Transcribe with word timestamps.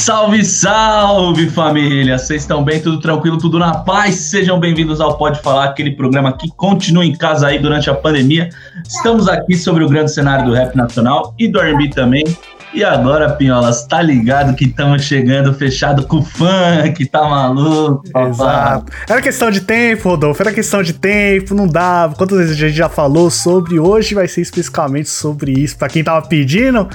Salve, 0.00 0.42
salve 0.42 1.50
família! 1.50 2.16
Vocês 2.16 2.40
estão 2.40 2.64
bem? 2.64 2.80
Tudo 2.80 3.00
tranquilo? 3.00 3.36
Tudo 3.36 3.58
na 3.58 3.80
paz? 3.80 4.14
Sejam 4.14 4.58
bem-vindos 4.58 4.98
ao 4.98 5.18
Pode 5.18 5.42
Falar, 5.42 5.64
aquele 5.64 5.90
programa 5.90 6.32
que 6.32 6.50
continua 6.52 7.04
em 7.04 7.14
casa 7.14 7.48
aí 7.48 7.58
durante 7.58 7.90
a 7.90 7.94
pandemia. 7.94 8.48
Estamos 8.88 9.28
aqui 9.28 9.54
sobre 9.58 9.84
o 9.84 9.88
grande 9.90 10.10
cenário 10.10 10.46
do 10.46 10.54
rap 10.54 10.74
nacional 10.74 11.34
e 11.38 11.46
do 11.46 11.60
R&B 11.60 11.90
também. 11.90 12.24
E 12.72 12.84
agora, 12.84 13.32
Pinholas, 13.32 13.84
tá 13.84 14.00
ligado 14.00 14.54
que 14.54 14.64
estamos 14.64 15.02
chegando 15.02 15.52
fechado 15.52 16.06
com 16.06 16.18
o 16.18 16.22
funk, 16.22 17.04
tá 17.06 17.28
maluco? 17.28 18.04
Exato. 18.16 18.92
Era 19.08 19.20
questão 19.20 19.50
de 19.50 19.60
tempo, 19.62 20.10
Rodolfo, 20.10 20.40
era 20.40 20.52
questão 20.52 20.80
de 20.80 20.92
tempo, 20.92 21.52
não 21.52 21.66
dava. 21.66 22.14
Quantas 22.14 22.38
vezes 22.38 22.56
a 22.56 22.58
gente 22.58 22.76
já 22.76 22.88
falou 22.88 23.28
sobre? 23.28 23.80
Hoje 23.80 24.14
vai 24.14 24.28
ser 24.28 24.42
especificamente 24.42 25.08
sobre 25.08 25.52
isso. 25.52 25.76
Pra 25.76 25.88
quem 25.88 26.04
tava 26.04 26.24
pedindo, 26.28 26.88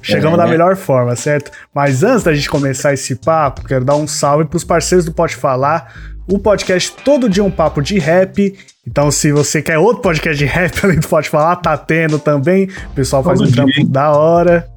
chegamos 0.00 0.38
é. 0.38 0.42
da 0.42 0.48
melhor 0.48 0.76
forma, 0.76 1.16
certo? 1.16 1.50
Mas 1.74 2.04
antes 2.04 2.22
da 2.22 2.32
gente 2.32 2.48
começar 2.48 2.94
esse 2.94 3.16
papo, 3.16 3.64
quero 3.64 3.84
dar 3.84 3.96
um 3.96 4.06
salve 4.06 4.44
pros 4.44 4.62
parceiros 4.62 5.04
do 5.04 5.12
Pode 5.12 5.34
Falar 5.34 5.92
o 6.28 6.38
podcast 6.38 6.92
Todo 7.04 7.28
Dia 7.28 7.44
um 7.44 7.50
Papo 7.50 7.80
de 7.80 7.98
Rap. 7.98 8.56
Então, 8.86 9.10
se 9.10 9.32
você 9.32 9.60
quer 9.60 9.78
outro 9.78 10.00
podcast 10.00 10.38
de 10.38 10.44
rap, 10.44 10.72
além 10.84 11.00
do 11.00 11.08
Pode 11.08 11.28
Falar, 11.28 11.56
tá 11.56 11.76
tendo 11.76 12.18
também. 12.18 12.68
O 12.90 12.94
pessoal 12.94 13.22
faz 13.22 13.38
Todo 13.38 13.48
um 13.48 13.52
trampo 13.52 13.84
da 13.86 14.12
hora. 14.12 14.68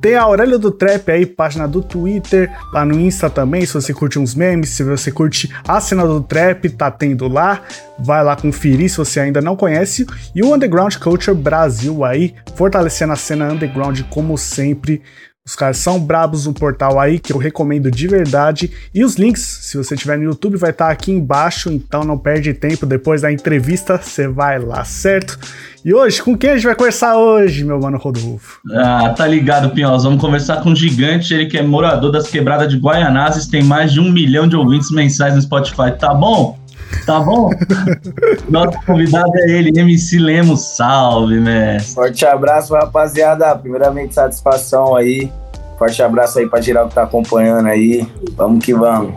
Tem 0.00 0.14
a 0.14 0.22
Aurélia 0.22 0.58
do 0.58 0.70
Trap 0.70 1.10
aí, 1.10 1.24
página 1.24 1.66
do 1.66 1.82
Twitter, 1.82 2.52
lá 2.72 2.84
no 2.84 3.00
Insta 3.00 3.30
também, 3.30 3.64
se 3.64 3.72
você 3.72 3.94
curte 3.94 4.18
uns 4.18 4.34
memes, 4.34 4.68
se 4.68 4.84
você 4.84 5.10
curte 5.10 5.50
a 5.66 5.80
cena 5.80 6.06
do 6.06 6.20
Trap, 6.20 6.68
tá 6.70 6.90
tendo 6.90 7.26
lá. 7.26 7.62
Vai 7.98 8.22
lá 8.22 8.36
conferir 8.36 8.90
se 8.90 8.98
você 8.98 9.20
ainda 9.20 9.40
não 9.40 9.56
conhece. 9.56 10.06
E 10.34 10.42
o 10.42 10.54
Underground 10.54 10.94
Culture 10.96 11.36
Brasil 11.36 12.04
aí, 12.04 12.34
fortalecendo 12.54 13.14
a 13.14 13.16
cena 13.16 13.50
underground 13.50 14.02
como 14.10 14.36
sempre. 14.36 15.02
Os 15.46 15.54
caras 15.54 15.76
são 15.76 16.00
brabos 16.00 16.44
no 16.44 16.52
portal 16.52 16.98
aí, 16.98 17.20
que 17.20 17.32
eu 17.32 17.38
recomendo 17.38 17.88
de 17.88 18.08
verdade. 18.08 18.68
E 18.92 19.04
os 19.04 19.14
links, 19.14 19.60
se 19.62 19.76
você 19.76 19.96
tiver 19.96 20.18
no 20.18 20.24
YouTube, 20.24 20.56
vai 20.56 20.70
estar 20.70 20.86
tá 20.86 20.90
aqui 20.90 21.12
embaixo, 21.12 21.70
então 21.70 22.02
não 22.02 22.18
perde 22.18 22.52
tempo. 22.52 22.84
Depois 22.84 23.22
da 23.22 23.30
entrevista, 23.30 23.96
você 23.96 24.26
vai 24.26 24.58
lá, 24.58 24.84
certo? 24.84 25.38
E 25.84 25.94
hoje, 25.94 26.20
com 26.20 26.36
quem 26.36 26.50
a 26.50 26.56
gente 26.56 26.66
vai 26.66 26.74
conversar 26.74 27.16
hoje, 27.16 27.64
meu 27.64 27.78
mano 27.78 27.96
Rodolfo? 27.96 28.58
Ah, 28.74 29.14
tá 29.16 29.24
ligado, 29.24 29.70
Pinhos. 29.70 30.02
Vamos 30.02 30.20
conversar 30.20 30.60
com 30.62 30.70
um 30.70 30.74
gigante, 30.74 31.32
ele 31.32 31.46
que 31.46 31.56
é 31.56 31.62
morador 31.62 32.10
das 32.10 32.26
quebradas 32.26 32.68
de 32.68 32.76
Guaianazes, 32.76 33.46
tem 33.46 33.62
mais 33.62 33.92
de 33.92 34.00
um 34.00 34.10
milhão 34.10 34.48
de 34.48 34.56
ouvintes 34.56 34.90
mensais 34.90 35.36
no 35.36 35.40
Spotify. 35.40 35.96
Tá 35.96 36.12
bom? 36.12 36.58
Tá 37.04 37.20
bom? 37.20 37.50
Nosso 38.48 38.78
convidado 38.84 39.30
é 39.36 39.50
ele, 39.50 39.78
MC 39.78 40.18
Lemos. 40.18 40.76
Salve, 40.76 41.40
mestre. 41.40 41.94
Forte 41.94 42.26
abraço, 42.26 42.74
rapaziada. 42.74 43.54
Primeiramente, 43.56 44.14
satisfação 44.14 44.96
aí. 44.96 45.30
Forte 45.78 46.02
abraço 46.02 46.38
aí 46.38 46.48
pra 46.48 46.60
geral 46.60 46.88
que 46.88 46.94
tá 46.94 47.02
acompanhando 47.02 47.66
aí. 47.68 48.06
Vamos 48.36 48.64
que 48.64 48.74
vamos. 48.74 49.14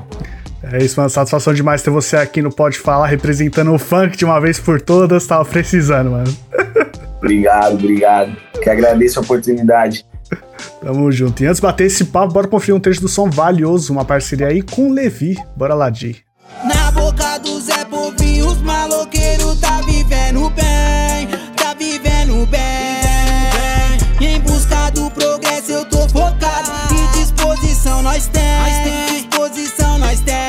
É 0.61 0.83
isso, 0.83 0.99
mano. 0.99 1.09
Satisfação 1.09 1.53
demais 1.53 1.81
ter 1.81 1.89
você 1.89 2.17
aqui 2.17 2.41
no 2.41 2.51
Pode 2.51 2.77
Falar, 2.77 3.07
representando 3.07 3.73
o 3.73 3.79
funk 3.79 4.17
de 4.17 4.25
uma 4.25 4.39
vez 4.39 4.59
por 4.59 4.81
todas. 4.81 5.25
Tava 5.25 5.45
precisando, 5.45 6.11
mano. 6.11 6.35
obrigado, 7.17 7.73
obrigado. 7.73 8.35
Que 8.61 8.69
agradeço 8.69 9.19
a 9.19 9.21
oportunidade. 9.21 10.05
Tamo 10.81 11.11
junto. 11.11 11.41
E 11.43 11.47
antes 11.47 11.57
de 11.57 11.61
bater 11.61 11.85
esse 11.85 12.05
papo, 12.05 12.33
bora 12.33 12.47
conferir 12.47 12.75
um 12.75 12.79
trecho 12.79 13.01
do 13.01 13.07
som 13.07 13.29
valioso, 13.29 13.91
uma 13.91 14.05
parceria 14.05 14.47
aí 14.47 14.61
com 14.61 14.89
o 14.89 14.93
Levi. 14.93 15.37
Bora 15.55 15.73
lá, 15.73 15.89
Di. 15.89 16.28
Boca 17.19 17.37
do 17.39 17.59
Zé 17.59 17.83
Povinho, 17.83 18.47
os 18.47 18.61
maloqueiros 18.61 19.59
tá 19.59 19.81
vivendo 19.81 20.49
bem, 20.51 21.27
tá 21.53 21.73
vivendo 21.77 22.45
bem. 22.47 24.25
Em 24.25 24.39
busca 24.39 24.89
do 24.91 25.11
progresso 25.11 25.69
eu 25.73 25.85
tô 25.85 26.07
focado, 26.07 26.71
e 26.93 27.19
disposição 27.19 28.01
nós 28.01 28.25
temos, 28.27 29.11
disposição 29.11 29.97
nós 29.99 30.21
temos. 30.21 30.39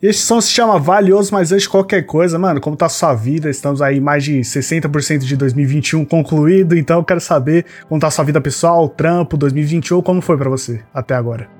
Esse 0.00 0.20
som 0.20 0.40
se 0.40 0.50
chama 0.50 0.78
Valioso, 0.78 1.34
mas 1.34 1.50
antes 1.50 1.64
de 1.64 1.68
qualquer 1.68 2.02
coisa, 2.02 2.38
mano, 2.38 2.60
como 2.60 2.76
tá 2.76 2.86
a 2.86 2.88
sua 2.88 3.12
vida? 3.12 3.50
Estamos 3.50 3.82
aí 3.82 4.00
mais 4.00 4.22
de 4.22 4.38
60% 4.40 5.18
de 5.18 5.36
2021 5.36 6.04
concluído, 6.04 6.76
então 6.76 6.98
eu 6.98 7.04
quero 7.04 7.20
saber 7.20 7.66
como 7.88 8.00
tá 8.00 8.06
a 8.06 8.10
sua 8.12 8.24
vida 8.24 8.40
pessoal, 8.40 8.88
trampo, 8.88 9.36
2021, 9.36 10.02
como 10.02 10.22
foi 10.22 10.38
para 10.38 10.48
você 10.48 10.80
até 10.94 11.14
agora? 11.16 11.59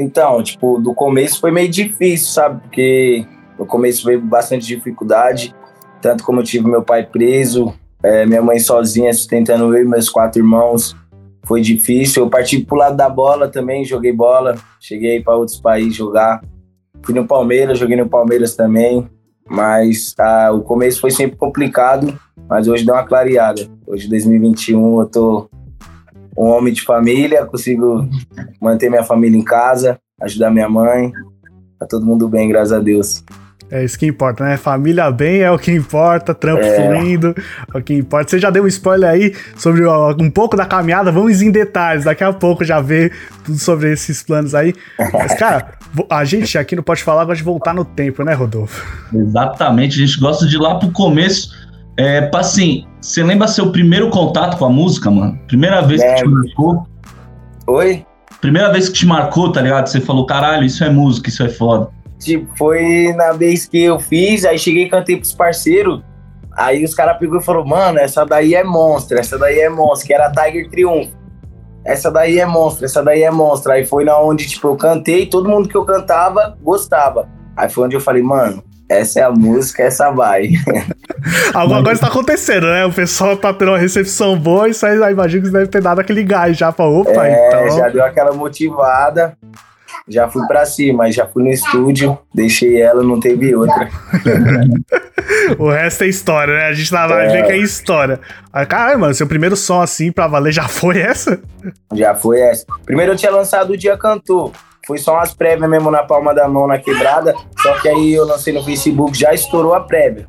Então, 0.00 0.42
tipo, 0.42 0.80
do 0.80 0.94
começo 0.94 1.38
foi 1.38 1.50
meio 1.50 1.68
difícil, 1.68 2.28
sabe? 2.28 2.62
Porque 2.62 3.26
no 3.58 3.66
começo 3.66 4.06
veio 4.06 4.18
bastante 4.18 4.66
dificuldade, 4.66 5.54
tanto 6.00 6.24
como 6.24 6.40
eu 6.40 6.44
tive 6.44 6.66
meu 6.66 6.82
pai 6.82 7.04
preso, 7.04 7.74
é, 8.02 8.24
minha 8.24 8.40
mãe 8.40 8.58
sozinha 8.58 9.12
sustentando 9.12 9.76
eu 9.76 9.82
e 9.82 9.86
meus 9.86 10.08
quatro 10.08 10.40
irmãos. 10.40 10.96
Foi 11.44 11.60
difícil. 11.60 12.24
Eu 12.24 12.30
parti 12.30 12.60
pro 12.60 12.78
lado 12.78 12.96
da 12.96 13.10
bola 13.10 13.48
também, 13.48 13.84
joguei 13.84 14.12
bola, 14.12 14.56
cheguei 14.80 15.22
para 15.22 15.36
outros 15.36 15.60
países 15.60 15.94
jogar. 15.94 16.40
Fui 17.02 17.14
no 17.14 17.26
Palmeiras, 17.26 17.78
joguei 17.78 17.96
no 17.96 18.08
Palmeiras 18.08 18.56
também. 18.56 19.06
Mas 19.46 20.14
tá, 20.14 20.50
o 20.50 20.62
começo 20.62 20.98
foi 20.98 21.10
sempre 21.10 21.36
complicado, 21.36 22.18
mas 22.48 22.68
hoje 22.68 22.86
deu 22.86 22.94
uma 22.94 23.04
clareada. 23.04 23.68
Hoje, 23.86 24.08
2021, 24.08 25.00
eu 25.00 25.06
tô 25.06 25.50
um 26.40 26.48
homem 26.48 26.72
de 26.72 26.80
família, 26.80 27.44
consigo 27.44 28.08
manter 28.58 28.88
minha 28.88 29.04
família 29.04 29.38
em 29.38 29.44
casa, 29.44 29.98
ajudar 30.22 30.50
minha 30.50 30.70
mãe. 30.70 31.12
Tá 31.78 31.86
todo 31.86 32.06
mundo 32.06 32.26
bem, 32.28 32.48
graças 32.48 32.72
a 32.72 32.80
Deus. 32.80 33.22
É 33.70 33.84
isso 33.84 33.98
que 33.98 34.06
importa, 34.06 34.42
né? 34.42 34.56
Família 34.56 35.10
bem 35.12 35.42
é 35.42 35.50
o 35.50 35.58
que 35.58 35.70
importa, 35.70 36.34
trampo 36.34 36.64
é. 36.64 36.74
fluindo 36.74 37.34
é 37.72 37.78
o 37.78 37.82
que 37.82 37.94
importa. 37.94 38.30
Você 38.30 38.38
já 38.38 38.50
deu 38.50 38.64
um 38.64 38.66
spoiler 38.66 39.10
aí 39.10 39.34
sobre 39.54 39.86
um 39.86 40.30
pouco 40.30 40.56
da 40.56 40.64
caminhada, 40.64 41.12
vamos 41.12 41.42
em 41.42 41.50
detalhes. 41.50 42.04
Daqui 42.04 42.24
a 42.24 42.32
pouco 42.32 42.64
já 42.64 42.80
vê 42.80 43.12
tudo 43.44 43.58
sobre 43.58 43.92
esses 43.92 44.22
planos 44.22 44.54
aí. 44.54 44.74
Mas, 45.12 45.34
cara, 45.34 45.74
a 46.08 46.24
gente 46.24 46.56
aqui 46.56 46.74
não 46.74 46.82
pode 46.82 47.04
falar, 47.04 47.24
gosta 47.26 47.36
de 47.36 47.44
voltar 47.44 47.74
no 47.74 47.84
tempo, 47.84 48.24
né, 48.24 48.32
Rodolfo? 48.32 48.84
Exatamente, 49.14 50.02
a 50.02 50.06
gente 50.06 50.18
gosta 50.18 50.46
de 50.46 50.56
ir 50.56 50.58
lá 50.58 50.76
pro 50.76 50.90
começo 50.90 51.69
é, 52.00 52.30
assim, 52.34 52.86
você 52.98 53.22
lembra 53.22 53.46
seu 53.46 53.70
primeiro 53.70 54.08
contato 54.08 54.56
com 54.56 54.64
a 54.64 54.70
música, 54.70 55.10
mano? 55.10 55.38
Primeira 55.46 55.82
vez 55.82 56.00
é. 56.00 56.14
que 56.14 56.22
te 56.22 56.28
marcou? 56.28 56.86
Oi? 57.66 58.06
Primeira 58.40 58.72
vez 58.72 58.88
que 58.88 58.94
te 58.94 59.06
marcou, 59.06 59.52
tá 59.52 59.60
ligado? 59.60 59.86
Você 59.86 60.00
falou, 60.00 60.24
caralho, 60.24 60.64
isso 60.64 60.82
é 60.82 60.88
música, 60.88 61.28
isso 61.28 61.42
é 61.42 61.50
foda. 61.50 61.90
Tipo, 62.18 62.56
foi 62.56 63.12
na 63.14 63.32
vez 63.32 63.66
que 63.66 63.82
eu 63.82 64.00
fiz, 64.00 64.46
aí 64.46 64.58
cheguei 64.58 64.84
e 64.84 64.88
cantei 64.88 65.16
pros 65.16 65.34
parceiros. 65.34 66.02
Aí 66.56 66.82
os 66.82 66.94
caras 66.94 67.18
pegou 67.18 67.38
e 67.38 67.44
falou, 67.44 67.66
mano, 67.66 67.98
essa 67.98 68.24
daí 68.24 68.54
é 68.54 68.64
monstro, 68.64 69.18
essa 69.18 69.38
daí 69.38 69.58
é 69.60 69.68
monstro, 69.68 70.06
que 70.06 70.14
era 70.14 70.32
Tiger 70.32 70.70
Triunfo. 70.70 71.12
Essa 71.84 72.10
daí 72.10 72.38
é 72.38 72.46
monstro, 72.46 72.86
essa 72.86 73.02
daí 73.02 73.22
é 73.22 73.30
monstro. 73.30 73.72
Aí 73.72 73.84
foi 73.84 74.04
na 74.04 74.18
onde, 74.18 74.48
tipo, 74.48 74.68
eu 74.68 74.76
cantei, 74.76 75.26
todo 75.26 75.50
mundo 75.50 75.68
que 75.68 75.76
eu 75.76 75.84
cantava 75.84 76.56
gostava. 76.62 77.28
Aí 77.54 77.68
foi 77.68 77.84
onde 77.84 77.96
eu 77.96 78.00
falei, 78.00 78.22
mano, 78.22 78.62
essa 78.90 79.20
é 79.20 79.22
a 79.22 79.30
música, 79.30 79.84
essa 79.84 80.10
vai. 80.10 80.50
Alguma 81.54 81.82
coisa 81.84 82.00
tá 82.00 82.08
acontecendo, 82.08 82.66
né? 82.66 82.84
O 82.84 82.92
pessoal 82.92 83.36
tá 83.36 83.54
tendo 83.54 83.70
uma 83.70 83.78
recepção 83.78 84.36
boa, 84.36 84.68
isso 84.68 84.84
aí 84.84 84.96
imagino 85.12 85.42
que 85.42 85.48
você 85.48 85.58
deve 85.58 85.68
ter 85.68 85.80
dado 85.80 86.00
aquele 86.00 86.24
gás 86.24 86.56
já 86.56 86.72
pra 86.72 86.86
opa, 86.86 87.24
é, 87.24 87.48
então. 87.48 87.78
Já 87.78 87.88
deu 87.88 88.04
aquela 88.04 88.32
motivada. 88.32 89.36
Já 90.08 90.28
fui 90.28 90.44
pra 90.48 90.66
cima, 90.66 91.10
já 91.12 91.24
fui 91.24 91.44
no 91.44 91.50
estúdio, 91.50 92.18
deixei 92.34 92.80
ela, 92.82 93.00
não 93.00 93.20
teve 93.20 93.54
outra. 93.54 93.88
o 95.56 95.70
resto 95.70 96.02
é 96.02 96.08
história, 96.08 96.54
né? 96.54 96.64
A 96.64 96.72
gente 96.72 96.92
lá 96.92 97.06
vai 97.06 97.26
é. 97.26 97.28
ver 97.28 97.46
que 97.46 97.52
é 97.52 97.58
história. 97.58 98.18
Caralho, 98.68 98.98
mano, 98.98 99.14
seu 99.14 99.28
primeiro 99.28 99.56
som 99.56 99.80
assim 99.80 100.10
pra 100.10 100.26
valer 100.26 100.52
já 100.52 100.66
foi 100.66 100.98
essa? 100.98 101.38
Já 101.94 102.12
foi 102.12 102.40
essa. 102.40 102.66
Primeiro 102.84 103.12
eu 103.12 103.16
tinha 103.16 103.30
lançado 103.30 103.72
o 103.72 103.76
Dia 103.76 103.96
Cantor. 103.96 104.50
Foi 104.90 104.98
só 104.98 105.14
umas 105.14 105.32
prévias 105.32 105.70
mesmo 105.70 105.88
na 105.88 106.02
palma 106.02 106.34
da 106.34 106.48
mão, 106.48 106.66
na 106.66 106.76
quebrada. 106.76 107.32
Só 107.62 107.78
que 107.78 107.88
aí 107.88 108.12
eu 108.12 108.26
lancei 108.26 108.52
no 108.52 108.64
Facebook, 108.64 109.16
já 109.16 109.32
estourou 109.32 109.72
a 109.72 109.82
prévia. 109.82 110.26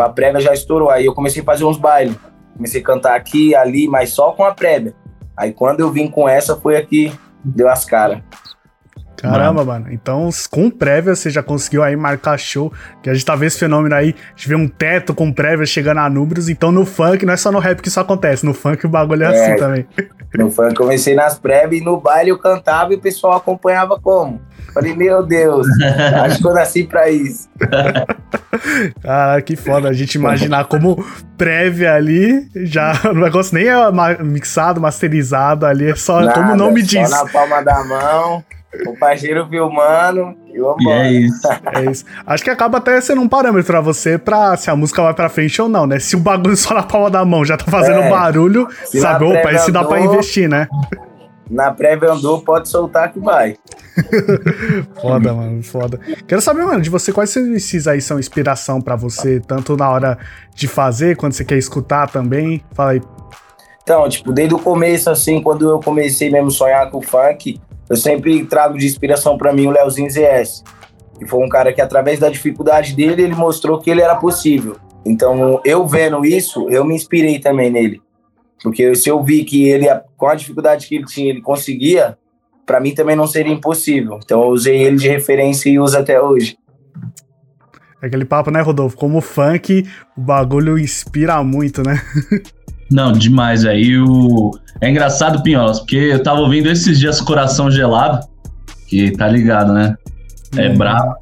A 0.00 0.08
prévia 0.08 0.40
já 0.40 0.54
estourou. 0.54 0.88
Aí 0.88 1.04
eu 1.04 1.12
comecei 1.12 1.42
a 1.42 1.44
fazer 1.44 1.64
uns 1.64 1.76
bailes. 1.76 2.16
Comecei 2.56 2.80
a 2.80 2.84
cantar 2.84 3.14
aqui, 3.14 3.54
ali, 3.54 3.86
mas 3.86 4.08
só 4.08 4.32
com 4.32 4.42
a 4.42 4.54
prévia. 4.54 4.94
Aí 5.36 5.52
quando 5.52 5.80
eu 5.80 5.90
vim 5.90 6.08
com 6.10 6.26
essa, 6.26 6.56
foi 6.56 6.78
aqui, 6.78 7.12
deu 7.44 7.68
as 7.68 7.84
caras. 7.84 8.22
Caramba, 9.22 9.64
mano. 9.64 9.86
Então, 9.90 10.28
com 10.50 10.70
prévia, 10.70 11.14
você 11.14 11.30
já 11.30 11.42
conseguiu 11.42 11.82
aí 11.82 11.96
marcar 11.96 12.38
show. 12.38 12.72
Que 13.02 13.10
a 13.10 13.14
gente 13.14 13.24
tá 13.24 13.34
vendo 13.34 13.48
esse 13.48 13.58
fenômeno 13.58 13.94
aí. 13.94 14.14
A 14.16 14.36
gente 14.36 14.48
vê 14.48 14.54
um 14.54 14.68
teto 14.68 15.14
com 15.14 15.32
prévia 15.32 15.66
chegando 15.66 15.98
a 15.98 16.08
números. 16.08 16.48
Então, 16.48 16.70
no 16.70 16.84
funk, 16.84 17.26
não 17.26 17.32
é 17.32 17.36
só 17.36 17.50
no 17.50 17.58
rap 17.58 17.80
que 17.80 17.88
isso 17.88 18.00
acontece. 18.00 18.44
No 18.44 18.54
funk, 18.54 18.86
o 18.86 18.88
bagulho 18.88 19.24
é, 19.24 19.26
é 19.26 19.28
assim 19.28 19.56
também. 19.56 19.86
No 20.34 20.50
funk, 20.50 20.74
comecei 20.74 21.14
nas 21.14 21.38
prévias 21.38 21.80
e 21.80 21.84
no 21.84 22.00
baile 22.00 22.30
eu 22.30 22.38
cantava 22.38 22.92
e 22.92 22.96
o 22.96 23.00
pessoal 23.00 23.36
acompanhava 23.36 23.98
como? 23.98 24.40
Falei, 24.72 24.94
meu 24.94 25.24
Deus, 25.24 25.66
acho 26.22 26.38
que 26.38 26.46
eu 26.46 26.54
nasci 26.54 26.84
pra 26.84 27.10
isso. 27.10 27.48
Cara, 29.02 29.40
que 29.42 29.56
foda 29.56 29.88
a 29.88 29.92
gente 29.92 30.14
imaginar 30.14 30.66
como 30.66 31.04
prévia 31.36 31.94
ali, 31.94 32.48
já 32.54 32.92
o 33.10 33.14
negócio 33.14 33.54
nem 33.54 33.66
é 33.68 34.22
mixado, 34.22 34.80
masterizado 34.80 35.64
ali, 35.66 35.90
é 35.90 35.96
só 35.96 36.20
Nada, 36.20 36.32
como 36.34 36.52
o 36.52 36.56
nome 36.56 36.82
só 36.82 37.00
diz. 37.00 37.10
na 37.10 37.26
palma 37.26 37.62
da 37.62 37.82
mão, 37.84 38.44
o 38.86 38.96
parceiro 38.98 39.46
filmando 39.48 40.36
e 40.46 40.58
vambora. 40.58 40.78
E 40.80 40.90
é 40.90 41.12
isso. 41.12 41.48
É 41.72 41.90
isso. 41.90 42.04
Acho 42.26 42.44
que 42.44 42.50
acaba 42.50 42.78
até 42.78 43.00
sendo 43.00 43.20
um 43.20 43.28
parâmetro 43.28 43.66
pra 43.66 43.80
você 43.80 44.18
pra 44.18 44.56
se 44.56 44.70
a 44.70 44.76
música 44.76 45.02
vai 45.02 45.14
pra 45.14 45.28
frente 45.28 45.60
ou 45.60 45.68
não, 45.68 45.86
né? 45.86 45.98
Se 45.98 46.16
o 46.16 46.20
bagulho 46.20 46.56
só 46.56 46.74
na 46.74 46.82
palma 46.82 47.10
da 47.10 47.24
mão 47.24 47.44
já 47.44 47.56
tá 47.56 47.64
fazendo 47.70 48.00
é. 48.00 48.10
barulho, 48.10 48.68
se 48.84 49.00
sabe, 49.00 49.24
opa, 49.24 49.52
esse 49.52 49.72
dá 49.72 49.84
pra 49.84 50.00
investir, 50.00 50.48
né? 50.48 50.68
Na 51.50 51.72
prévia 51.72 52.12
andou, 52.12 52.42
pode 52.42 52.68
soltar 52.68 53.10
que 53.10 53.18
vai. 53.18 53.56
foda, 55.00 55.32
mano, 55.32 55.62
foda. 55.62 55.98
Quero 56.26 56.42
saber, 56.42 56.62
mano, 56.62 56.82
de 56.82 56.90
você, 56.90 57.10
quais 57.10 57.34
esses 57.34 57.88
aí 57.88 58.02
são 58.02 58.18
inspiração 58.18 58.82
para 58.82 58.96
você, 58.96 59.40
tanto 59.40 59.74
na 59.74 59.88
hora 59.88 60.18
de 60.54 60.68
fazer, 60.68 61.16
quando 61.16 61.32
você 61.32 61.46
quer 61.46 61.56
escutar 61.56 62.10
também? 62.10 62.62
Fala 62.74 62.90
aí. 62.90 63.02
Então, 63.82 64.06
tipo, 64.10 64.30
desde 64.30 64.54
o 64.54 64.58
começo, 64.58 65.08
assim, 65.08 65.40
quando 65.42 65.70
eu 65.70 65.80
comecei 65.80 66.30
mesmo 66.30 66.48
a 66.48 66.50
sonhar 66.50 66.90
com 66.90 66.98
o 66.98 67.02
funk, 67.02 67.58
eu 67.88 67.96
sempre 67.96 68.44
trago 68.44 68.76
de 68.76 68.86
inspiração 68.86 69.36
para 69.38 69.52
mim 69.52 69.66
o 69.66 69.70
Leozinho 69.70 70.10
ZS. 70.10 70.62
Que 71.18 71.26
foi 71.26 71.44
um 71.44 71.48
cara 71.48 71.72
que, 71.72 71.80
através 71.80 72.18
da 72.18 72.28
dificuldade 72.28 72.94
dele, 72.94 73.22
ele 73.22 73.34
mostrou 73.34 73.78
que 73.80 73.90
ele 73.90 74.02
era 74.02 74.16
possível. 74.16 74.76
Então, 75.04 75.60
eu 75.64 75.86
vendo 75.86 76.24
isso, 76.24 76.68
eu 76.70 76.84
me 76.84 76.94
inspirei 76.94 77.38
também 77.38 77.70
nele. 77.70 78.00
Porque 78.62 78.94
se 78.94 79.08
eu 79.08 79.22
vi 79.22 79.44
que 79.44 79.68
ele, 79.68 79.86
com 80.16 80.26
a 80.26 80.34
dificuldade 80.34 80.86
que 80.86 80.96
ele 80.96 81.04
tinha, 81.04 81.30
ele 81.30 81.40
conseguia, 81.40 82.18
para 82.66 82.80
mim 82.80 82.94
também 82.94 83.16
não 83.16 83.26
seria 83.26 83.52
impossível. 83.52 84.18
Então 84.22 84.42
eu 84.42 84.48
usei 84.48 84.82
ele 84.82 84.96
de 84.96 85.08
referência 85.08 85.70
e 85.70 85.78
uso 85.78 85.96
até 85.96 86.20
hoje. 86.20 86.58
Aquele 88.00 88.24
papo, 88.24 88.50
né, 88.50 88.60
Rodolfo? 88.60 88.96
Como 88.96 89.20
funk, 89.20 89.84
o 90.16 90.20
bagulho 90.20 90.78
inspira 90.78 91.42
muito, 91.42 91.82
né? 91.82 92.00
Não, 92.90 93.12
demais, 93.12 93.64
aí 93.64 93.98
o... 93.98 94.50
É 94.80 94.88
engraçado, 94.88 95.42
Pinholas, 95.42 95.80
porque 95.80 95.96
eu 95.96 96.22
tava 96.22 96.40
ouvindo 96.40 96.70
esses 96.70 96.98
dias 96.98 97.20
Coração 97.20 97.70
Gelado, 97.70 98.26
que 98.86 99.10
tá 99.12 99.26
ligado, 99.26 99.72
né? 99.72 99.96
É 100.56 100.68
hum. 100.70 100.76
brabo. 100.76 101.16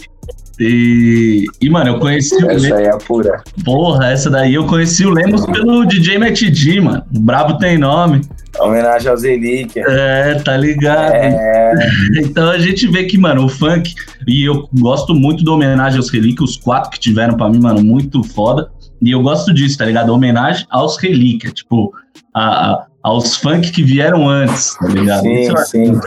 E, 0.58 1.44
e, 1.60 1.68
mano, 1.68 1.90
eu 1.90 1.98
conheci 1.98 2.34
essa 2.34 2.46
o 2.46 2.50
Essa 2.50 2.76
aí 2.76 2.86
é 2.86 2.98
pura. 2.98 3.42
Porra, 3.64 4.06
essa 4.10 4.30
daí 4.30 4.54
eu 4.54 4.66
conheci 4.66 5.04
o 5.04 5.10
Lemos 5.10 5.44
pelo 5.44 5.84
DJ 5.84 6.18
Matt 6.18 6.42
D, 6.42 6.80
mano. 6.80 7.02
O 7.14 7.20
Brabo 7.20 7.58
tem 7.58 7.76
nome. 7.76 8.22
Homenagem 8.58 9.10
ao 9.10 9.16
Zelic. 9.16 9.78
É, 9.78 10.34
tá 10.36 10.56
ligado? 10.56 11.12
É. 11.12 11.74
Então 12.16 12.50
a 12.50 12.58
gente 12.58 12.86
vê 12.86 13.04
que, 13.04 13.18
mano, 13.18 13.44
o 13.44 13.48
funk, 13.48 13.94
e 14.26 14.44
eu 14.44 14.66
gosto 14.78 15.14
muito 15.14 15.44
do 15.44 15.52
homenagem 15.52 15.98
aos 15.98 16.10
relíquias, 16.10 16.50
os 16.50 16.56
quatro 16.56 16.90
que 16.90 16.98
tiveram 16.98 17.36
pra 17.36 17.50
mim, 17.50 17.60
mano, 17.60 17.82
muito 17.84 18.22
foda. 18.22 18.70
E 19.00 19.10
eu 19.10 19.22
gosto 19.22 19.52
disso, 19.52 19.78
tá 19.78 19.84
ligado? 19.84 20.10
Homenagem 20.10 20.66
aos 20.70 20.96
relíquias, 20.96 21.52
tipo, 21.52 21.92
a, 22.34 22.72
a, 22.72 22.86
aos 23.02 23.36
funk 23.36 23.70
que 23.70 23.82
vieram 23.82 24.28
antes, 24.28 24.74
tá 24.74 24.88
ligado? 24.88 25.22
Sim, 25.22 25.56
sim. 25.66 26.00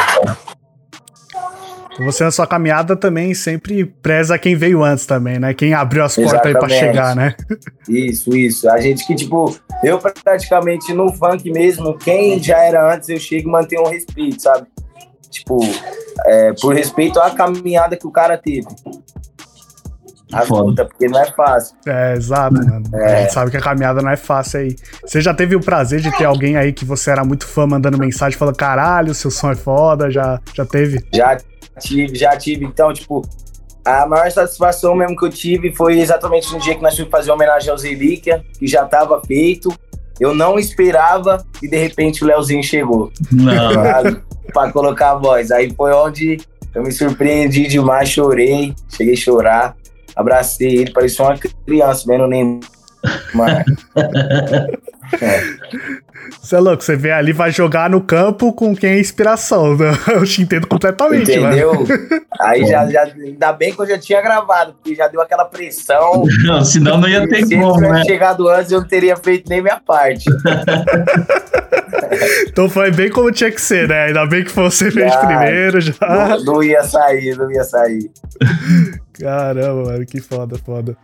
Você 2.06 2.24
na 2.24 2.32
sua 2.32 2.48
caminhada 2.48 2.96
também 2.96 3.34
sempre 3.34 3.86
preza 3.86 4.38
quem 4.38 4.56
veio 4.56 4.84
antes 4.84 5.06
também, 5.06 5.38
né? 5.38 5.54
Quem 5.54 5.74
abriu 5.74 6.04
as 6.04 6.16
portas 6.16 6.46
aí 6.46 6.54
pra 6.54 6.70
chegar, 6.70 7.16
né? 7.16 7.36
Isso, 7.88 8.36
isso. 8.36 8.70
A 8.70 8.80
gente 8.80 9.06
que, 9.06 9.14
tipo, 9.14 9.54
eu 9.84 10.00
praticamente 10.00 10.94
no 10.94 11.12
funk 11.12 11.52
mesmo, 11.52 11.98
quem 11.98 12.42
já 12.42 12.58
era 12.64 12.94
antes, 12.96 13.10
eu 13.10 13.20
chego 13.20 13.50
e 13.50 13.52
mantenho 13.52 13.84
um 13.84 13.90
respeito, 13.90 14.42
sabe? 14.42 14.66
Tipo, 15.30 15.60
é, 16.26 16.54
por 16.54 16.74
respeito 16.74 17.20
à 17.20 17.32
caminhada 17.32 17.98
que 17.98 18.08
o 18.08 18.12
cara 18.12 18.38
teve. 18.38 18.68
A 20.32 20.44
luta, 20.44 20.86
porque 20.86 21.08
não 21.08 21.20
é 21.20 21.26
fácil. 21.32 21.76
É, 21.88 22.14
exato, 22.14 22.54
mano. 22.54 22.84
É. 22.94 23.06
A 23.06 23.22
gente 23.22 23.34
sabe 23.34 23.50
que 23.50 23.58
a 23.58 23.62
caminhada 23.62 24.02
não 24.02 24.12
é 24.12 24.16
fácil 24.16 24.60
aí. 24.60 24.76
Você 25.04 25.22
já 25.22 25.34
teve 25.34 25.56
o 25.56 25.60
prazer 25.60 26.02
de 26.02 26.16
ter 26.18 26.26
alguém 26.26 26.56
aí 26.56 26.72
que 26.72 26.86
você 26.86 27.10
era 27.10 27.24
muito 27.24 27.48
fã 27.48 27.66
mandando 27.66 27.98
mensagem 27.98 28.38
falando, 28.38 28.56
caralho, 28.56 29.14
seu 29.16 29.32
som 29.32 29.52
é 29.52 29.56
foda? 29.56 30.12
Já, 30.12 30.40
já 30.54 30.66
teve? 30.66 31.04
Já 31.14 31.38
tive, 31.80 32.16
já 32.16 32.38
tive. 32.38 32.64
Então, 32.64 32.94
tipo, 32.94 33.24
a 33.84 34.06
maior 34.06 34.30
satisfação 34.30 34.96
mesmo 34.96 35.18
que 35.18 35.26
eu 35.26 35.30
tive 35.30 35.74
foi 35.76 36.00
exatamente 36.00 36.52
no 36.54 36.60
dia 36.60 36.76
que 36.76 36.82
nós 36.82 36.96
fomos 36.96 37.10
fazer 37.10 37.32
homenagem 37.32 37.72
ao 37.72 37.78
Zelíquia, 37.78 38.44
que 38.58 38.68
já 38.68 38.86
estava 38.86 39.20
feito. 39.22 39.74
Eu 40.20 40.36
não 40.36 40.60
esperava 40.60 41.44
e 41.64 41.68
de 41.68 41.78
repente 41.78 42.24
o 42.24 42.28
Leozinho 42.28 42.64
chegou. 42.64 43.12
Não. 43.32 44.30
Pra 44.54 44.72
colocar 44.72 45.12
a 45.12 45.16
voz. 45.16 45.52
Aí 45.52 45.74
foi 45.76 45.94
onde 45.94 46.40
eu 46.74 46.84
me 46.84 46.92
surpreendi 46.92 47.68
demais, 47.68 48.10
chorei, 48.10 48.74
cheguei 48.90 49.14
a 49.14 49.18
chorar, 49.18 49.76
abracei 50.20 50.80
ele, 50.80 50.92
parecia 50.92 51.26
uma 51.26 51.38
criança, 51.66 52.04
vendo 52.06 52.28
nem. 52.28 52.60
é. 53.48 53.64
Você 56.42 56.56
é 56.56 56.60
louco, 56.60 56.84
você 56.84 56.96
vê 56.96 57.12
ali, 57.12 57.34
vai 57.34 57.52
jogar 57.52 57.90
no 57.90 58.02
campo 58.02 58.54
com 58.54 58.76
quem 58.76 58.92
é 58.92 59.00
inspiração. 59.00 59.76
Né? 59.76 59.92
Eu 60.08 60.24
te 60.26 60.42
entendo 60.42 60.68
completamente, 60.68 61.32
Entendeu? 61.32 61.74
Mano. 61.74 61.88
Aí 62.40 62.66
já, 62.66 62.88
já, 62.88 63.04
ainda 63.04 63.52
bem 63.52 63.74
que 63.74 63.82
eu 63.82 63.86
já 63.86 63.98
tinha 63.98 64.22
gravado, 64.22 64.74
porque 64.74 64.96
já 64.96 65.10
deu 65.10 65.20
aquela 65.20 65.44
pressão. 65.44 66.24
Não, 66.46 66.64
senão 66.64 66.98
não 66.98 67.10
ia 67.10 67.28
ter 67.28 67.46
Se 67.46 67.58
como, 67.58 67.76
Se 67.76 67.82
né? 67.82 68.04
chegado 68.06 68.48
antes, 68.48 68.72
eu 68.72 68.80
não 68.80 68.88
teria 68.88 69.18
feito 69.18 69.50
nem 69.50 69.62
minha 69.62 69.78
parte. 69.78 70.24
então 72.48 72.70
foi 72.70 72.92
bem 72.92 73.10
como 73.10 73.30
tinha 73.30 73.52
que 73.52 73.60
ser, 73.60 73.90
né? 73.90 74.06
Ainda 74.06 74.26
bem 74.26 74.46
que 74.46 74.52
você 74.52 74.90
fez 74.90 75.14
primeiro 75.18 75.82
já. 75.82 75.94
Não, 76.02 76.44
não 76.46 76.64
ia 76.64 76.82
sair, 76.84 77.36
não 77.36 77.52
ia 77.52 77.64
sair. 77.66 78.10
Caramba, 79.20 79.92
mano, 79.92 80.06
que 80.06 80.22
foda, 80.22 80.58
foda. 80.58 80.96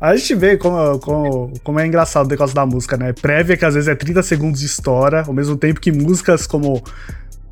A 0.00 0.14
gente 0.14 0.34
vê 0.34 0.56
como, 0.56 0.98
como, 1.00 1.52
como 1.64 1.80
é 1.80 1.86
engraçado 1.86 2.26
o 2.26 2.28
negócio 2.28 2.54
da 2.54 2.64
música, 2.64 2.96
né? 2.96 3.12
Prévia 3.46 3.56
que 3.56 3.64
às 3.64 3.74
vezes 3.74 3.88
é 3.88 3.94
30 3.94 4.22
segundos 4.24 4.60
de 4.60 4.66
história, 4.66 5.22
ao 5.24 5.32
mesmo 5.32 5.56
tempo 5.56 5.80
que 5.80 5.92
músicas 5.92 6.46
como. 6.46 6.82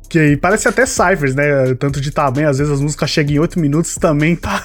Que 0.09 0.37
parece 0.37 0.67
até 0.67 0.85
ciphers, 0.85 1.33
né? 1.33 1.73
Tanto 1.79 2.01
de 2.01 2.11
tamanho, 2.11 2.49
às 2.49 2.57
vezes 2.57 2.71
as 2.71 2.81
músicas 2.81 3.09
chegam 3.09 3.35
em 3.35 3.39
8 3.39 3.59
minutos 3.59 3.95
também 3.95 4.35
tá. 4.37 4.63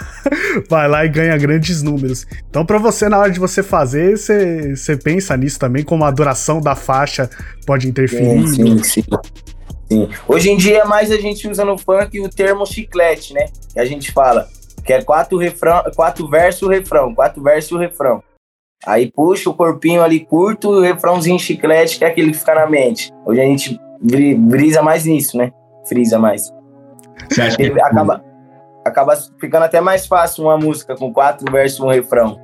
Vai 0.69 0.89
lá 0.89 1.05
e 1.05 1.09
ganha 1.09 1.37
grandes 1.39 1.83
números. 1.83 2.27
Então, 2.49 2.67
pra 2.67 2.79
você, 2.79 3.09
na 3.09 3.19
hora 3.19 3.31
de 3.31 3.39
você 3.39 3.63
fazer, 3.63 4.19
você, 4.19 4.97
pensa 5.03 5.37
nisso 5.37 5.59
também, 5.59 5.85
como 5.85 6.05
a 6.05 6.11
duração 6.11 6.61
da 6.61 6.75
faixa 6.75 7.31
pode 7.65 7.89
interferir. 7.89 8.47
Sim, 8.49 8.83
sim, 8.83 8.83
sim. 8.83 9.05
sim. 9.89 10.09
Hoje 10.27 10.51
em 10.51 10.57
dia, 10.57 10.85
mais 10.85 11.11
a 11.11 11.17
gente 11.17 11.49
usa 11.49 11.65
no 11.65 11.79
funk 11.79 12.21
o 12.21 12.29
termo 12.29 12.67
chiclete, 12.67 13.33
né? 13.33 13.47
Que 13.73 13.81
a 13.81 13.85
gente 13.85 14.13
fala 14.13 14.49
que 14.85 14.93
é 14.93 15.03
quatro, 15.03 15.39
refrão, 15.39 15.83
quatro 15.95 16.29
versos, 16.29 16.69
refrão, 16.69 17.15
quatro 17.15 17.43
versos, 17.43 17.79
refrão. 17.79 18.23
Aí 18.87 19.11
puxa 19.11 19.51
o 19.51 19.55
corpinho 19.55 20.03
ali 20.03 20.21
curto 20.21 20.75
e 20.75 20.79
o 20.79 20.83
refrãozinho 20.83 21.39
chiclete, 21.39 21.99
que 21.99 22.05
é 22.05 22.09
aquele 22.09 22.31
que 22.31 22.39
fica 22.39 22.55
na 22.55 22.67
mente. 22.67 23.13
Hoje 23.27 23.41
a 23.41 23.45
gente 23.45 23.81
brisa 24.01 24.83
mais 24.83 25.05
nisso, 25.05 25.37
né? 25.37 25.53
Frisa 25.87 26.19
mais. 26.19 26.53
Você 27.29 27.43
acha 27.43 27.57
que 27.57 27.65
é 27.65 27.83
acaba, 27.83 28.25
acaba 28.85 29.17
ficando 29.39 29.65
até 29.65 29.81
mais 29.81 30.07
fácil 30.07 30.45
uma 30.45 30.57
música 30.57 30.97
com 30.97 31.13
quatro 31.13 31.51
versos 31.53 31.79
e 31.79 31.83
um 31.83 31.89
refrão 31.89 32.41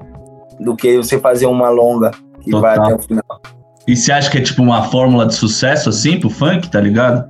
do 0.61 0.77
que 0.77 0.97
você 0.99 1.19
fazer 1.19 1.47
uma 1.47 1.71
longa 1.71 2.11
que 2.43 2.51
Total. 2.51 2.61
vai 2.61 2.79
até 2.79 2.95
o 2.95 3.03
final. 3.03 3.41
E 3.89 3.97
você 3.97 4.13
acha 4.13 4.31
que 4.31 4.39
é 4.39 4.41
tipo 4.43 4.63
uma 4.63 4.83
fórmula 4.85 5.27
de 5.27 5.35
sucesso 5.35 5.89
assim 5.89 6.21
pro 6.21 6.29
funk, 6.29 6.71
tá 6.71 6.81
ligado? 6.81 7.25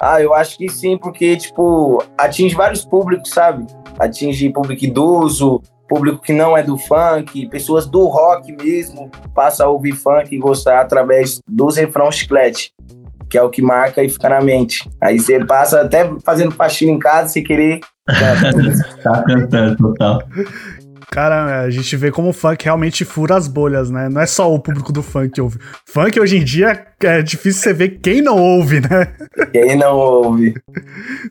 Ah, 0.00 0.20
eu 0.20 0.34
acho 0.34 0.58
que 0.58 0.68
sim, 0.68 0.96
porque, 0.96 1.36
tipo, 1.36 2.02
atinge 2.18 2.56
vários 2.56 2.84
públicos, 2.84 3.30
sabe? 3.30 3.64
Atinge 4.00 4.50
público 4.50 4.84
idoso, 4.84 5.62
público 5.88 6.22
que 6.22 6.32
não 6.32 6.56
é 6.56 6.62
do 6.62 6.78
funk, 6.78 7.46
pessoas 7.48 7.86
do 7.86 8.06
rock 8.06 8.52
mesmo, 8.52 9.10
passa 9.34 9.64
a 9.64 9.68
ouvir 9.68 9.92
funk 9.92 10.34
e 10.34 10.38
gostar 10.38 10.80
através 10.80 11.40
dos 11.46 11.76
refrões 11.76 12.14
chiclete, 12.14 12.72
que 13.28 13.36
é 13.38 13.42
o 13.42 13.50
que 13.50 13.62
marca 13.62 14.02
e 14.02 14.08
fica 14.08 14.28
na 14.28 14.40
mente. 14.40 14.88
Aí 15.00 15.18
você 15.18 15.44
passa 15.44 15.80
até 15.80 16.10
fazendo 16.24 16.52
faxina 16.52 16.92
em 16.92 16.98
casa 16.98 17.28
se 17.28 17.42
querer. 17.42 17.80
tá 19.02 19.22
cantando, 19.22 19.76
total. 19.76 20.22
Cara, 21.10 21.60
a 21.62 21.70
gente 21.70 21.96
vê 21.96 22.10
como 22.10 22.30
o 22.30 22.32
funk 22.32 22.64
realmente 22.64 23.04
fura 23.04 23.36
as 23.36 23.48
bolhas, 23.48 23.90
né? 23.90 24.08
Não 24.08 24.20
é 24.20 24.26
só 24.26 24.52
o 24.52 24.58
público 24.58 24.92
do 24.92 25.02
funk 25.02 25.30
que 25.30 25.40
ouve. 25.40 25.58
Funk 25.86 26.18
hoje 26.18 26.38
em 26.38 26.44
dia 26.44 26.86
é 27.00 27.22
difícil 27.22 27.62
você 27.62 27.72
ver 27.72 28.00
quem 28.00 28.22
não 28.22 28.38
ouve, 28.38 28.80
né? 28.80 29.12
Quem 29.52 29.76
não 29.76 29.96
ouve. 29.96 30.54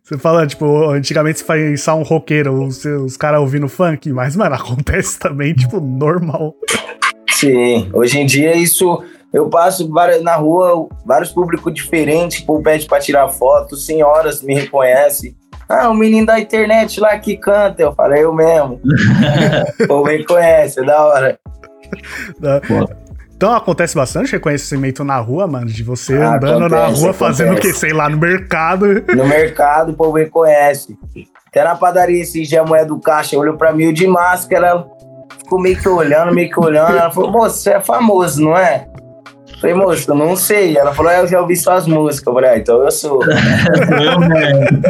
Você 0.03 0.17
fala, 0.17 0.45
tipo, 0.45 0.89
antigamente 0.89 1.39
você 1.39 1.45
faz 1.45 1.87
um 1.87 2.03
roqueiro, 2.03 2.63
os, 2.63 2.83
os 2.85 3.17
caras 3.17 3.41
ouvindo 3.41 3.67
funk, 3.67 4.11
mas, 4.11 4.35
mano, 4.35 4.55
acontece 4.55 5.19
também, 5.19 5.53
tipo, 5.53 5.79
normal. 5.79 6.55
Sim, 7.31 7.89
hoje 7.93 8.19
em 8.19 8.25
dia 8.25 8.55
isso. 8.55 9.03
Eu 9.33 9.49
passo 9.49 9.89
na 10.21 10.35
rua, 10.35 10.89
vários 11.05 11.31
públicos 11.31 11.73
diferentes, 11.73 12.39
tipo, 12.39 12.61
pede 12.61 12.85
pra 12.85 12.99
tirar 12.99 13.29
foto, 13.29 13.77
senhoras 13.77 14.41
me 14.41 14.53
reconhecem 14.53 15.35
Ah, 15.71 15.89
o 15.89 15.93
menino 15.93 16.25
da 16.25 16.39
internet 16.39 16.99
lá 16.99 17.17
que 17.17 17.37
canta. 17.37 17.81
Eu 17.81 17.93
falei, 17.93 18.23
eu 18.23 18.33
mesmo. 18.33 18.79
o 19.79 19.87
povo 19.87 20.07
me 20.07 20.25
conhece, 20.25 20.81
é 20.81 20.83
da 20.83 21.01
hora. 21.01 21.39
Então 23.35 23.53
acontece 23.53 23.95
bastante 23.95 24.33
reconhecimento 24.33 25.03
na 25.03 25.17
rua, 25.17 25.47
mano, 25.47 25.67
de 25.67 25.81
você 25.81 26.15
Ah, 26.17 26.35
andando 26.35 26.69
na 26.69 26.83
acontece, 26.83 27.01
rua 27.01 27.13
fazendo 27.13 27.53
o 27.53 27.59
que, 27.59 27.73
sei 27.73 27.93
lá, 27.93 28.09
no 28.09 28.17
mercado. 28.17 28.85
No 29.15 29.25
mercado, 29.25 29.91
o 29.91 29.95
povo 29.95 30.13
me 30.13 30.25
conhece. 30.25 30.97
Até 31.47 31.63
na 31.63 31.75
padaria, 31.75 32.21
esse 32.21 32.43
dia 32.43 32.61
a 32.61 32.65
mulher 32.65 32.85
do 32.85 32.99
caixa 32.99 33.37
olhou 33.37 33.57
pra 33.57 33.73
mim 33.73 33.93
de 33.93 34.05
máscara. 34.07 34.85
Ficou 35.39 35.59
meio 35.59 35.77
que 35.77 35.89
olhando, 35.89 36.33
meio 36.33 36.49
que 36.49 36.59
olhando. 36.59 36.91
Ela 36.91 37.11
falou, 37.11 37.31
moço, 37.31 37.57
você 37.57 37.71
é 37.71 37.81
famoso, 37.81 38.41
não 38.43 38.57
é? 38.57 38.87
Eu 39.63 39.69
Falei, 39.69 39.75
moço, 39.75 40.15
não 40.15 40.35
sei. 40.35 40.75
Ela 40.75 40.91
falou, 40.93 41.11
"É, 41.11 41.19
eu 41.19 41.27
já 41.27 41.39
ouvi 41.39 41.55
suas 41.55 41.85
músicas. 41.85 42.25
Eu 42.25 42.33
falei, 42.33 42.49
ah, 42.49 42.57
então 42.57 42.83
eu 42.83 42.89
sou. 42.89 43.21
Eu 43.23 44.19
mesmo. 44.19 44.81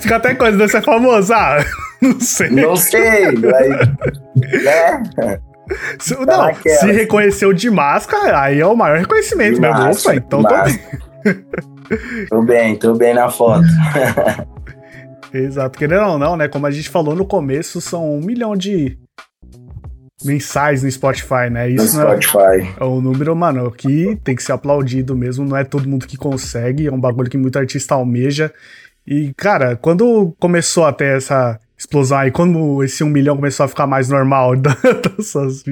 Fica 0.00 0.16
até 0.16 0.34
coisa 0.34 0.58
de 0.58 0.68
ser 0.68 0.82
famoso. 0.82 1.32
Ah, 1.32 1.64
não 2.02 2.20
sei. 2.20 2.50
Não 2.50 2.76
sei. 2.76 3.02
Aí, 3.02 3.34
né? 4.62 5.02
Se, 5.98 6.14
não, 6.14 6.24
naquela. 6.26 6.76
se 6.76 6.92
reconheceu 6.92 7.52
de 7.52 7.70
máscara, 7.70 8.40
aí 8.42 8.60
é 8.60 8.66
o 8.66 8.76
maior 8.76 8.98
reconhecimento 8.98 9.58
Opa, 9.58 10.14
então 10.14 10.42
tô 10.42 10.48
máscara. 10.50 11.00
Tô 12.28 12.42
bem, 12.42 12.76
tô 12.76 12.94
bem 12.94 13.14
na 13.14 13.28
foto. 13.30 13.64
Exato, 15.32 15.78
querendo 15.78 16.06
ou 16.06 16.18
não, 16.18 16.36
né? 16.36 16.48
Como 16.48 16.66
a 16.66 16.70
gente 16.70 16.88
falou 16.88 17.14
no 17.14 17.26
começo, 17.26 17.80
são 17.80 18.16
um 18.16 18.20
milhão 18.20 18.56
de 18.56 18.98
mensais 20.24 20.82
no 20.82 20.90
Spotify, 20.90 21.50
né? 21.50 21.68
No 21.68 21.82
Isso 21.82 21.96
não 21.96 22.12
é, 22.12 22.20
Spotify. 22.20 22.74
é 22.78 22.84
um 22.84 23.00
número, 23.00 23.34
mano, 23.36 23.70
que 23.70 24.18
tem 24.24 24.34
que 24.34 24.42
ser 24.42 24.52
aplaudido 24.52 25.16
mesmo. 25.16 25.44
Não 25.44 25.56
é 25.56 25.64
todo 25.64 25.88
mundo 25.88 26.06
que 26.06 26.16
consegue, 26.16 26.86
é 26.86 26.92
um 26.92 27.00
bagulho 27.00 27.30
que 27.30 27.36
muito 27.36 27.58
artista 27.58 27.94
almeja. 27.94 28.52
E, 29.06 29.32
cara, 29.36 29.76
quando 29.76 30.34
começou 30.38 30.84
a 30.84 30.92
ter 30.92 31.16
essa 31.16 31.60
explosão 31.78 32.18
aí, 32.18 32.30
quando 32.30 32.82
esse 32.82 33.04
um 33.04 33.08
milhão 33.08 33.36
começou 33.36 33.64
a 33.64 33.68
ficar 33.68 33.86
mais 33.86 34.08
normal 34.08 34.56
dessas. 34.56 35.62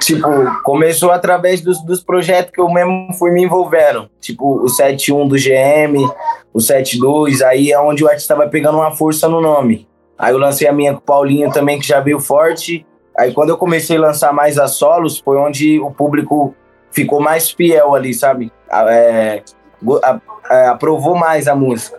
Tipo, 0.00 0.28
começou 0.62 1.10
através 1.10 1.60
dos, 1.60 1.82
dos 1.84 2.02
projetos 2.02 2.52
que 2.52 2.60
eu 2.60 2.68
mesmo 2.68 3.08
fui 3.18 3.30
me 3.32 3.42
envolvendo. 3.42 4.08
Tipo, 4.20 4.62
o 4.62 4.68
71 4.68 5.26
do 5.26 5.36
GM, 5.36 6.06
o 6.52 6.60
72, 6.60 7.40
aí 7.40 7.72
é 7.72 7.80
onde 7.80 8.04
o 8.04 8.08
artista 8.08 8.36
vai 8.36 8.48
pegando 8.48 8.78
uma 8.78 8.92
força 8.92 9.28
no 9.28 9.40
nome. 9.40 9.88
Aí 10.18 10.32
eu 10.32 10.38
lancei 10.38 10.68
a 10.68 10.72
minha 10.72 10.92
com 10.92 10.98
o 10.98 11.02
Paulinho 11.02 11.50
também, 11.50 11.80
que 11.80 11.86
já 11.86 11.98
veio 12.00 12.20
forte. 12.20 12.86
Aí 13.18 13.32
quando 13.32 13.50
eu 13.50 13.56
comecei 13.58 13.96
a 13.96 14.00
lançar 14.00 14.32
mais 14.32 14.58
as 14.58 14.72
solos, 14.76 15.18
foi 15.18 15.36
onde 15.38 15.78
o 15.80 15.90
público 15.90 16.54
ficou 16.90 17.20
mais 17.20 17.50
fiel 17.50 17.94
ali, 17.94 18.12
sabe? 18.14 18.52
A- 18.70 18.92
é, 18.92 19.42
go- 19.82 20.00
a- 20.02 20.20
é, 20.50 20.66
aprovou 20.66 21.14
mais 21.16 21.46
a 21.48 21.54
música. 21.54 21.98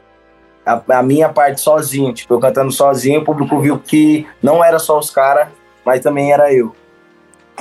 A, 0.66 0.82
a 1.00 1.04
minha 1.04 1.30
parte 1.30 1.62
sozinho, 1.62 2.14
tipo, 2.14 2.34
eu 2.34 2.40
cantando 2.40 2.72
sozinho, 2.72 3.22
o 3.22 3.24
público 3.24 3.60
viu 3.60 3.78
que 3.80 4.28
não 4.42 4.64
era 4.64 4.80
só 4.80 4.98
os 4.98 5.10
caras, 5.12 5.48
mas 5.86 6.02
também 6.02 6.32
era 6.34 6.52
eu. 6.54 6.76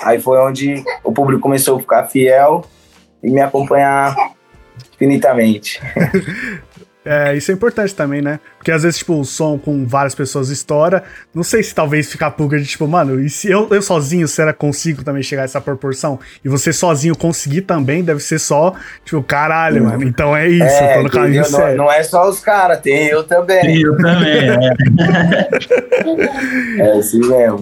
Aí 0.03 0.19
foi 0.21 0.39
onde 0.39 0.83
o 1.05 1.13
público 1.13 1.43
começou 1.43 1.77
a 1.77 1.81
ficar 1.81 2.05
fiel 2.07 2.65
e 3.23 3.31
me 3.31 3.41
acompanhar 3.41 4.17
infinitamente. 4.95 5.81
É, 7.05 7.37
isso 7.37 7.51
é 7.51 7.55
importante 7.55 7.95
também, 7.95 8.23
né? 8.23 8.41
Porque 8.57 8.73
às 8.73 8.83
vezes, 8.83 8.99
tipo, 8.99 9.21
o 9.21 9.25
som 9.25 9.59
com 9.59 9.87
várias 9.87 10.15
pessoas 10.15 10.49
estoura. 10.49 11.05
Não 11.35 11.43
sei 11.43 11.63
se 11.63 11.75
talvez 11.75 12.11
ficar 12.11 12.31
pulga 12.31 12.59
de, 12.59 12.65
tipo, 12.65 12.89
mano, 12.89 13.21
e 13.21 13.29
se 13.29 13.51
eu, 13.51 13.69
eu 13.71 13.83
sozinho, 13.83 14.27
será 14.27 14.53
que 14.53 14.59
consigo 14.59 15.05
também 15.05 15.23
chegar 15.23 15.43
a 15.43 15.45
essa 15.45 15.61
proporção? 15.61 16.19
E 16.43 16.49
você 16.49 16.73
sozinho 16.73 17.15
conseguir 17.15 17.63
também, 17.63 18.03
deve 18.03 18.21
ser 18.21 18.39
só, 18.39 18.75
tipo, 19.05 19.23
caralho, 19.23 19.85
mano. 19.85 20.03
Então 20.03 20.35
é 20.35 20.49
isso, 20.49 20.65
eu 20.65 20.95
tô 20.95 21.03
no 21.03 21.11
caminho 21.11 21.43
entendeu? 21.43 21.51
não, 21.51 21.59
certo. 21.59 21.77
não 21.77 21.93
é 21.93 22.03
só 22.03 22.29
os 22.29 22.41
caras, 22.41 22.81
tem 22.81 23.07
eu 23.09 23.23
também. 23.25 23.83
Eu 23.83 23.97
também, 23.97 24.49
é. 24.49 24.59
É 26.79 26.99
assim 26.99 27.21
mesmo. 27.21 27.61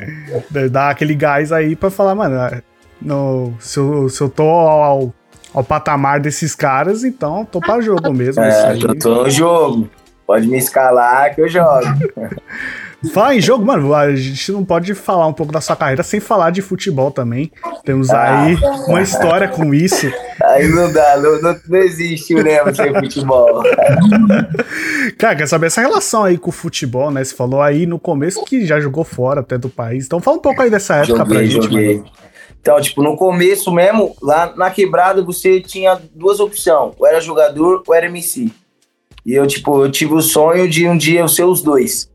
Dá 0.70 0.90
aquele 0.90 1.14
gás 1.14 1.52
aí 1.52 1.74
pra 1.74 1.90
falar, 1.90 2.14
mano, 2.14 2.36
é, 2.36 2.62
no, 3.00 3.52
se, 3.58 3.78
eu, 3.78 4.08
se 4.08 4.20
eu 4.20 4.28
tô 4.28 4.44
ao, 4.44 5.12
ao 5.54 5.62
patamar 5.64 6.20
desses 6.20 6.54
caras, 6.54 7.04
então 7.04 7.44
tô 7.44 7.60
pra 7.60 7.80
jogo 7.80 8.12
mesmo. 8.14 8.42
isso 8.44 8.58
É, 8.66 8.76
eu 8.76 8.98
tô 8.98 9.22
no 9.24 9.30
jogo. 9.30 9.88
Pode 10.26 10.46
me 10.46 10.56
escalar 10.56 11.34
que 11.34 11.40
eu 11.40 11.48
jogo. 11.48 11.86
Fala 13.12 13.34
em 13.34 13.40
jogo, 13.40 13.66
mano, 13.66 13.92
a 13.92 14.14
gente 14.14 14.52
não 14.52 14.64
pode 14.64 14.94
falar 14.94 15.26
um 15.26 15.32
pouco 15.32 15.52
da 15.52 15.60
sua 15.60 15.74
carreira 15.74 16.04
sem 16.04 16.20
falar 16.20 16.50
de 16.50 16.62
futebol 16.62 17.10
também. 17.10 17.50
Temos 17.84 18.10
Ah. 18.10 18.44
aí 18.44 18.56
uma 18.86 19.02
história 19.02 19.48
com 19.48 19.74
isso. 19.74 20.06
Aí 20.40 20.68
não 20.68 20.90
dá, 20.92 21.16
não, 21.18 21.42
não, 21.42 21.56
não 21.68 21.78
existe 21.80 22.32
o 22.36 22.40
Nemo 22.44 22.72
sem 22.72 22.94
futebol. 22.94 23.60
Cara, 25.18 25.34
quer 25.36 25.48
saber 25.48 25.66
essa 25.66 25.80
relação 25.80 26.22
aí 26.24 26.38
com 26.38 26.50
o 26.50 26.52
futebol, 26.52 27.10
né? 27.10 27.24
Você 27.24 27.34
falou 27.34 27.60
aí 27.60 27.86
no 27.86 27.98
começo 27.98 28.44
que 28.44 28.64
já 28.64 28.78
jogou 28.80 29.02
fora 29.02 29.40
até 29.40 29.58
do 29.58 29.68
país. 29.68 30.06
Então 30.06 30.20
fala 30.20 30.36
um 30.36 30.40
pouco 30.40 30.62
aí 30.62 30.70
dessa 30.70 30.96
época 30.96 31.24
pra 31.26 31.34
Joguei, 31.34 31.46
gente, 31.48 31.62
joguei. 31.64 31.96
mano. 31.98 32.10
Então, 32.62 32.80
tipo, 32.80 33.02
no 33.02 33.16
começo 33.16 33.72
mesmo, 33.72 34.16
lá 34.22 34.54
na 34.56 34.70
quebrada, 34.70 35.20
você 35.20 35.60
tinha 35.60 36.00
duas 36.14 36.38
opções. 36.38 36.94
Ou 36.96 37.04
era 37.04 37.20
jogador 37.20 37.82
ou 37.84 37.92
era 37.92 38.06
MC. 38.06 38.52
E 39.26 39.34
eu, 39.34 39.44
tipo, 39.48 39.84
eu 39.84 39.90
tive 39.90 40.14
o 40.14 40.22
sonho 40.22 40.68
de 40.70 40.88
um 40.88 40.96
dia 40.96 41.20
eu 41.20 41.28
ser 41.28 41.42
os 41.42 41.60
dois. 41.60 42.08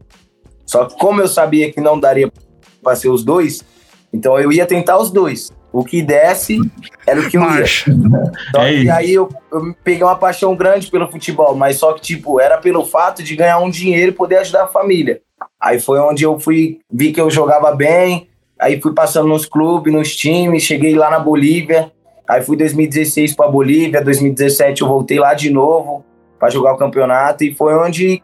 Só 0.65 0.85
que 0.85 0.97
como 0.97 1.21
eu 1.21 1.27
sabia 1.27 1.71
que 1.71 1.81
não 1.81 1.99
daria 1.99 2.31
pra 2.81 2.95
ser 2.95 3.09
os 3.09 3.25
dois, 3.25 3.61
então 4.11 4.39
eu 4.39 4.49
ia 4.49 4.65
tentar 4.65 4.97
os 4.97 5.11
dois. 5.11 5.51
O 5.71 5.83
que 5.83 6.01
desse 6.01 6.59
era 7.05 7.19
o 7.19 7.29
que 7.29 7.37
eu 7.37 7.41
ia. 7.41 7.65
Só 8.55 8.61
É 8.63 8.81
que 8.81 8.89
aí 8.89 9.13
eu, 9.13 9.29
eu 9.51 9.75
peguei 9.83 10.03
uma 10.03 10.15
paixão 10.15 10.55
grande 10.55 10.89
pelo 10.89 11.11
futebol, 11.11 11.55
mas 11.55 11.75
só 11.75 11.91
que, 11.91 12.01
tipo, 12.01 12.39
era 12.39 12.57
pelo 12.57 12.85
fato 12.85 13.21
de 13.21 13.35
ganhar 13.35 13.59
um 13.59 13.69
dinheiro 13.69 14.11
e 14.11 14.15
poder 14.15 14.37
ajudar 14.37 14.63
a 14.63 14.67
família. 14.67 15.21
Aí 15.61 15.79
foi 15.79 15.99
onde 15.99 16.23
eu 16.23 16.39
fui, 16.39 16.79
vi 16.89 17.11
que 17.11 17.19
eu 17.19 17.29
jogava 17.29 17.75
bem, 17.75 18.29
aí 18.59 18.81
fui 18.81 18.93
passando 18.93 19.27
nos 19.27 19.45
clubes, 19.45 19.93
nos 19.93 20.15
times, 20.15 20.63
cheguei 20.63 20.95
lá 20.95 21.09
na 21.09 21.19
Bolívia, 21.19 21.91
aí 22.27 22.41
fui 22.41 22.57
2016 22.57 23.35
para 23.35 23.49
Bolívia, 23.49 24.03
2017 24.03 24.81
eu 24.81 24.87
voltei 24.87 25.19
lá 25.19 25.33
de 25.33 25.49
novo 25.49 26.03
para 26.39 26.49
jogar 26.49 26.73
o 26.73 26.77
campeonato 26.77 27.43
e 27.43 27.53
foi 27.53 27.75
onde 27.75 28.23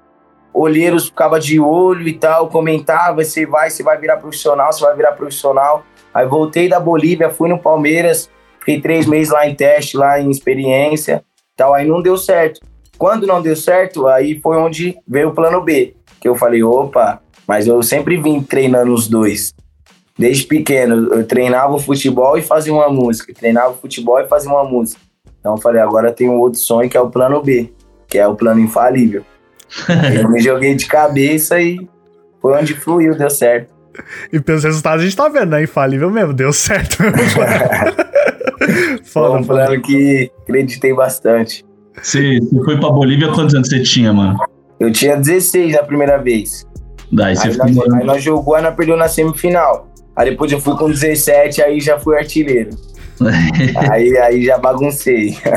olheiros 0.54 1.08
ficava 1.08 1.40
de 1.40 1.60
olho 1.60 2.08
e 2.08 2.13
tal, 2.13 2.48
comentava, 2.48 3.24
você 3.24 3.46
vai, 3.46 3.70
você 3.70 3.82
vai 3.82 3.98
virar 3.98 4.18
profissional, 4.18 4.72
você 4.72 4.84
vai 4.86 4.96
virar 4.96 5.13
profissional. 5.13 5.84
Aí 6.13 6.28
voltei 6.28 6.70
da 6.70 6.80
Bolívia, 6.80 7.30
fui 7.30 7.50
no 7.50 7.58
Palmeiras, 7.58 8.30
fiquei 8.60 8.80
três 8.80 9.08
meses 9.08 9.34
lá 9.34 9.48
em 9.48 9.56
teste, 9.56 9.98
lá 9.98 10.20
em 10.20 10.30
experiência, 10.30 11.24
tal, 11.58 11.74
aí 11.74 11.88
não 11.88 12.02
deu 12.02 12.18
certo. 12.18 12.62
Quando 12.98 13.25
não 13.25 13.42
deu 13.42 13.56
certo, 13.56 14.08
aí 14.08 14.40
foi 14.40 14.58
onde 14.58 14.96
veio 15.08 15.30
o 15.30 15.34
plano 15.34 15.60
B, 15.62 15.96
que 16.22 16.30
eu 16.30 16.36
falei, 16.36 16.63
opa, 16.63 17.20
mas 17.48 17.68
eu 17.68 17.82
sempre 17.82 18.16
vim 18.18 18.42
treinando 18.42 18.94
os 18.94 19.08
dois. 19.08 19.54
Desde 20.17 20.46
pequeno, 20.46 21.13
eu 21.13 21.25
treinava 21.25 21.74
o 21.74 21.79
futebol 21.79 22.38
e 22.38 22.41
fazia 22.41 22.74
uma 22.74 22.89
música, 22.89 23.34
treinava 23.34 23.72
o 23.72 23.77
futebol 23.77 24.20
e 24.20 24.27
fazia 24.27 24.51
uma 24.51 24.63
música. 24.63 25.01
Então 25.39 25.55
eu 25.55 25.62
falei, 25.62 25.82
agora 25.82 26.12
tem 26.12 26.29
um 26.29 26.39
outro 26.39 26.60
sonho 26.60 26.89
que 26.89 26.96
é 26.96 27.01
o 27.01 27.10
plano 27.10 27.41
B, 27.41 27.74
que 28.08 28.17
é 28.17 28.27
o 28.27 28.36
plano 28.36 28.60
infalível. 28.60 29.24
eu 30.15 30.29
me 30.29 30.39
joguei 30.39 30.75
de 30.75 30.86
cabeça 30.86 31.60
e 31.60 31.88
foi 32.39 32.53
onde 32.53 32.75
fluiu, 32.75 33.17
deu 33.17 33.29
certo. 33.29 33.74
E 34.32 34.39
pelos 34.39 34.63
resultados 34.63 35.01
a 35.01 35.05
gente 35.05 35.15
tá 35.15 35.27
vendo, 35.29 35.51
né? 35.51 35.63
Infalível 35.63 36.10
mesmo, 36.10 36.34
deu 36.34 36.53
certo. 36.53 36.98
Foi 39.05 39.29
um 39.29 39.43
plano 39.43 39.82
que 39.82 40.32
acreditei 40.41 40.93
bastante. 40.93 41.65
Você, 42.01 42.39
você 42.39 42.63
foi 42.63 42.79
pra 42.79 42.89
Bolívia, 42.89 43.32
quantos 43.32 43.53
anos 43.53 43.67
você 43.67 43.84
tinha, 43.84 44.12
mano? 44.12 44.38
Eu 44.79 44.91
tinha 44.91 45.15
16 45.15 45.74
na 45.74 45.84
primeira 45.84 46.17
vez. 46.17 46.65
Daí 47.12 47.36
você 47.36 47.48
Aí 47.48 47.53
ficou 47.53 47.70
nós, 47.70 47.93
aí 47.93 48.05
nós 48.05 48.24
jogou, 48.24 48.55
aí 48.55 48.63
nós 48.63 48.75
perdeu 48.75 48.98
na 48.98 49.08
semifinal. 49.08 49.93
Aí 50.15 50.29
depois 50.29 50.51
eu 50.51 50.60
fui 50.60 50.75
com 50.77 50.89
17, 50.89 51.62
aí 51.62 51.79
já 51.79 52.00
fui 52.00 52.17
artilheiro. 52.17 52.72
aí, 53.91 54.17
aí 54.17 54.46
já 54.46 54.58
baguncei. 54.58 55.38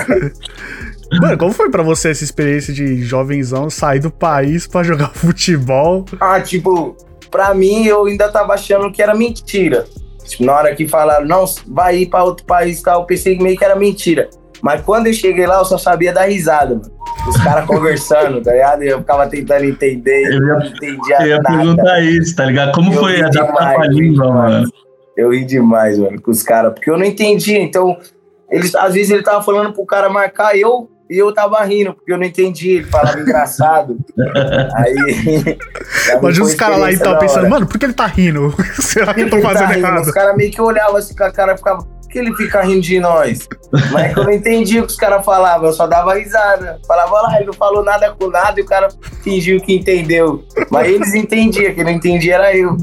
Mano, 1.21 1.39
como 1.39 1.53
foi 1.53 1.71
pra 1.71 1.83
você 1.83 2.11
essa 2.11 2.25
experiência 2.25 2.75
de 2.75 3.03
jovenzão 3.03 3.71
sair 3.71 4.01
do 4.01 4.11
país 4.11 4.67
pra 4.67 4.83
jogar 4.83 5.11
futebol? 5.15 6.05
Ah, 6.21 6.41
tipo, 6.41 6.97
pra 7.31 7.55
mim 7.55 7.87
eu 7.87 8.07
ainda 8.07 8.29
tava 8.29 8.55
achando 8.55 8.91
que 8.91 9.03
era 9.03 9.15
mentira. 9.15 9.87
Tipo, 10.25 10.45
na 10.45 10.55
hora 10.55 10.75
que 10.75 10.89
falaram, 10.89 11.27
não, 11.27 11.45
vai 11.69 11.99
ir 11.99 12.07
pra 12.07 12.25
outro 12.25 12.45
país 12.45 12.81
e 12.81 12.83
tal, 12.83 13.01
eu 13.03 13.07
pensei 13.07 13.39
meio 13.39 13.57
que 13.57 13.65
era 13.65 13.77
mentira. 13.77 14.29
Mas 14.61 14.81
quando 14.83 15.07
eu 15.07 15.13
cheguei 15.13 15.47
lá, 15.47 15.59
eu 15.59 15.65
só 15.65 15.79
sabia 15.79 16.13
dar 16.13 16.29
risada, 16.29 16.75
mano. 16.75 16.91
Os 17.29 17.37
caras 17.39 17.67
conversando, 17.67 18.41
tá 18.41 18.53
ligado? 18.53 18.83
Eu 18.83 18.99
ficava 19.01 19.27
tentando 19.27 19.65
entender, 19.65 20.25
Eu 20.27 20.33
ia- 20.33 20.55
não 20.55 20.67
entendia 20.67 21.17
Eu 21.21 21.27
ia 21.27 21.37
nada. 21.39 21.57
perguntar 21.59 22.01
isso, 22.01 22.37
tá 22.37 22.45
ligado? 22.45 22.73
Como 22.73 22.93
Eu 22.93 22.99
foi 23.01 23.21
adaptar 23.21 23.47
demais, 23.47 23.77
com 23.77 23.83
a 23.83 23.87
eu 23.87 23.91
ri 23.93 24.01
língua, 24.01 24.33
mano? 24.33 24.71
Eu 25.17 25.31
ri 25.33 25.45
demais, 25.45 25.99
mano, 25.99 26.21
com 26.21 26.31
os 26.31 26.43
caras, 26.43 26.73
porque 26.75 26.91
eu 26.91 26.97
não 26.99 27.05
entendia. 27.05 27.59
Então, 27.61 27.97
eles, 28.51 28.75
às 28.75 28.95
vezes 28.95 29.11
ele 29.11 29.23
tava 29.23 29.43
falando 29.43 29.73
pro 29.73 29.85
cara 29.87 30.09
marcar 30.09 30.57
eu 30.57 30.89
e 31.11 31.17
eu 31.19 31.33
tava 31.33 31.63
rindo, 31.65 31.95
porque 31.95 32.13
eu 32.13 32.19
não 32.19 32.25
entendia. 32.25 32.77
Ele 32.79 32.85
falava 32.85 33.19
engraçado. 33.19 33.97
Aí. 34.77 35.57
Imagina 36.19 36.45
os 36.47 36.55
caras 36.55 36.79
lá 36.79 36.91
experiência 36.91 36.95
então 36.95 37.19
pensando, 37.19 37.41
hora. 37.41 37.49
mano, 37.49 37.67
por 37.67 37.79
que 37.79 37.87
ele 37.87 37.93
tá 37.95 38.07
rindo? 38.07 38.55
Será 38.81 39.15
que 39.15 39.23
eu 39.23 39.31
tô 39.31 39.41
tá 39.41 39.49
fazendo 39.49 39.69
rindo, 39.73 39.87
errado? 39.87 40.03
Os 40.03 40.11
caras 40.13 40.37
meio 40.37 40.51
que 40.51 40.61
olhavam 40.61 40.97
assim 40.97 41.15
com 41.17 41.25
a 41.25 41.33
cara 41.33 41.57
ficava. 41.57 41.87
Que 42.17 42.23
que 42.23 42.29
ele 42.31 42.35
fica 42.35 42.63
rindo 42.63 42.81
de 42.81 42.99
nós? 42.99 43.47
Mas 43.93 44.05
é 44.05 44.15
que 44.15 44.21
eu 44.21 44.25
não 44.25 44.33
entendi 44.33 44.79
o 44.79 44.87
que 44.87 44.93
os 44.93 44.97
caras 44.97 45.23
falavam, 45.23 45.67
eu 45.67 45.73
só 45.75 45.87
dava 45.87 46.15
risada. 46.15 46.81
Falava 46.89 47.21
lá, 47.21 47.37
ele 47.37 47.45
não 47.45 47.53
falou 47.53 47.85
nada 47.85 48.11
com 48.19 48.29
nada 48.29 48.59
e 48.59 48.63
o 48.63 48.67
cara 48.67 48.89
fingiu 49.23 49.61
que 49.61 49.75
entendeu. 49.75 50.43
Mas 50.71 50.89
eles 50.89 51.13
entendiam, 51.13 51.75
quem 51.75 51.85
não 51.85 51.91
entendia 51.91 52.37
era 52.37 52.57
eu. 52.57 52.75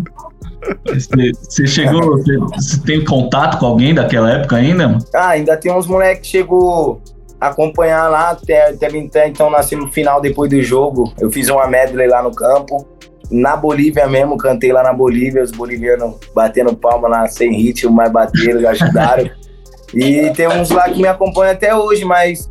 Você, 0.86 1.66
chegou, 1.66 2.22
você, 2.54 2.80
tem 2.86 3.04
contato 3.04 3.58
com 3.58 3.66
alguém 3.66 3.94
daquela 3.94 4.32
época 4.32 4.58
ainda, 4.58 4.88
mano? 4.88 5.04
Ah, 5.16 5.30
ainda 5.30 5.58
tem 5.58 5.72
uns 5.74 5.88
moleques 5.88 6.22
que 6.22 6.38
chegou 6.38 7.02
acompanhar 7.48 8.08
lá, 8.10 8.30
até, 8.30 8.70
até 8.70 9.28
então 9.28 9.50
nasci 9.50 9.76
no 9.76 9.92
final 9.92 10.22
depois 10.22 10.50
do 10.50 10.62
jogo. 10.62 11.12
Eu 11.20 11.30
fiz 11.30 11.50
uma 11.50 11.68
medley 11.68 12.08
lá 12.08 12.22
no 12.24 12.32
campo. 12.34 12.88
Na 13.34 13.56
Bolívia 13.56 14.08
mesmo, 14.08 14.38
cantei 14.38 14.72
lá 14.72 14.84
na 14.84 14.94
Bolívia, 14.94 15.42
os 15.42 15.50
bolivianos 15.50 16.18
batendo 16.36 16.76
palma 16.76 17.08
lá 17.08 17.28
sem 17.28 17.52
ritmo, 17.52 17.92
mas 17.92 18.12
bateram, 18.12 18.70
ajudaram. 18.70 19.30
E 19.96 20.32
tem 20.32 20.48
uns 20.48 20.72
lá 20.72 20.90
que 20.90 21.00
me 21.00 21.08
acompanham 21.08 21.52
até 21.54 21.76
hoje, 21.76 22.04
mas 22.04 22.50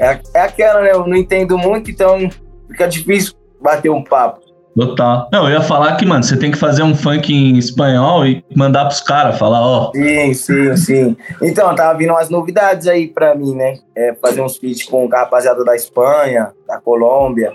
é, 0.00 0.20
é 0.34 0.40
aquela, 0.42 0.82
né? 0.82 0.92
Eu 0.92 1.04
não 1.04 1.16
entendo 1.16 1.58
muito, 1.58 1.90
então 1.90 2.30
fica 2.70 2.86
difícil 2.86 3.34
bater 3.60 3.90
um 3.90 4.04
papo. 4.04 4.46
Total. 4.76 5.28
Não, 5.32 5.48
eu 5.48 5.54
ia 5.54 5.62
falar 5.62 5.96
que, 5.96 6.04
mano, 6.04 6.22
você 6.22 6.36
tem 6.36 6.50
que 6.50 6.58
fazer 6.58 6.82
um 6.82 6.94
funk 6.94 7.34
em 7.34 7.56
espanhol 7.56 8.26
e 8.26 8.44
mandar 8.54 8.84
pros 8.84 9.00
caras, 9.00 9.38
falar, 9.38 9.60
ó. 9.62 9.90
Sim, 9.92 10.34
sim, 10.34 10.76
sim. 10.76 11.16
Então, 11.42 11.74
tava 11.74 11.98
vindo 11.98 12.10
umas 12.10 12.28
novidades 12.28 12.86
aí 12.86 13.08
pra 13.08 13.34
mim, 13.34 13.54
né? 13.54 13.78
É, 13.96 14.14
fazer 14.20 14.42
uns 14.42 14.58
feats 14.58 14.84
com 14.84 15.08
a 15.10 15.20
rapaziada 15.20 15.64
da 15.64 15.74
Espanha, 15.74 16.52
da 16.68 16.78
Colômbia, 16.78 17.52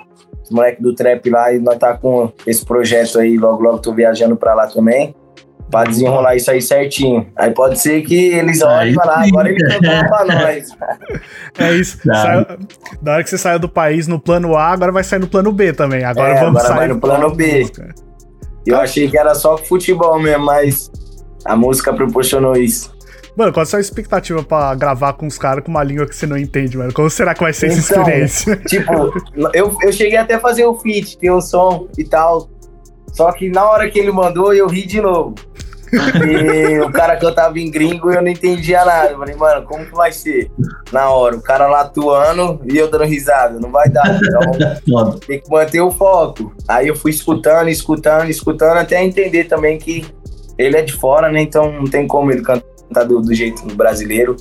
os 0.51 0.55
moleques 0.55 0.81
do 0.83 0.93
trap 0.93 1.29
lá, 1.29 1.51
e 1.53 1.59
nós 1.59 1.77
tá 1.77 1.97
com 1.97 2.31
esse 2.45 2.65
projeto 2.65 3.17
aí, 3.19 3.37
logo, 3.37 3.63
logo 3.63 3.79
tô 3.79 3.93
viajando 3.93 4.35
pra 4.35 4.53
lá 4.53 4.67
também. 4.67 5.15
Pra 5.69 5.85
desenrolar 5.85 6.35
isso 6.35 6.51
aí 6.51 6.61
certinho. 6.61 7.25
Aí 7.33 7.49
pode 7.51 7.79
ser 7.79 8.01
que 8.01 8.13
eles 8.33 8.61
olhem 8.61 8.91
e 8.91 8.93
falar, 8.95 9.23
agora 9.25 9.49
ele 9.49 9.57
cantou 9.65 10.09
pra 10.09 10.25
nós. 10.27 10.69
É 11.57 11.71
isso. 11.75 11.97
Tá. 12.05 12.13
Saiu- 12.13 12.45
da 13.01 13.13
hora 13.13 13.23
que 13.23 13.29
você 13.29 13.37
saiu 13.37 13.57
do 13.57 13.69
país 13.69 14.05
no 14.05 14.19
plano 14.19 14.57
A, 14.57 14.67
agora 14.73 14.91
vai 14.91 15.01
sair 15.05 15.19
no 15.19 15.27
plano 15.27 15.49
B 15.53 15.71
também. 15.71 16.03
Agora 16.03 16.31
É, 16.33 16.39
vamos 16.41 16.57
agora 16.59 16.67
sair 16.67 16.77
vai 16.77 16.87
no 16.89 16.99
plano 16.99 17.33
B. 17.33 17.59
música. 17.59 17.95
Eu 18.65 18.81
achei 18.81 19.09
que 19.09 19.17
era 19.17 19.33
só 19.33 19.57
futebol 19.57 20.19
mesmo, 20.19 20.45
mas 20.45 20.91
a 21.45 21.55
música 21.55 21.93
proporcionou 21.93 22.57
isso. 22.57 22.93
Mano, 23.35 23.53
qual 23.53 23.63
a 23.63 23.65
sua 23.65 23.79
expectativa 23.79 24.43
pra 24.43 24.75
gravar 24.75 25.13
com 25.13 25.25
os 25.25 25.37
caras 25.37 25.63
com 25.63 25.71
uma 25.71 25.83
língua 25.83 26.05
que 26.05 26.15
você 26.15 26.27
não 26.27 26.37
entende, 26.37 26.77
mano? 26.77 26.91
Como 26.93 27.09
será 27.09 27.33
que 27.33 27.41
vai 27.41 27.53
ser 27.53 27.67
essa 27.67 27.79
Então, 27.93 28.03
experiência? 28.03 28.55
Tipo, 28.67 28.91
eu, 29.53 29.75
eu 29.81 29.93
cheguei 29.93 30.17
até 30.17 30.35
a 30.35 30.39
fazer 30.39 30.65
o 30.65 30.77
feat, 30.77 31.17
ter 31.17 31.31
o 31.31 31.39
som 31.41 31.87
e 31.97 32.03
tal. 32.03 32.49
Só 33.13 33.31
que 33.31 33.49
na 33.49 33.69
hora 33.69 33.89
que 33.89 33.99
ele 33.99 34.11
mandou, 34.11 34.53
eu 34.53 34.67
ri 34.67 34.85
de 34.85 35.01
novo. 35.01 35.35
E 35.93 36.79
o 36.79 36.89
cara 36.91 37.17
cantava 37.17 37.59
em 37.59 37.69
gringo 37.69 38.11
e 38.11 38.15
eu 38.15 38.21
não 38.21 38.29
entendia 38.29 38.85
nada. 38.85 39.11
Eu 39.11 39.17
falei, 39.19 39.35
mano, 39.35 39.65
como 39.65 39.85
que 39.85 39.91
vai 39.93 40.11
ser? 40.11 40.49
Na 40.91 41.09
hora, 41.09 41.35
o 41.35 41.41
cara 41.41 41.67
lá 41.67 41.81
atuando 41.81 42.61
e 42.71 42.77
eu 42.77 42.89
dando 42.89 43.03
risada. 43.03 43.59
Não 43.59 43.69
vai 43.71 43.89
dar. 43.89 44.05
Então 44.23 44.41
Foda. 44.89 45.19
tem 45.25 45.41
que 45.41 45.49
manter 45.49 45.81
o 45.81 45.91
foco. 45.91 46.53
Aí 46.67 46.87
eu 46.87 46.95
fui 46.95 47.11
escutando, 47.11 47.69
escutando, 47.69 48.29
escutando, 48.29 48.77
até 48.77 49.03
entender 49.03 49.45
também 49.45 49.77
que 49.77 50.05
ele 50.57 50.77
é 50.77 50.81
de 50.81 50.93
fora, 50.93 51.29
né? 51.29 51.41
Então 51.41 51.71
não 51.71 51.85
tem 51.85 52.07
como 52.07 52.31
ele 52.31 52.41
cantar 52.41 52.70
do, 52.93 53.21
do 53.21 53.33
jeito 53.33 53.63
brasileiro. 53.75 54.35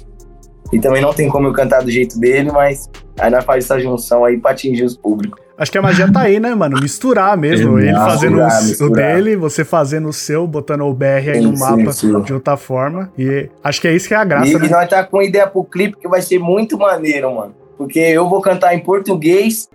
E 0.72 0.78
também 0.78 1.02
não 1.02 1.12
tem 1.12 1.28
como 1.28 1.48
eu 1.48 1.52
cantar 1.52 1.82
do 1.82 1.90
jeito 1.90 2.18
dele, 2.18 2.50
mas 2.52 2.88
aí 3.18 3.28
nós 3.30 3.44
faz 3.44 3.64
essa 3.64 3.80
junção 3.80 4.24
aí 4.24 4.38
pra 4.38 4.52
atingir 4.52 4.84
os 4.84 4.96
públicos. 4.96 5.40
Acho 5.58 5.72
que 5.72 5.76
a 5.78 5.82
magia 5.82 6.10
tá 6.10 6.20
aí, 6.20 6.38
né, 6.40 6.54
mano? 6.54 6.80
Misturar 6.80 7.36
mesmo. 7.36 7.78
Exato. 7.78 7.86
Ele 7.98 8.10
fazendo 8.10 8.32
o- 8.38 8.44
Misturar, 8.44 8.60
o 8.62 8.64
misturar. 8.64 9.14
dele, 9.16 9.36
você 9.36 9.64
fazendo 9.64 10.08
o 10.08 10.12
seu, 10.12 10.46
botando 10.46 10.82
o 10.82 10.94
BR 10.94 11.06
aí 11.32 11.34
Sim, 11.34 11.48
no 11.50 11.56
sim, 11.56 11.62
mapa 11.62 11.92
sim. 11.92 12.20
de 12.22 12.32
outra 12.32 12.56
forma. 12.56 13.12
E 13.18 13.50
acho 13.62 13.80
que 13.80 13.88
é 13.88 13.92
isso 13.94 14.08
que 14.08 14.14
é 14.14 14.16
a 14.16 14.24
graça, 14.24 14.46
E, 14.48 14.54
né? 14.58 14.66
e 14.66 14.70
nós 14.70 14.88
tá 14.88 15.04
com 15.04 15.20
ideia 15.20 15.46
pro 15.46 15.64
clipe 15.64 15.98
que 15.98 16.08
vai 16.08 16.22
ser 16.22 16.38
muito 16.38 16.78
maneiro, 16.78 17.34
mano. 17.34 17.54
Porque 17.76 17.98
eu 17.98 18.28
vou 18.28 18.40
cantar 18.40 18.74
em 18.74 18.78
português 18.80 19.68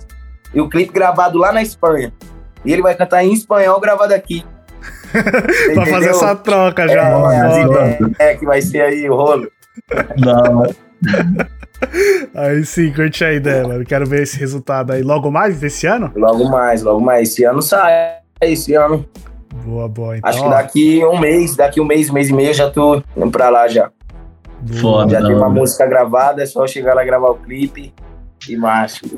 e 0.54 0.62
o 0.62 0.70
clipe 0.70 0.92
gravado 0.94 1.38
lá 1.38 1.52
na 1.52 1.62
Espanha. 1.62 2.12
E 2.64 2.72
ele 2.74 2.82
vai 2.82 2.96
cantar 2.96 3.24
em 3.24 3.32
espanhol 3.34 3.80
gravado 3.80 4.14
aqui. 4.14 4.44
Pra 5.74 5.86
fazer 5.86 6.10
essa 6.10 6.36
troca 6.36 6.88
já. 6.88 7.10
é, 7.34 7.40
as 7.42 7.58
foda. 7.58 7.88
ideias. 7.90 8.12
é, 8.20 8.36
que 8.36 8.46
vai 8.46 8.62
ser 8.62 8.82
aí 8.82 9.10
o 9.10 9.16
rolo. 9.16 9.48
Não, 10.18 10.54
mano. 10.56 10.76
Aí 12.34 12.66
sim, 12.66 12.92
curte 12.92 13.24
a 13.24 13.34
ideia, 13.34 13.68
mano. 13.68 13.86
Quero 13.86 14.06
ver 14.06 14.24
esse 14.24 14.38
resultado 14.40 14.92
aí. 14.94 15.02
Logo 15.04 15.30
mais 15.32 15.60
desse 15.60 15.86
ano? 15.88 16.12
Logo 16.16 16.46
mais, 16.50 16.82
logo 16.82 17.00
mais. 17.00 17.30
Esse 17.30 17.44
ano 17.44 17.62
sai. 17.62 18.16
Esse 18.42 18.74
ano. 18.74 19.06
Boa, 19.64 19.88
boa. 19.88 20.18
Então, 20.18 20.30
Acho 20.30 20.40
que 20.42 20.46
ó, 20.46 20.50
daqui 20.50 21.06
um 21.06 21.20
mês, 21.20 21.56
daqui 21.56 21.80
um 21.82 21.86
mês, 21.86 22.10
um 22.10 22.14
mês 22.14 22.30
e 22.30 22.34
meio, 22.34 22.54
já 22.54 22.70
tô 22.70 23.02
indo 23.16 23.32
pra 23.32 23.50
lá 23.50 23.68
já. 23.68 23.90
Foda. 24.82 25.12
Já 25.12 25.22
tem 25.22 25.36
uma 25.36 25.50
música 25.50 25.86
gravada, 25.86 26.44
é 26.44 26.46
só 26.46 26.66
chegar 26.68 26.94
lá 26.94 27.04
e 27.04 27.06
gravar 27.06 27.30
o 27.30 27.36
clipe. 27.36 27.94
E 28.48 28.56
macho. 28.56 29.02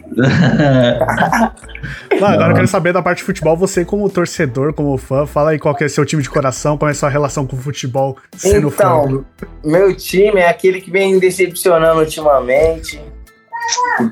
Não, 2.19 2.27
agora 2.27 2.51
eu 2.51 2.55
quero 2.55 2.67
saber 2.67 2.93
da 2.93 3.01
parte 3.01 3.17
de 3.19 3.23
futebol. 3.25 3.57
Você, 3.57 3.83
como 3.83 4.09
torcedor, 4.09 4.73
como 4.73 4.97
fã, 4.97 5.25
fala 5.25 5.51
aí 5.51 5.59
qual 5.59 5.75
que 5.75 5.83
é 5.83 5.89
seu 5.89 6.05
time 6.05 6.23
de 6.23 6.29
coração, 6.29 6.77
como 6.77 6.89
é 6.89 6.91
a 6.91 6.95
sua 6.95 7.09
relação 7.09 7.45
com 7.45 7.55
o 7.55 7.59
futebol 7.59 8.17
sendo 8.35 8.71
fã. 8.71 9.01
Então, 9.03 9.25
meu 9.63 9.95
time 9.95 10.39
é 10.39 10.47
aquele 10.47 10.79
que 10.79 10.89
vem 10.89 11.19
decepcionando 11.19 11.99
ultimamente. 11.99 13.01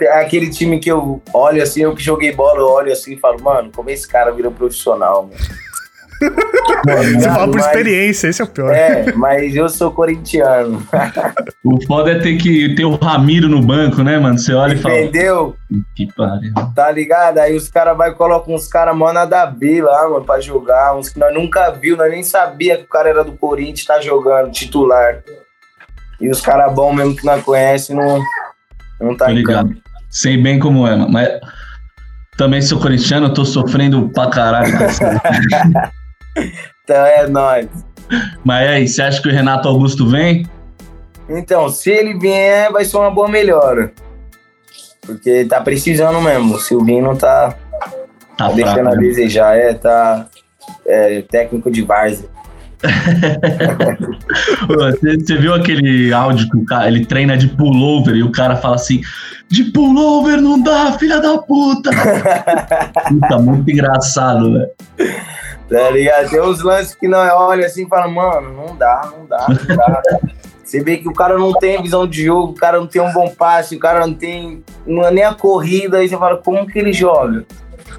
É 0.02 0.20
aquele 0.20 0.50
time 0.50 0.80
que 0.80 0.92
eu 0.92 1.22
olho 1.34 1.64
assim, 1.64 1.82
eu 1.82 1.96
que 1.96 2.04
joguei 2.04 2.34
bola, 2.34 2.60
eu 2.60 2.68
olho 2.68 2.92
assim 2.92 3.14
e 3.14 3.18
falo, 3.18 3.42
mano, 3.42 3.72
como 3.74 3.90
esse 3.90 4.06
cara 4.06 4.32
virou 4.32 4.52
profissional, 4.52 5.24
mano. 5.24 5.65
Você 6.20 7.22
fala 7.30 7.46
por 7.48 7.56
Mas- 7.56 7.66
experiência, 7.66 8.28
esse 8.28 8.42
é 8.42 8.46
o 8.46 8.48
pior. 8.48 8.74
É, 8.74 9.12
mas 9.14 9.56
eu 9.56 9.68
sou 9.68 9.92
corintiano. 9.92 10.82
O 11.64 11.84
foda 11.86 12.12
é 12.12 12.20
ter 12.20 12.38
que 12.38 12.76
ter 12.76 12.86
o 12.86 12.96
Ramiro 12.96 13.50
no 13.50 13.62
banco, 13.62 14.04
né, 14.04 14.18
mano? 14.20 14.38
Você 14.38 14.54
olha 14.54 14.74
e 14.74 14.78
fala. 14.78 15.00
Entendeu? 15.00 15.56
Que 15.96 16.08
pariu. 16.14 16.54
Tá 16.76 16.92
ligado? 16.92 17.40
Aí 17.40 17.56
os 17.56 17.68
caras 17.70 17.98
vai 17.98 18.12
e 18.12 18.14
colocam 18.14 18.54
uns 18.54 18.68
caras 18.68 18.96
mó 18.96 19.12
nada 19.12 19.42
a 19.44 19.46
ver 19.48 19.82
lá, 19.84 20.08
mano, 20.10 20.24
pra 20.24 20.40
jogar. 20.40 20.96
Uns 20.96 21.10
que 21.10 21.20
nós 21.20 21.34
nunca 21.34 21.72
viu, 21.72 21.98
nós 21.98 22.10
nem 22.12 22.24
sabia 22.24 22.78
que 22.78 22.84
o 22.84 22.88
cara 22.90 23.10
era 23.10 23.24
do 23.24 23.34
Corinthians, 23.34 23.86
tá 23.86 24.00
jogando, 24.00 24.52
titular. 24.52 25.24
E 26.22 26.30
os 26.30 26.40
caras 26.40 26.74
bons 26.74 26.94
mesmo 26.94 27.16
que 27.16 27.26
nós 27.26 27.44
conhecemos 27.44 28.06
não, 28.06 28.22
não 29.10 29.18
tá 29.18 29.28
ligado. 29.28 29.70
campo. 29.70 29.82
Sei 30.10 30.38
bem 30.38 30.60
como 30.60 30.88
é, 30.88 30.92
mano. 30.96 31.12
Mas 31.12 31.30
também 32.38 32.62
sou 32.62 32.80
corintiano, 32.80 33.28
eu 33.28 33.34
tô 33.34 33.44
sofrendo 33.44 34.08
pra 34.10 34.28
caralho. 34.30 34.72
Então 36.84 37.06
é 37.06 37.28
nóis. 37.28 37.68
Mas 38.44 38.70
aí, 38.70 38.88
você 38.88 39.02
acha 39.02 39.22
que 39.22 39.28
o 39.28 39.32
Renato 39.32 39.68
Augusto 39.68 40.08
vem? 40.08 40.46
Então, 41.28 41.70
se 41.70 41.90
ele 41.90 42.18
vier, 42.20 42.72
vai 42.72 42.86
ser 42.86 42.98
uma 42.98 43.10
boa 43.10 43.28
melhora. 43.28 43.92
Porque 45.02 45.46
tá 45.46 45.60
precisando 45.62 46.22
mesmo. 46.22 46.56
O 46.56 46.60
Silvinho 46.60 47.04
não 47.04 47.16
tá, 47.16 47.56
Tá 48.38 48.50
deixando 48.52 48.76
fraco, 48.82 48.90
a 48.90 48.96
né? 48.96 49.02
desejar. 49.02 49.58
É, 49.58 49.74
tá 49.74 50.28
é, 50.86 51.22
técnico 51.22 51.72
de 51.72 51.82
várzea. 51.82 52.30
Ô, 54.70 54.74
Você, 54.74 55.18
você 55.18 55.38
viu 55.38 55.54
aquele 55.54 56.14
áudio 56.14 56.48
que 56.50 56.58
o 56.58 56.66
cara, 56.66 56.88
ele 56.88 57.06
treina 57.06 57.38
de 57.38 57.48
pullover 57.48 58.16
e 58.16 58.24
o 58.24 58.32
cara 58.32 58.56
fala 58.58 58.76
assim: 58.76 59.02
de 59.50 59.64
pullover 59.66 60.40
não 60.42 60.62
dá, 60.62 60.92
filha 60.94 61.20
da 61.20 61.38
puta! 61.38 61.90
Puta, 63.10 63.38
muito 63.40 63.72
engraçado, 63.72 64.54
velho. 64.54 64.70
Tá 65.70 65.90
ligado? 65.90 66.30
Tem 66.30 66.42
uns 66.42 66.62
lances 66.62 66.96
que 66.96 67.08
nós 67.08 67.32
olha 67.34 67.66
assim 67.66 67.86
e 67.86 67.90
fala, 67.90 68.08
mano, 68.08 68.54
não 68.54 68.76
dá, 68.76 69.12
não 69.12 69.26
dá, 69.26 69.48
não 69.50 69.76
dá. 69.76 70.02
Você 70.64 70.84
vê 70.84 70.98
que 70.98 71.08
o 71.08 71.14
cara 71.14 71.38
não 71.38 71.54
tem 71.54 71.82
visão 71.82 72.08
de 72.08 72.24
jogo, 72.24 72.52
o 72.52 72.56
cara 72.56 72.80
não 72.80 72.88
tem 72.88 73.02
um 73.02 73.14
bom 73.14 73.30
passe, 73.30 73.76
o 73.76 73.80
cara 73.80 74.06
não 74.06 74.14
tem 74.14 74.64
não 74.86 75.06
é 75.06 75.12
nem 75.12 75.24
a 75.24 75.34
corrida, 75.34 75.98
aí 75.98 76.10
você 76.10 76.18
fala, 76.18 76.38
como 76.38 76.66
que 76.68 76.80
ele 76.80 76.92
joga? 76.92 77.46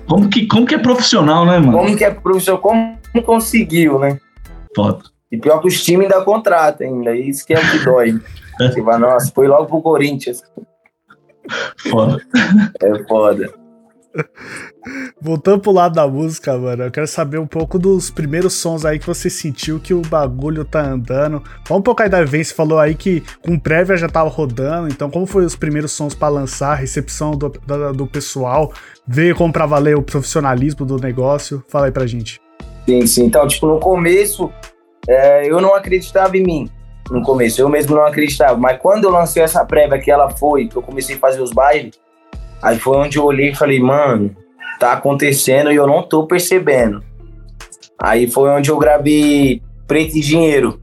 Como 0.09 0.29
que, 0.29 0.46
como 0.46 0.66
que 0.66 0.74
é 0.74 0.79
profissional, 0.79 1.44
né, 1.44 1.59
mano? 1.59 1.79
Como 1.79 1.96
que 1.96 2.05
é 2.05 2.11
professor? 2.11 2.59
Como 2.59 2.98
conseguiu, 3.24 3.98
né? 3.98 4.18
Foda. 4.74 5.05
E 5.31 5.37
pior 5.37 5.61
que 5.61 5.68
os 5.68 5.83
times 5.83 6.11
ainda 6.11 6.24
contratam 6.24 6.87
ainda, 6.87 7.16
isso 7.16 7.44
que 7.46 7.55
é 7.55 7.59
o 7.59 7.70
que 7.70 7.85
dói. 7.85 8.20
Você 8.59 8.83
fala, 8.83 8.98
nossa, 8.98 9.33
foi 9.35 9.48
logo 9.48 9.66
pro 9.66 9.83
Corinthians. 9.83 10.42
Foda. 11.90 12.20
É 12.83 13.05
foda. 13.05 13.52
Voltando 15.20 15.61
pro 15.61 15.72
lado 15.72 15.94
da 15.94 16.07
música, 16.07 16.57
mano, 16.57 16.85
eu 16.85 16.90
quero 16.90 17.07
saber 17.07 17.38
um 17.38 17.46
pouco 17.46 17.79
dos 17.79 18.11
primeiros 18.11 18.55
sons 18.55 18.85
aí 18.85 18.99
que 18.99 19.07
você 19.07 19.29
sentiu 19.29 19.81
que 19.81 19.92
o 19.92 20.01
bagulho 20.03 20.64
tá 20.64 20.81
andando. 20.81 21.42
Fala 21.64 21.81
um 21.81 21.83
pouco 21.83 22.03
aí 22.03 22.09
da 22.09 22.25
você 22.25 22.44
falou 22.55 22.79
aí 22.79 22.94
que 22.94 23.22
com 23.42 23.59
prévia 23.59 23.96
já 23.96 24.09
tava 24.09 24.29
rodando, 24.29 24.88
então 24.88 25.11
como 25.11 25.27
foi 25.27 25.44
os 25.44 25.57
primeiros 25.57 25.92
sons 25.92 26.14
pra 26.14 26.29
lançar, 26.29 26.72
a 26.72 26.75
recepção 26.77 27.33
do, 27.33 27.49
da- 27.66 27.92
do 27.92 28.07
pessoal, 28.07 28.72
ver 29.07 29.35
como 29.35 29.53
pra 29.53 29.66
valer 29.66 29.96
o 29.96 30.03
profissionalismo 30.03 30.87
do 30.87 30.96
negócio? 30.99 31.64
Fala 31.68 31.87
aí 31.87 31.92
pra 31.92 32.07
gente. 32.07 32.40
Sim, 32.87 33.07
sim. 33.07 33.25
Então, 33.25 33.46
tipo, 33.49 33.66
no 33.66 33.81
começo, 33.81 34.51
é, 35.09 35.51
eu 35.51 35.61
não 35.61 35.75
acreditava 35.75 36.37
em 36.37 36.42
mim. 36.44 36.70
No 37.11 37.22
começo, 37.22 37.61
eu 37.61 37.68
mesmo 37.68 37.96
não 37.96 38.05
acreditava. 38.07 38.57
Mas 38.57 38.79
quando 38.81 39.05
eu 39.05 39.11
lancei 39.11 39.42
essa 39.42 39.64
prévia 39.64 39.99
que 39.99 40.11
ela 40.11 40.31
foi, 40.31 40.68
que 40.68 40.77
eu 40.77 40.83
comecei 40.83 41.16
a 41.16 41.18
fazer 41.18 41.40
os 41.40 41.53
bailes, 41.53 41.94
aí 42.62 42.79
foi 42.79 42.96
onde 42.96 43.18
eu 43.18 43.25
olhei 43.25 43.51
e 43.51 43.55
falei, 43.55 43.81
mano, 43.81 44.37
tá 44.79 44.93
acontecendo 44.93 45.73
e 45.73 45.77
eu 45.77 45.87
não 45.87 46.03
tô 46.03 46.27
percebendo. 46.27 47.03
Aí 47.99 48.31
foi 48.31 48.51
onde 48.51 48.71
eu 48.71 48.79
gravei 48.79 49.62
Preto 49.87 50.17
e 50.17 50.21
Dinheiro. 50.21 50.81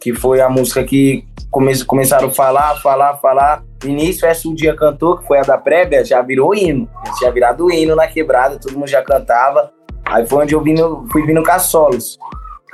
que 0.00 0.14
foi 0.14 0.40
a 0.40 0.48
música 0.48 0.84
que 0.84 1.24
come, 1.50 1.84
começaram 1.84 2.28
a 2.28 2.30
falar, 2.30 2.76
falar, 2.80 3.16
falar. 3.16 3.64
Início, 3.84 4.26
essa 4.26 4.48
o 4.48 4.54
dia 4.54 4.76
cantou, 4.76 5.18
que 5.18 5.26
foi 5.26 5.38
a 5.38 5.42
da 5.42 5.58
prévia, 5.58 6.04
já 6.04 6.22
virou 6.22 6.54
hino. 6.54 6.88
Tinha 7.18 7.32
virado 7.32 7.70
hino 7.72 7.96
na 7.96 8.06
quebrada, 8.06 8.58
todo 8.58 8.78
mundo 8.78 8.88
já 8.88 9.02
cantava. 9.02 9.72
Aí 10.04 10.24
foi 10.26 10.44
onde 10.44 10.54
eu 10.54 10.62
vindo, 10.62 11.06
fui 11.10 11.26
vindo 11.26 11.42
com 11.42 11.50
as 11.50 11.62
solos. 11.62 12.18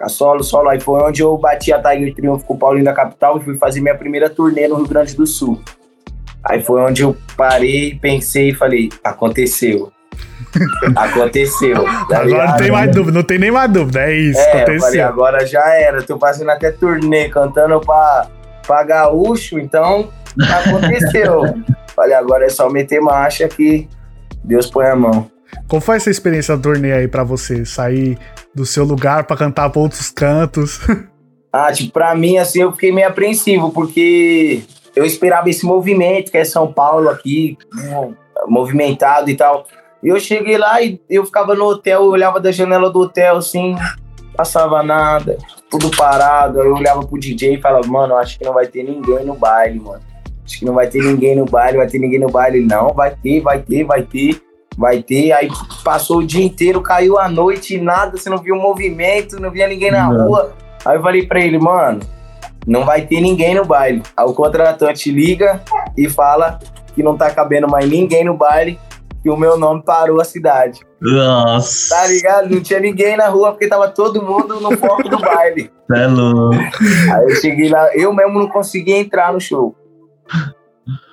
A 0.01 0.09
solo. 0.09 0.69
Aí 0.69 0.81
foi 0.81 1.01
onde 1.01 1.23
eu 1.23 1.39
bati 1.39 1.73
a 1.73 1.81
Tiger 1.81 2.15
Triumph 2.15 2.43
com 2.45 2.55
o 2.55 2.59
Paulinho 2.59 2.85
da 2.85 2.93
Capital 2.93 3.39
e 3.39 3.45
fui 3.45 3.57
fazer 3.57 3.81
minha 3.81 3.97
primeira 3.97 4.29
turnê 4.29 4.67
no 4.67 4.75
Rio 4.77 4.89
Grande 4.89 5.15
do 5.15 5.27
Sul. 5.27 5.61
Aí 6.45 6.61
foi 6.61 6.81
onde 6.81 7.03
eu 7.03 7.17
parei, 7.37 7.95
pensei 8.01 8.51
e 8.51 8.55
falei, 8.55 8.91
aconteceu. 9.05 9.93
Aconteceu. 10.97 11.85
Tá 12.09 12.21
Agora 12.23 12.47
não 12.49 12.57
tem 12.57 12.71
mais 12.71 12.91
dúvida, 12.95 13.13
não 13.19 13.23
tem 13.25 13.39
nem 13.39 13.51
mais 13.51 13.71
dúvida. 13.71 14.01
É 14.01 14.15
isso, 14.15 14.39
É, 14.39 14.43
eu 14.43 14.51
falei, 14.53 14.77
aconteceu. 14.77 15.07
agora 15.09 15.47
já 15.47 15.69
era. 15.75 16.03
Tô 16.03 16.19
fazendo 16.19 16.51
até 16.51 16.71
turnê, 16.71 17.29
cantando 17.29 17.81
pra, 17.81 18.27
pra 18.67 18.85
gaúcho, 18.85 19.59
então 19.59 20.11
aconteceu. 20.51 21.43
falei, 21.95 22.15
agora 22.15 22.45
é 22.47 22.49
só 22.49 22.69
meter 22.71 23.01
marcha 23.01 23.49
que 23.49 23.89
Deus 24.45 24.67
põe 24.71 24.87
a 24.87 24.97
mão. 24.97 25.31
Qual 25.69 25.81
foi 25.81 25.97
essa 25.97 26.11
experiência 26.11 26.57
do 26.57 26.63
torneio 26.63 26.97
aí 26.97 27.09
pra 27.09 27.25
você? 27.25 27.65
Sair 27.65 28.19
do 28.55 28.65
seu 28.67 28.85
lugar 28.85 29.25
pra 29.25 29.37
cantar 29.37 29.71
pra 29.71 29.81
outros 29.81 30.11
cantos? 30.11 30.81
Ah, 31.55 31.71
tipo, 31.71 31.93
pra 31.93 32.15
mim, 32.15 32.39
assim, 32.39 32.63
eu 32.63 32.73
fiquei 32.73 32.91
meio 32.91 33.07
apreensivo, 33.07 33.71
porque 33.71 34.63
eu 34.97 35.05
esperava 35.05 35.51
esse 35.51 35.67
movimento, 35.67 36.31
que 36.33 36.39
é 36.39 36.45
São 36.47 36.73
Paulo 36.73 37.11
aqui, 37.11 37.59
hum, 37.77 38.15
movimentado 38.49 39.29
e 39.29 39.37
tal. 39.37 39.67
E 40.03 40.09
eu 40.09 40.19
cheguei 40.19 40.59
lá 40.59 40.83
e 40.83 41.01
eu 41.09 41.25
ficava 41.25 41.55
no 41.55 41.65
hotel, 41.67 42.03
eu 42.03 42.11
olhava 42.11 42.41
da 42.41 42.51
janela 42.51 42.91
do 42.91 43.01
hotel, 43.01 43.37
assim, 43.37 43.77
passava 44.37 44.83
nada, 44.83 45.39
tudo 45.71 45.91
parado. 45.97 46.61
Aí 46.61 46.67
eu 46.67 46.75
olhava 46.75 47.07
pro 47.07 47.19
DJ 47.19 47.55
e 47.55 47.61
falava, 47.61 47.87
mano, 47.87 48.17
acho 48.17 48.39
que 48.39 48.45
não 48.45 48.53
vai 48.53 48.67
ter 48.67 48.83
ninguém 48.83 49.25
no 49.25 49.35
baile, 49.35 49.79
mano. 49.79 50.01
Acho 50.45 50.59
que 50.59 50.65
não 50.65 50.75
vai 50.75 50.89
ter 50.89 51.03
ninguém 51.03 51.37
no 51.37 51.45
baile, 51.45 51.79
vai 51.79 51.87
ter 51.87 51.99
ninguém 51.99 52.19
no 52.19 52.29
baile. 52.29 52.61
Não, 52.65 52.89
vai 52.93 53.15
ter, 53.15 53.41
vai 53.41 53.61
ter, 53.61 53.85
vai 53.85 54.03
ter, 54.03 54.43
vai 54.77 55.03
ter. 55.03 55.33
Aí 55.33 55.49
passou 55.85 56.19
o 56.19 56.27
dia 56.27 56.45
inteiro, 56.45 56.81
caiu 56.81 57.19
a 57.19 57.29
noite, 57.29 57.79
nada, 57.81 58.17
você 58.17 58.29
não 58.29 58.39
viu 58.39 58.57
movimento, 58.57 59.41
não 59.41 59.51
via 59.51 59.69
ninguém 59.69 59.93
na 59.93 60.09
Não. 60.09 60.27
rua. 60.27 60.53
Aí 60.85 60.97
eu 60.97 61.03
falei 61.03 61.25
pra 61.25 61.41
ele, 61.41 61.61
mano, 61.61 62.01
não 62.67 62.85
vai 62.85 63.03
ter 63.03 63.21
ninguém 63.21 63.55
no 63.55 63.65
baile. 63.65 64.03
Aí 64.17 64.27
o 64.27 64.35
contratante 64.35 65.13
liga 65.13 65.63
e 65.97 66.09
fala 66.09 66.59
que 66.93 67.03
não 67.03 67.17
tá 67.17 67.31
cabendo 67.31 67.69
mais 67.69 67.89
ninguém 67.89 68.25
no 68.25 68.37
baile, 68.37 68.79
que 69.23 69.31
o 69.31 69.37
meu 69.37 69.57
nome 69.57 69.83
parou 69.85 70.21
a 70.21 70.25
cidade. 70.25 70.81
Nossa. 71.01 71.95
Tá 71.95 72.07
ligado? 72.09 72.51
Não 72.51 72.61
tinha 72.61 72.81
ninguém 72.81 73.17
na 73.17 73.29
rua 73.29 73.53
porque 73.53 73.69
tava 73.69 73.89
todo 73.89 74.23
mundo 74.23 74.61
no 74.61 74.77
foco 74.77 75.09
do 75.09 75.19
baile. 75.19 75.71
é 75.95 76.07
louco. 76.07 76.57
Aí 76.57 77.25
eu 77.31 77.37
cheguei 77.37 77.69
lá, 77.69 77.95
eu 77.95 78.13
mesmo 78.13 78.39
não 78.41 78.49
consegui 78.49 78.93
entrar 78.93 79.33
no 79.33 79.41
show. 79.41 79.77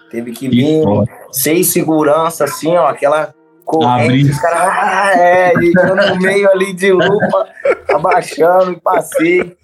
Teve 0.10 0.32
que 0.32 0.50
Que 0.50 0.56
vir 0.56 0.84
foda. 0.84 1.12
seis 1.32 1.72
segurança, 1.72 2.46
assim, 2.46 2.76
ó, 2.76 2.88
aquela 2.88 3.34
corrente, 3.64 4.32
os 4.32 4.40
caras, 4.40 4.62
ah, 4.64 5.12
é, 5.16 5.54
e 5.54 5.72
no 5.74 6.20
meio 6.20 6.50
ali 6.50 6.74
de 6.74 6.92
lupa, 6.92 7.48
abaixando 7.94 8.72
e 8.72 8.80
passei. 8.80 9.56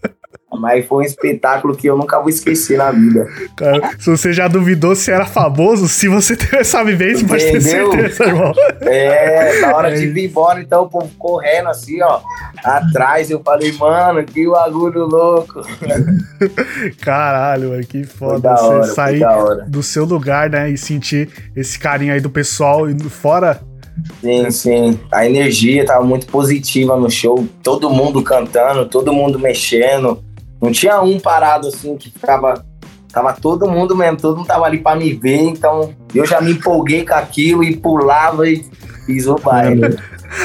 Mas 0.51 0.85
foi 0.85 1.03
um 1.03 1.05
espetáculo 1.05 1.75
que 1.75 1.87
eu 1.87 1.97
nunca 1.97 2.19
vou 2.19 2.29
esquecer 2.29 2.77
na 2.77 2.91
vida. 2.91 3.27
Cara, 3.57 3.91
se 3.99 4.09
você 4.09 4.31
já 4.31 4.47
duvidou 4.47 4.95
se 4.95 5.11
era 5.11 5.25
famoso, 5.25 5.87
se 5.87 6.07
você 6.07 6.35
teve 6.35 6.57
essa 6.57 6.83
vivência, 6.83 7.27
pode 7.27 7.43
ter 7.43 7.61
certeza, 7.61 8.23
irmão. 8.23 8.53
É, 8.81 9.59
na 9.61 9.75
hora 9.75 9.91
É 9.91 9.95
de 9.95 10.07
vir 10.07 10.29
embora, 10.29 10.61
então, 10.61 10.83
o 10.83 10.89
povo 10.89 11.11
correndo 11.17 11.69
assim, 11.69 12.01
ó, 12.01 12.21
atrás, 12.63 13.29
eu 13.29 13.41
falei, 13.43 13.71
mano, 13.73 14.23
que 14.23 14.47
bagulho 14.47 15.05
louco. 15.05 15.61
Caralho, 17.01 17.69
mano, 17.69 17.85
que 17.85 18.03
foda 18.03 18.39
da 18.39 18.55
você 18.55 18.65
hora, 18.65 18.83
sair 18.83 19.25
do 19.67 19.83
seu 19.83 20.05
lugar, 20.05 20.49
né? 20.49 20.69
E 20.69 20.77
sentir 20.77 21.29
esse 21.55 21.77
carinho 21.77 22.13
aí 22.13 22.21
do 22.21 22.29
pessoal 22.29 22.89
indo 22.89 23.09
fora. 23.09 23.59
Sim, 24.21 24.51
sim. 24.51 24.99
A 25.11 25.25
energia 25.25 25.85
tava 25.85 26.03
muito 26.03 26.27
positiva 26.27 26.97
no 26.97 27.09
show. 27.09 27.47
Todo 27.63 27.89
mundo 27.89 28.21
cantando, 28.21 28.85
todo 28.85 29.13
mundo 29.13 29.39
mexendo. 29.39 30.21
Não 30.65 30.71
tinha 30.71 31.01
um 31.01 31.19
parado 31.19 31.67
assim 31.67 31.95
que 31.97 32.09
ficava. 32.09 32.65
Tava 33.11 33.31
todo 33.31 33.69
mundo 33.69 33.95
mesmo, 33.95 34.17
todo 34.17 34.37
mundo 34.37 34.47
tava 34.47 34.65
ali 34.65 34.79
pra 34.79 34.95
me 34.95 35.13
ver. 35.13 35.41
Então 35.43 35.93
eu 36.13 36.25
já 36.25 36.41
me 36.41 36.51
empolguei 36.51 37.05
com 37.05 37.13
aquilo 37.13 37.63
e 37.63 37.75
pulava 37.75 38.47
e 38.47 38.65
fiz 39.05 39.25
o 39.27 39.35
baile. 39.35 39.97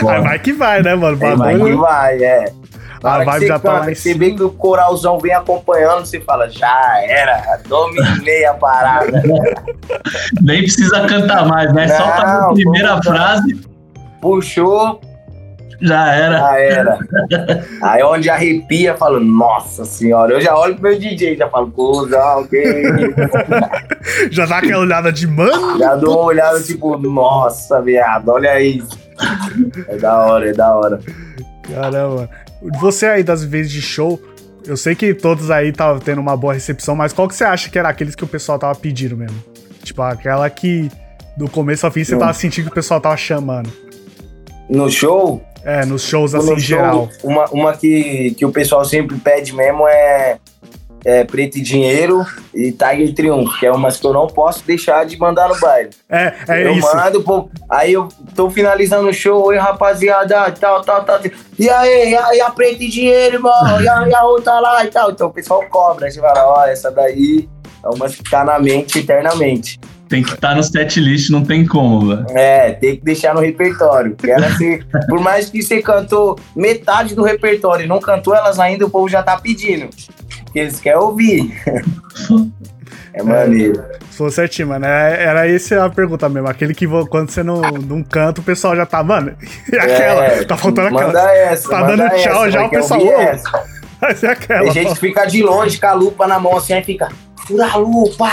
Aí 0.06 0.22
vai 0.22 0.38
que 0.38 0.52
vai, 0.52 0.83
né, 0.83 0.94
mano? 0.94 1.18
É, 1.20 1.35
mas 1.35 1.62
que 1.62 1.72
vai, 1.72 2.22
é. 2.22 2.52
A 3.02 3.20
que 3.20 3.24
vibe 3.24 3.40
você 3.40 3.46
já 3.46 3.59
tá 3.59 3.72
canta, 3.72 3.87
que 3.87 3.94
você 3.94 4.14
vê 4.14 4.33
que 4.33 4.42
o 4.42 4.50
coralzão 4.50 5.18
vem 5.18 5.33
acompanhando, 5.33 6.04
você 6.04 6.20
fala, 6.20 6.48
já 6.50 7.02
era, 7.02 7.59
dominei 7.66 8.44
a 8.44 8.54
parada. 8.54 9.22
Nem 10.42 10.62
precisa 10.62 11.06
cantar 11.06 11.46
mais, 11.46 11.72
né? 11.72 11.88
Só 11.88 12.04
fazer 12.04 12.26
a 12.26 12.40
Não, 12.42 12.54
primeira 12.54 13.02
frase, 13.02 13.59
Puxou, 14.20 15.00
já 15.80 16.12
era. 16.14 16.38
Já 16.38 16.58
era. 16.58 16.98
Aí 17.82 18.02
onde 18.02 18.28
arrepia, 18.30 18.96
falo, 18.96 19.20
nossa 19.20 19.84
senhora. 19.84 20.34
Eu 20.34 20.40
já 20.40 20.56
olho 20.56 20.74
pro 20.74 20.90
meu 20.90 20.98
DJ, 20.98 21.36
já 21.36 21.48
falo, 21.48 21.70
cuzão, 21.70 22.46
que 22.46 22.56
isso? 22.58 24.30
Já 24.30 24.46
dá 24.46 24.58
aquela 24.58 24.82
olhada 24.82 25.12
de 25.12 25.26
mano. 25.26 25.78
Já 25.78 25.94
dou 25.96 26.16
uma 26.18 26.24
olhada, 26.26 26.60
tipo, 26.62 26.96
nossa, 26.98 27.80
viado, 27.80 28.28
olha 28.28 28.60
isso. 28.60 28.98
É 29.88 29.96
da 29.96 30.16
hora, 30.24 30.48
é 30.50 30.52
da 30.52 30.74
hora. 30.74 31.00
Caramba. 31.72 32.28
Você 32.80 33.06
aí 33.06 33.22
das 33.22 33.42
vezes 33.44 33.72
de 33.72 33.80
show, 33.82 34.20
eu 34.66 34.76
sei 34.76 34.94
que 34.94 35.14
todos 35.14 35.50
aí 35.50 35.68
estavam 35.68 35.98
tendo 36.00 36.20
uma 36.20 36.36
boa 36.36 36.52
recepção, 36.52 36.94
mas 36.94 37.12
qual 37.12 37.26
que 37.28 37.34
você 37.34 37.44
acha 37.44 37.70
que 37.70 37.78
era 37.78 37.88
aqueles 37.88 38.14
que 38.14 38.24
o 38.24 38.26
pessoal 38.28 38.58
tava 38.58 38.74
pedindo 38.78 39.16
mesmo? 39.16 39.42
Tipo, 39.82 40.02
aquela 40.02 40.48
que 40.50 40.90
do 41.36 41.48
começo 41.48 41.86
ao 41.86 41.92
fim 41.92 42.04
você 42.04 42.14
Hum. 42.14 42.18
tava 42.18 42.32
sentindo 42.34 42.66
que 42.66 42.70
o 42.72 42.74
pessoal 42.74 43.00
tava 43.00 43.16
chamando. 43.16 43.70
No 44.68 44.90
show, 44.90 45.42
É, 45.64 45.84
nos 45.84 46.02
shows 46.02 46.32
no 46.32 46.40
assim, 46.40 46.52
em 46.54 46.60
show, 46.60 46.78
geral. 46.78 47.08
uma, 47.22 47.44
uma 47.50 47.76
que, 47.76 48.34
que 48.36 48.44
o 48.46 48.50
pessoal 48.50 48.84
sempre 48.84 49.16
pede 49.18 49.54
mesmo 49.54 49.86
é, 49.86 50.38
é 51.04 51.24
Preto 51.24 51.58
e 51.58 51.60
Dinheiro 51.60 52.24
e 52.54 52.72
Tiger 52.72 53.14
Triumph, 53.14 53.58
que 53.58 53.66
é 53.66 53.72
umas 53.72 53.98
que 53.98 54.06
eu 54.06 54.12
não 54.12 54.26
posso 54.26 54.64
deixar 54.64 55.04
de 55.04 55.18
mandar 55.18 55.48
no 55.48 55.58
baile. 55.58 55.90
É, 56.08 56.34
é 56.48 56.66
eu 56.66 56.72
isso. 56.72 56.94
mando, 56.94 57.22
pô. 57.22 57.48
Aí 57.68 57.92
eu 57.92 58.08
tô 58.34 58.50
finalizando 58.50 59.08
o 59.08 59.12
show, 59.12 59.44
oi 59.46 59.56
rapaziada, 59.56 60.50
tal, 60.52 60.82
tal, 60.82 61.04
tal. 61.04 61.20
E 61.58 61.68
aí, 61.68 62.10
e 62.10 62.16
aí, 62.16 62.40
a 62.40 62.50
preta 62.50 62.82
e 62.82 62.88
dinheiro, 62.88 63.36
irmão, 63.36 63.80
e 63.80 63.88
a, 63.88 64.08
e 64.08 64.14
a 64.14 64.24
outra 64.24 64.60
lá 64.60 64.84
e 64.84 64.88
tal. 64.88 65.10
Então 65.10 65.28
o 65.28 65.32
pessoal 65.32 65.64
cobra, 65.68 66.06
aí 66.06 66.12
você 66.12 66.20
fala, 66.20 66.46
ó, 66.46 66.66
essa 66.66 66.90
daí 66.90 67.48
é 67.84 67.88
uma 67.88 68.08
que 68.08 68.22
tá 68.22 68.44
na 68.44 68.58
mente 68.58 68.98
eternamente. 68.98 69.78
Tem 70.10 70.24
que 70.24 70.34
estar 70.34 70.56
no 70.56 70.62
set 70.62 70.98
list, 71.00 71.30
não 71.30 71.44
tem 71.44 71.64
como, 71.64 72.08
velho. 72.08 72.26
É, 72.36 72.72
tem 72.72 72.96
que 72.96 73.04
deixar 73.04 73.32
no 73.32 73.40
repertório. 73.40 74.16
Quero 74.16 74.44
assim, 74.44 74.80
por 75.08 75.20
mais 75.20 75.48
que 75.48 75.62
você 75.62 75.80
cantou 75.80 76.36
metade 76.54 77.14
do 77.14 77.22
repertório 77.22 77.84
e 77.84 77.88
não 77.88 78.00
cantou 78.00 78.34
elas 78.34 78.58
ainda, 78.58 78.84
o 78.84 78.90
povo 78.90 79.08
já 79.08 79.22
tá 79.22 79.38
pedindo. 79.38 79.88
Porque 80.44 80.58
eles 80.58 80.80
querem 80.80 80.98
ouvir. 80.98 81.54
É 83.12 83.22
maneiro. 83.24 83.82
Se 84.10 84.18
for 84.18 84.30
certinho, 84.30 84.68
mano. 84.68 84.86
é- 84.86 85.24
Era 85.24 85.48
essa 85.48 85.84
a 85.84 85.90
pergunta 85.90 86.28
mesmo. 86.28 86.48
Aquele 86.48 86.72
que 86.72 86.86
quando 87.08 87.28
você 87.30 87.42
não, 87.42 87.60
não 87.60 88.04
canta, 88.04 88.40
o 88.40 88.44
pessoal 88.44 88.76
já 88.76 88.86
tá, 88.86 89.02
mano. 89.02 89.34
E 89.72 89.76
aquela? 89.76 90.24
É, 90.26 90.44
tá 90.44 90.56
faltando 90.56 90.92
Manda 90.92 91.06
aquela. 91.06 91.36
essa. 91.36 91.68
Tá 91.68 91.80
manda 91.80 91.96
dando 91.96 92.10
tchau 92.22 92.42
essa, 92.46 92.50
já, 92.50 92.66
o 92.66 92.70
pessoal. 92.70 93.00
Vai 94.00 94.14
ser 94.14 94.26
aquela. 94.28 94.62
Tem 94.62 94.72
gente 94.72 94.94
que 94.94 95.00
fica 95.00 95.24
de 95.26 95.42
longe 95.42 95.78
com 95.80 95.86
a 95.86 95.92
lupa 95.92 96.26
na 96.28 96.38
mão 96.38 96.56
assim, 96.56 96.72
aí 96.72 96.84
fica, 96.84 97.08
fura 97.48 97.66
a 97.66 97.76
lupa, 97.76 98.30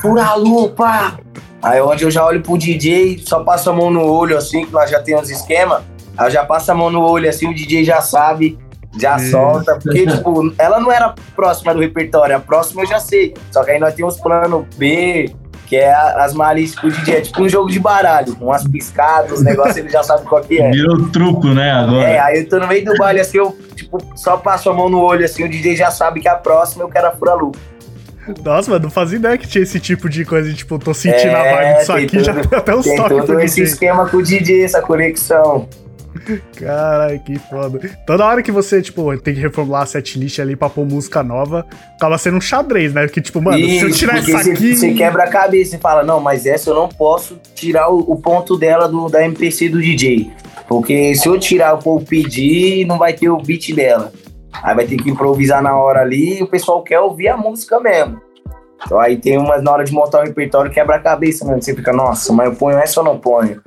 fura 0.00 0.24
a 0.24 0.34
lupa. 0.34 1.18
Aí 1.62 1.80
onde 1.80 2.04
eu 2.04 2.10
já 2.10 2.24
olho 2.24 2.40
pro 2.40 2.56
DJ, 2.56 3.22
só 3.26 3.42
passo 3.42 3.70
a 3.70 3.72
mão 3.72 3.90
no 3.90 4.04
olho 4.04 4.36
assim, 4.36 4.64
que 4.64 4.72
nós 4.72 4.90
já 4.90 5.00
temos 5.00 5.28
esquema. 5.28 5.82
Aí 6.16 6.26
eu 6.26 6.30
já 6.30 6.44
passo 6.44 6.70
a 6.72 6.74
mão 6.74 6.90
no 6.90 7.00
olho 7.02 7.28
assim, 7.28 7.48
o 7.48 7.54
DJ 7.54 7.84
já 7.84 8.00
sabe, 8.00 8.58
já 8.98 9.16
Isso. 9.16 9.32
solta. 9.32 9.78
Porque, 9.82 10.06
tipo, 10.06 10.54
ela 10.58 10.78
não 10.78 10.90
era 10.92 11.14
próxima 11.34 11.74
do 11.74 11.80
repertório, 11.80 12.36
a 12.36 12.40
próxima 12.40 12.82
eu 12.82 12.86
já 12.86 13.00
sei. 13.00 13.34
Só 13.50 13.64
que 13.64 13.72
aí 13.72 13.80
nós 13.80 13.94
temos 13.94 14.20
plano 14.20 14.66
B, 14.76 15.34
que 15.66 15.76
é 15.76 15.92
as 15.92 16.32
malícias 16.32 16.80
pro 16.80 16.90
DJ. 16.90 17.16
É 17.16 17.20
tipo 17.20 17.42
um 17.42 17.48
jogo 17.48 17.68
de 17.68 17.80
baralho, 17.80 18.36
umas 18.40 18.66
piscadas, 18.66 19.32
os 19.32 19.44
negócios, 19.44 19.76
ele 19.76 19.90
já 19.90 20.02
sabe 20.02 20.24
qual 20.26 20.40
que 20.42 20.60
é. 20.60 20.70
Virou 20.70 21.08
truco, 21.08 21.48
né, 21.48 21.72
agora? 21.72 22.04
É, 22.04 22.18
aí 22.20 22.38
eu 22.38 22.48
tô 22.48 22.58
no 22.58 22.68
meio 22.68 22.84
do 22.84 22.96
baile 22.96 23.20
assim, 23.20 23.38
eu, 23.38 23.56
tipo, 23.74 23.98
só 24.16 24.36
passo 24.36 24.70
a 24.70 24.72
mão 24.72 24.88
no 24.88 25.00
olho 25.00 25.24
assim, 25.24 25.44
o 25.44 25.48
DJ 25.48 25.76
já 25.76 25.90
sabe 25.90 26.20
que 26.20 26.28
a 26.28 26.36
próxima 26.36 26.84
eu 26.84 26.88
quero 26.88 27.08
a 27.08 27.10
fura 27.10 27.34
lupa. 27.34 27.58
Nossa, 28.44 28.70
mano, 28.70 28.84
não 28.84 28.90
fazia 28.90 29.18
ideia 29.18 29.38
que 29.38 29.46
tinha 29.46 29.62
esse 29.62 29.78
tipo 29.80 30.08
de 30.08 30.24
coisa. 30.24 30.52
Tipo, 30.52 30.78
tô 30.78 30.92
sentindo 30.94 31.34
a 31.36 31.38
É, 31.44 31.54
vibe 31.54 31.78
disso 31.78 31.94
tem 31.94 32.04
aqui. 32.04 32.20
Já 32.24 32.34
tudo- 32.34 32.48
deu 32.48 32.58
até 32.58 32.74
um 32.74 32.82
Tem 32.82 32.96
toque 32.96 33.26
todo 33.26 33.40
esse 33.40 33.62
esquema 33.62 34.08
com 34.08 34.16
o 34.18 34.22
DJ, 34.22 34.64
essa 34.64 34.80
conexão. 34.82 35.68
Caralho, 36.56 37.20
que 37.20 37.38
foda. 37.38 37.80
Toda 38.06 38.24
hora 38.24 38.42
que 38.42 38.50
você, 38.50 38.82
tipo, 38.82 39.16
tem 39.18 39.34
que 39.34 39.40
reformular 39.40 39.82
a 39.82 39.86
setlist 39.86 40.38
ali 40.40 40.56
pra 40.56 40.68
pôr 40.68 40.84
música 40.84 41.22
nova, 41.22 41.64
acaba 41.96 42.18
sendo 42.18 42.36
um 42.38 42.40
xadrez, 42.40 42.92
né? 42.92 43.06
Porque, 43.06 43.20
tipo, 43.20 43.40
mano, 43.40 43.58
se 43.58 43.78
eu 43.80 43.88
Isso, 43.88 43.98
tirar 43.98 44.18
essa 44.18 44.30
você- 44.38 44.50
aqui. 44.50 44.76
Você 44.76 44.92
quebra 44.94 45.24
a 45.24 45.28
cabeça 45.28 45.76
e 45.76 45.78
fala, 45.78 46.02
não, 46.02 46.20
mas 46.20 46.44
essa 46.46 46.70
eu 46.70 46.74
não 46.74 46.88
posso 46.88 47.38
tirar 47.54 47.88
o, 47.90 47.98
o 48.00 48.16
ponto 48.16 48.56
dela 48.58 48.88
do, 48.88 49.08
da 49.08 49.24
MPC 49.24 49.68
do 49.68 49.80
DJ. 49.80 50.30
Porque 50.66 51.14
se 51.14 51.26
eu 51.28 51.38
tirar 51.38 51.74
o 51.74 51.78
povo 51.78 52.04
pedir, 52.04 52.84
não 52.86 52.98
vai 52.98 53.12
ter 53.12 53.28
o 53.28 53.38
beat 53.38 53.72
dela. 53.74 54.12
Aí 54.62 54.74
vai 54.74 54.86
ter 54.86 54.96
que 54.96 55.10
improvisar 55.10 55.62
na 55.62 55.76
hora 55.76 56.00
ali 56.00 56.38
e 56.38 56.42
o 56.42 56.46
pessoal 56.46 56.82
quer 56.82 57.00
ouvir 57.00 57.28
a 57.28 57.36
música 57.36 57.78
mesmo. 57.80 58.20
Então 58.84 58.98
aí 58.98 59.16
tem 59.16 59.36
umas 59.36 59.62
na 59.62 59.72
hora 59.72 59.84
de 59.84 59.92
montar 59.92 60.20
o 60.20 60.24
repertório 60.24 60.70
quebra 60.70 60.96
a 60.96 61.00
cabeça 61.00 61.44
mesmo. 61.44 61.62
Você 61.62 61.74
fica, 61.74 61.92
nossa, 61.92 62.32
mas 62.32 62.48
eu 62.48 62.56
ponho 62.56 62.78
essa 62.78 63.00
ou 63.00 63.06
não 63.06 63.18
ponho? 63.18 63.60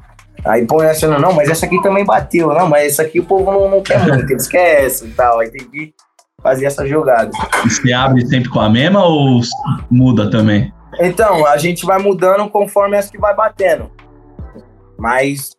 Aí 0.43 0.65
põe 0.65 0.87
essa, 0.87 1.07
não, 1.07 1.19
não, 1.19 1.33
mas 1.33 1.49
essa 1.49 1.65
aqui 1.65 1.81
também 1.81 2.03
bateu. 2.03 2.47
Não, 2.53 2.67
mas 2.67 2.93
essa 2.93 3.03
aqui 3.03 3.19
o 3.19 3.25
povo 3.25 3.51
não, 3.51 3.69
não 3.69 3.81
quer 3.81 3.99
muito, 4.07 4.31
eles 4.31 4.47
querem 4.47 4.85
essa 4.85 5.05
e 5.05 5.11
tal. 5.11 5.39
Aí 5.39 5.51
tem 5.51 5.67
que 5.67 5.93
fazer 6.41 6.65
essa 6.65 6.85
jogada. 6.87 7.29
E 7.65 7.69
Você 7.69 7.93
abre 7.93 8.25
sempre 8.25 8.49
com 8.49 8.59
a 8.59 8.69
mesma 8.69 9.05
ou 9.05 9.41
muda 9.89 10.29
também? 10.31 10.73
Então, 10.99 11.45
a 11.45 11.57
gente 11.57 11.85
vai 11.85 11.99
mudando 11.99 12.49
conforme 12.49 12.97
as 12.97 13.09
que 13.09 13.17
vai 13.17 13.35
batendo. 13.35 13.91
Mas 14.97 15.51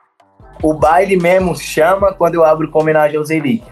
o 0.62 0.74
baile 0.74 1.16
mesmo 1.16 1.56
chama 1.56 2.12
quando 2.12 2.35
eu 2.35 2.44
abro 2.44 2.70
com 2.70 2.80
homenagem 2.80 3.16
ao 3.16 3.24
Zelic. 3.24 3.64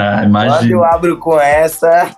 Ah, 0.00 0.16
Quando 0.18 0.28
imagina. 0.28 0.72
eu 0.72 0.84
abro 0.84 1.18
com 1.18 1.38
essa, 1.40 2.08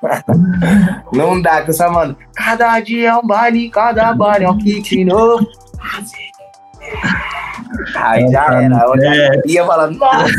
não 1.13 1.41
dá, 1.41 1.63
que 1.63 1.71
eu 1.71 1.75
só 1.75 1.91
mando. 1.91 2.17
Cada 2.35 2.79
dia 2.81 3.11
é 3.11 3.15
um 3.15 3.27
baile, 3.27 3.71
cada 3.71 4.13
baile 4.15 4.45
é 4.45 4.51
um 4.51 4.59
kit 4.59 5.05
novo. 5.05 5.47
Aí 7.97 8.29
já 8.31 8.45
era. 8.63 8.85
Eu 8.85 9.01
já 9.01 9.15
É. 9.17 9.41
ia 9.47 9.65
falar, 9.67 9.91
nossa, 9.91 10.33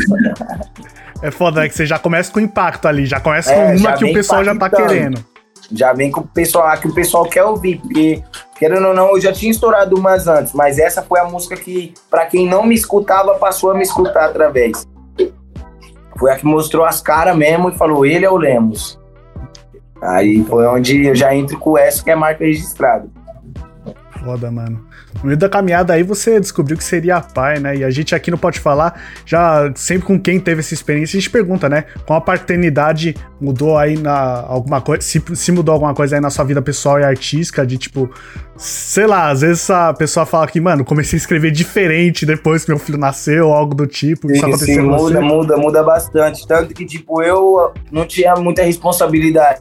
É 1.22 1.30
foda, 1.32 1.60
né? 1.62 1.68
Que 1.68 1.74
você 1.74 1.84
já 1.84 1.98
começa 1.98 2.32
com 2.32 2.38
impacto 2.38 2.86
ali, 2.86 3.04
já 3.04 3.18
começa 3.18 3.52
É, 3.52 3.72
com 3.72 3.78
uma 3.80 3.92
que 3.94 4.04
o 4.04 4.12
pessoal 4.12 4.44
já 4.44 4.54
tá 4.54 4.70
querendo. 4.70 5.24
já 5.72 5.92
vem 5.92 6.10
com 6.12 6.20
o 6.20 6.26
pessoal 6.26 6.76
que 6.78 6.86
o 6.88 6.94
pessoal 6.94 7.24
quer 7.24 7.42
ouvir, 7.44 7.78
porque 7.80 8.22
querendo 8.56 8.86
ou 8.88 8.94
não, 8.94 9.08
eu 9.10 9.20
já 9.20 9.32
tinha 9.32 9.50
estourado 9.50 9.96
umas 9.98 10.26
antes, 10.28 10.52
mas 10.52 10.78
essa 10.78 11.02
foi 11.02 11.18
a 11.20 11.24
música 11.24 11.56
que, 11.56 11.92
pra 12.08 12.24
quem 12.26 12.46
não 12.48 12.64
me 12.64 12.74
escutava, 12.74 13.34
passou 13.34 13.72
a 13.72 13.74
me 13.74 13.82
escutar 13.82 14.26
através. 14.26 14.86
Foi 16.18 16.32
a 16.32 16.36
que 16.36 16.46
mostrou 16.46 16.84
as 16.84 17.00
caras 17.00 17.36
mesmo 17.36 17.68
e 17.68 17.76
falou, 17.76 18.04
ele 18.04 18.24
é 18.24 18.30
o 18.30 18.36
Lemos. 18.36 18.98
Aí 20.02 20.44
foi 20.44 20.66
onde 20.66 21.06
eu 21.06 21.14
já 21.14 21.34
entro 21.34 21.58
com 21.58 21.76
essa 21.76 22.02
que 22.02 22.10
é 22.10 22.14
marca 22.14 22.44
registrada. 22.44 23.08
Foda, 24.24 24.50
mano. 24.50 24.87
No 25.22 25.26
meio 25.26 25.36
da 25.36 25.48
caminhada 25.48 25.92
aí 25.92 26.02
você 26.02 26.38
descobriu 26.38 26.76
que 26.76 26.84
seria 26.84 27.20
pai, 27.20 27.58
né? 27.58 27.76
E 27.76 27.84
a 27.84 27.90
gente 27.90 28.14
aqui 28.14 28.30
não 28.30 28.38
pode 28.38 28.60
falar, 28.60 29.00
já 29.26 29.70
sempre 29.74 30.06
com 30.06 30.18
quem 30.18 30.38
teve 30.38 30.60
essa 30.60 30.74
experiência, 30.74 31.16
a 31.16 31.20
gente 31.20 31.30
pergunta, 31.30 31.68
né? 31.68 31.84
Com 32.06 32.14
a 32.14 32.20
paternidade 32.20 33.16
mudou 33.40 33.76
aí 33.76 33.96
na 33.96 34.44
alguma 34.46 34.80
coisa, 34.80 35.02
se, 35.02 35.22
se 35.34 35.52
mudou 35.52 35.72
alguma 35.72 35.94
coisa 35.94 36.16
aí 36.16 36.20
na 36.20 36.30
sua 36.30 36.44
vida 36.44 36.60
pessoal 36.62 37.00
e 37.00 37.04
artística, 37.04 37.66
de 37.66 37.78
tipo, 37.78 38.10
sei 38.56 39.06
lá, 39.06 39.30
às 39.30 39.40
vezes 39.40 39.68
a 39.70 39.92
pessoa 39.94 40.26
fala 40.26 40.46
que, 40.46 40.60
mano, 40.60 40.84
comecei 40.84 41.16
a 41.16 41.20
escrever 41.20 41.50
diferente 41.50 42.26
depois 42.26 42.64
que 42.64 42.70
meu 42.70 42.78
filho 42.78 42.98
nasceu, 42.98 43.48
ou 43.48 43.54
algo 43.54 43.74
do 43.74 43.86
tipo. 43.86 44.30
Isso 44.30 44.40
Sim, 44.40 44.46
aconteceu 44.46 44.74
sim, 44.74 44.88
muda, 44.88 45.20
muda, 45.20 45.56
muda 45.56 45.82
bastante. 45.82 46.46
Tanto 46.46 46.74
que, 46.74 46.84
tipo, 46.84 47.22
eu 47.22 47.72
não 47.90 48.06
tinha 48.06 48.34
muita 48.34 48.62
responsabilidade. 48.62 49.60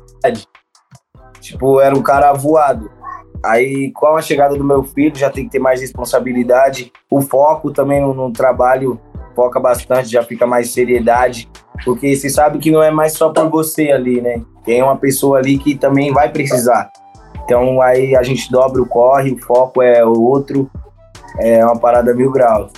Tipo, 1.40 1.80
era 1.80 1.96
um 1.96 2.02
cara 2.02 2.34
voado. 2.34 2.90
Aí, 3.44 3.92
com 3.92 4.16
a 4.16 4.22
chegada 4.22 4.56
do 4.56 4.64
meu 4.64 4.84
filho, 4.84 5.16
já 5.16 5.30
tem 5.30 5.46
que 5.46 5.52
ter 5.52 5.60
mais 5.60 5.82
responsabilidade. 5.82 6.92
O 7.10 7.22
foco 7.22 7.72
também 7.72 8.02
no, 8.02 8.14
no 8.14 8.32
trabalho 8.32 9.00
foca 9.36 9.60
bastante, 9.60 10.10
já 10.10 10.24
fica 10.24 10.48
mais 10.48 10.72
seriedade. 10.72 11.50
Porque 11.86 12.16
você 12.16 12.30
sabe 12.30 12.58
que 12.58 12.72
não 12.72 12.82
é 12.82 12.90
mais 12.90 13.14
só 13.14 13.30
por 13.30 13.50
você 13.50 13.92
ali, 13.92 14.20
né? 14.20 14.42
Tem 14.66 14.82
uma 14.82 14.98
pessoa 14.98 15.38
ali 15.38 15.58
que 15.58 15.76
também 15.76 16.12
vai 16.12 16.30
precisar. 16.30 16.92
Então, 17.44 17.82
aí 17.82 18.16
a 18.16 18.24
gente 18.24 18.52
dobra 18.52 18.82
o 18.82 18.88
corre, 18.88 19.32
o 19.34 19.40
foco 19.40 19.82
é 19.82 20.04
o 20.04 20.22
outro. 20.22 20.70
É 21.40 21.64
uma 21.64 21.78
parada 21.78 22.14
mil 22.14 22.32
graus. 22.32 22.72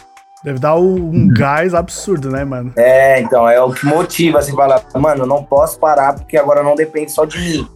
Deve 0.43 0.59
dar 0.59 0.75
um 0.75 1.27
gás 1.33 1.73
absurdo, 1.73 2.29
né, 2.29 2.45
mano? 2.45 2.71
É, 2.77 3.19
então, 3.19 3.47
é 3.47 3.61
o 3.61 3.73
que 3.73 3.85
motiva 3.85 4.41
você 4.41 4.53
falar, 4.53 4.81
mano, 4.95 5.23
eu 5.23 5.27
não 5.27 5.43
posso 5.43 5.77
parar 5.79 6.13
porque 6.13 6.37
agora 6.37 6.63
não 6.63 6.75
depende 6.75 7.11
só 7.11 7.25
de 7.25 7.37
mim. 7.39 7.67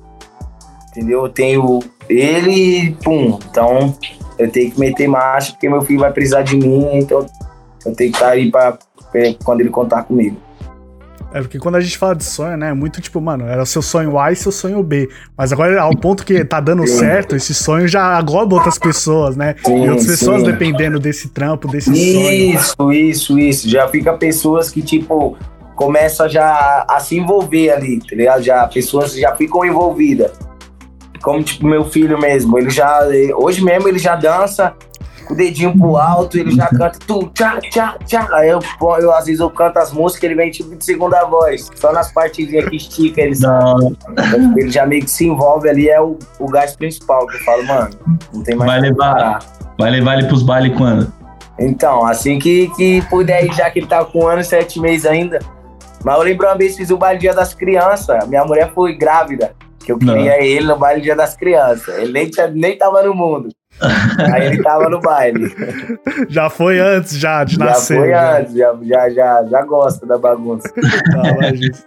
Entendeu? 0.93 1.23
Eu 1.23 1.29
tenho 1.29 1.79
ele 2.07 2.51
e 2.51 2.91
pum. 3.03 3.39
Então, 3.49 3.97
eu 4.37 4.49
tenho 4.49 4.71
que 4.71 4.79
meter 4.79 5.07
marcha 5.07 5.53
porque 5.53 5.67
meu 5.67 5.81
filho 5.81 5.99
vai 5.99 6.11
precisar 6.11 6.43
de 6.43 6.55
mim, 6.55 6.87
então 6.93 7.25
eu 7.83 7.95
tenho 7.95 8.11
que 8.11 8.17
estar 8.17 8.29
aí 8.29 8.51
pra, 8.51 8.77
pra 9.11 9.21
quando 9.43 9.61
ele 9.61 9.69
contar 9.69 10.03
comigo. 10.03 10.37
É 11.33 11.41
porque 11.41 11.57
quando 11.57 11.75
a 11.77 11.81
gente 11.81 11.97
fala 11.97 12.15
de 12.15 12.23
sonho, 12.23 12.55
né? 12.55 12.69
É 12.69 12.73
muito 12.75 13.01
tipo, 13.01 13.19
mano, 13.19 13.47
era 13.47 13.63
o 13.63 13.65
seu 13.65 13.81
sonho 13.81 14.19
A 14.19 14.31
e 14.31 14.35
seu 14.35 14.51
sonho 14.51 14.83
B. 14.83 15.09
Mas 15.35 15.51
agora, 15.51 15.81
ao 15.81 15.97
ponto 15.97 16.23
que 16.23 16.45
tá 16.45 16.59
dando 16.59 16.85
Sim. 16.85 16.99
certo, 16.99 17.35
esse 17.35 17.55
sonho 17.55 17.87
já 17.87 18.15
agloba 18.15 18.55
outras 18.55 18.77
pessoas, 18.77 19.35
né? 19.35 19.55
Sim, 19.65 19.85
e 19.85 19.89
outras 19.89 20.05
pessoas 20.05 20.41
sim. 20.41 20.45
dependendo 20.45 20.99
desse 20.99 21.29
trampo, 21.29 21.67
desse 21.67 21.87
sonho. 21.87 22.53
Isso, 22.53 22.91
isso, 22.91 23.39
isso. 23.39 23.67
Já 23.67 23.87
fica 23.87 24.13
pessoas 24.13 24.69
que, 24.69 24.83
tipo, 24.83 25.35
começam 25.75 26.29
já 26.29 26.85
a 26.87 26.99
se 26.99 27.17
envolver 27.17 27.71
ali, 27.71 27.99
tá 27.99 28.15
ligado? 28.15 28.43
Já, 28.43 28.67
pessoas 28.67 29.15
já 29.15 29.35
ficam 29.35 29.65
envolvidas. 29.65 30.31
Como, 31.23 31.41
tipo, 31.41 31.65
meu 31.65 31.85
filho 31.85 32.19
mesmo, 32.19 32.57
ele 32.59 32.69
já, 32.69 32.99
hoje 33.37 33.63
mesmo 33.63 33.87
ele 33.87 33.97
já 33.97 34.13
dança 34.15 34.73
com 35.25 35.33
o 35.33 35.37
dedinho 35.37 35.77
pro 35.77 35.95
alto, 35.95 36.37
ele 36.37 36.51
já 36.51 36.67
canta 36.67 36.99
tu, 37.07 37.31
tchá, 37.33 37.59
tchá, 37.61 37.97
tchá. 38.05 38.27
Aí 38.33 38.49
eu, 38.49 38.59
eu, 38.99 39.13
às 39.13 39.25
vezes 39.25 39.39
eu 39.39 39.49
canto 39.49 39.77
as 39.77 39.93
músicas, 39.93 40.25
ele 40.25 40.35
vem 40.35 40.51
tipo 40.51 40.75
de 40.75 40.83
segunda 40.83 41.23
voz, 41.23 41.71
só 41.75 41.93
nas 41.93 42.11
partezinhas 42.11 42.67
que 42.67 42.75
estica, 42.75 43.21
ele 43.21 43.35
sabe. 43.35 43.97
Ele 44.57 44.69
já 44.69 44.85
meio 44.85 45.01
que 45.03 45.09
se 45.09 45.25
envolve 45.25 45.69
ali, 45.69 45.89
é 45.89 46.01
o, 46.01 46.17
o 46.39 46.47
gás 46.49 46.75
principal, 46.75 47.25
que 47.25 47.37
eu 47.37 47.39
falo, 47.45 47.65
mano, 47.65 47.89
não 48.33 48.43
tem 48.43 48.55
mais 48.55 48.69
Vai 48.69 48.81
levar. 48.81 49.13
parar. 49.13 49.39
vai 49.79 49.91
levar 49.91 50.17
ele 50.19 50.27
pros 50.27 50.43
bailes 50.43 50.77
quando? 50.77 51.11
Então, 51.57 52.05
assim 52.05 52.37
que, 52.37 52.69
que 52.75 53.01
puder 53.09 53.45
ir, 53.45 53.53
já 53.53 53.69
que 53.71 53.79
ele 53.79 53.87
tá 53.87 54.03
com 54.03 54.25
um 54.25 54.27
ano 54.27 54.41
e 54.41 54.43
sete 54.43 54.77
meses 54.79 55.05
ainda. 55.05 55.39
Mas 56.03 56.17
eu 56.17 56.23
lembro 56.23 56.45
uma 56.47 56.57
vez 56.57 56.75
fiz 56.75 56.89
o 56.89 56.97
baile 56.97 57.19
Dia 57.19 57.33
das 57.33 57.53
Crianças. 57.53 58.27
Minha 58.27 58.43
mulher 58.43 58.73
foi 58.73 58.93
grávida, 58.97 59.53
que 59.83 59.91
eu 59.91 59.99
Não. 60.01 60.13
queria 60.15 60.43
ele 60.43 60.65
no 60.65 60.77
baile 60.77 61.01
Dia 61.01 61.15
das 61.15 61.35
Crianças. 61.35 61.97
Ele 61.97 62.11
nem, 62.11 62.29
tinha, 62.29 62.47
nem 62.47 62.77
tava 62.77 63.03
no 63.03 63.13
mundo. 63.13 63.49
Aí 64.33 64.45
ele 64.47 64.61
tava 64.63 64.89
no 64.89 64.99
baile. 65.01 65.53
Já 66.29 66.49
foi 66.49 66.79
antes 66.79 67.17
já 67.17 67.43
de 67.43 67.55
já 67.55 67.65
nascer. 67.65 67.97
foi 67.97 68.09
já. 68.09 68.37
antes, 68.39 68.53
já, 68.53 68.75
já, 68.83 69.09
já, 69.09 69.43
já 69.45 69.61
gosta 69.63 70.05
da 70.05 70.17
bagunça. 70.17 70.69
Tá, 70.69 71.29
imagina. 71.29 71.77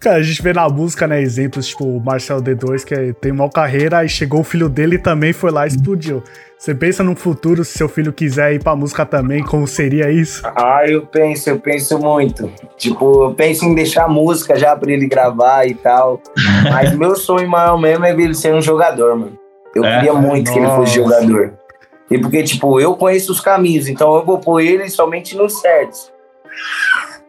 Cara, 0.00 0.16
a 0.18 0.22
gente 0.22 0.40
vê 0.42 0.52
na 0.52 0.68
música, 0.68 1.06
né, 1.08 1.20
exemplos, 1.20 1.66
tipo, 1.66 1.84
o 1.84 2.00
Marcel 2.00 2.40
D2, 2.40 2.84
que 2.84 2.94
é- 2.94 3.12
tem 3.12 3.32
uma 3.32 3.50
carreira, 3.50 3.98
aí 3.98 4.08
chegou 4.08 4.40
o 4.40 4.44
filho 4.44 4.68
dele 4.68 4.94
e 4.94 4.98
também 4.98 5.32
foi 5.32 5.50
lá 5.50 5.64
e 5.64 5.68
explodiu. 5.68 6.22
Você 6.56 6.74
pensa 6.74 7.02
no 7.04 7.14
futuro, 7.16 7.64
se 7.64 7.76
seu 7.78 7.88
filho 7.88 8.12
quiser 8.12 8.52
ir 8.54 8.62
pra 8.62 8.74
música 8.76 9.04
também, 9.06 9.42
como 9.44 9.66
seria 9.66 10.10
isso? 10.10 10.42
Ah, 10.56 10.82
eu 10.86 11.06
penso, 11.06 11.50
eu 11.50 11.58
penso 11.58 11.98
muito. 11.98 12.50
Tipo, 12.76 13.24
eu 13.24 13.34
penso 13.34 13.64
em 13.64 13.74
deixar 13.74 14.08
música 14.08 14.56
já 14.58 14.74
pra 14.76 14.90
ele 14.92 15.06
gravar 15.06 15.66
e 15.66 15.74
tal. 15.74 16.20
Mas 16.72 16.94
meu 16.96 17.14
sonho 17.16 17.48
maior 17.48 17.76
mesmo 17.78 18.04
é 18.04 18.14
ver 18.14 18.24
ele 18.24 18.34
ser 18.34 18.54
um 18.54 18.60
jogador, 18.62 19.16
mano. 19.16 19.38
Eu 19.74 19.84
É? 19.84 19.96
queria 19.96 20.14
muito 20.14 20.52
que 20.52 20.58
ele 20.58 20.66
fosse 20.68 20.98
Nossa. 21.00 21.20
jogador. 21.22 21.54
E 22.10 22.18
porque, 22.18 22.42
tipo, 22.42 22.80
eu 22.80 22.94
conheço 22.96 23.30
os 23.30 23.40
caminhos, 23.40 23.86
então 23.86 24.16
eu 24.16 24.24
vou 24.24 24.38
pôr 24.38 24.60
ele 24.60 24.88
somente 24.88 25.36
nos 25.36 25.60
certos. 25.60 26.10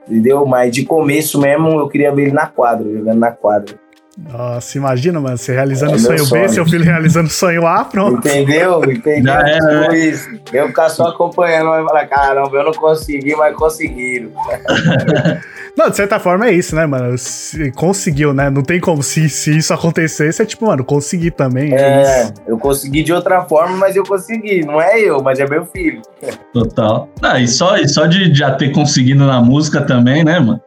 Entendeu? 0.10 0.46
Mas 0.46 0.72
de 0.72 0.84
começo 0.86 1.40
mesmo, 1.40 1.80
eu 1.80 1.88
queria 1.88 2.14
ver 2.14 2.24
ele 2.24 2.32
na 2.32 2.48
quadra, 2.48 2.92
jogando 2.92 3.20
na 3.20 3.32
quadra. 3.32 3.76
Nossa, 4.28 4.78
imagina, 4.78 5.20
mano, 5.20 5.38
você 5.38 5.54
realizando 5.54 5.94
É 5.94 5.96
o 5.96 6.00
meu 6.00 6.06
sonho 6.06 6.24
B, 6.24 6.26
sonho. 6.28 6.50
seu 6.50 6.66
filho 6.66 6.84
realizando 6.84 7.28
o 7.28 7.32
sonho 7.32 7.66
A, 7.66 7.86
pronto. 7.86 8.18
Entendeu? 8.28 8.84
Entendeu? 8.84 9.24
Já 9.34 9.88
isso. 9.96 10.30
Eu 10.54 10.68
ficar 10.68 10.90
só 10.90 11.08
acompanhando, 11.08 11.70
vai 11.70 11.84
falar, 11.84 12.06
caramba, 12.08 12.58
eu 12.58 12.64
não 12.66 12.74
consegui, 12.74 13.36
mas 13.36 13.56
conseguiram. 13.56 14.30
Não, 15.78 15.90
de 15.90 15.96
certa 15.96 16.20
forma 16.20 16.48
é 16.48 16.52
isso, 16.52 16.76
né, 16.76 16.86
mano? 16.86 17.18
Se 17.18 17.72
conseguiu, 17.72 18.34
né? 18.34 18.50
Não 18.50 18.62
tem 18.62 18.82
como. 18.82 19.02
Se, 19.02 19.30
se 19.30 19.56
isso 19.58 19.74
acontecesse, 19.74 20.42
é 20.42 20.46
tipo, 20.46 20.66
mano, 20.66 20.84
consegui 20.84 21.32
também. 21.32 21.74
É, 21.74 21.78
É, 21.80 22.24
isso. 22.24 22.34
eu 22.48 22.58
consegui 22.58 23.02
de 23.02 23.14
outra 23.14 23.44
forma, 23.46 23.78
mas 23.78 23.96
eu 23.96 24.04
consegui. 24.04 24.66
Não 24.66 24.82
é 24.82 25.00
eu, 25.00 25.22
mas 25.24 25.40
é 25.40 25.48
meu 25.48 25.66
filho. 25.66 26.02
Total. 26.52 27.08
Ah, 27.22 27.40
e 27.40 27.48
só, 27.48 27.78
e 27.78 27.88
só 27.88 28.08
de 28.08 28.34
já 28.34 28.52
ter 28.56 28.72
conseguido 28.74 29.26
na 29.26 29.40
música 29.42 29.80
também, 29.82 30.22
né, 30.24 30.40
mano? 30.40 30.60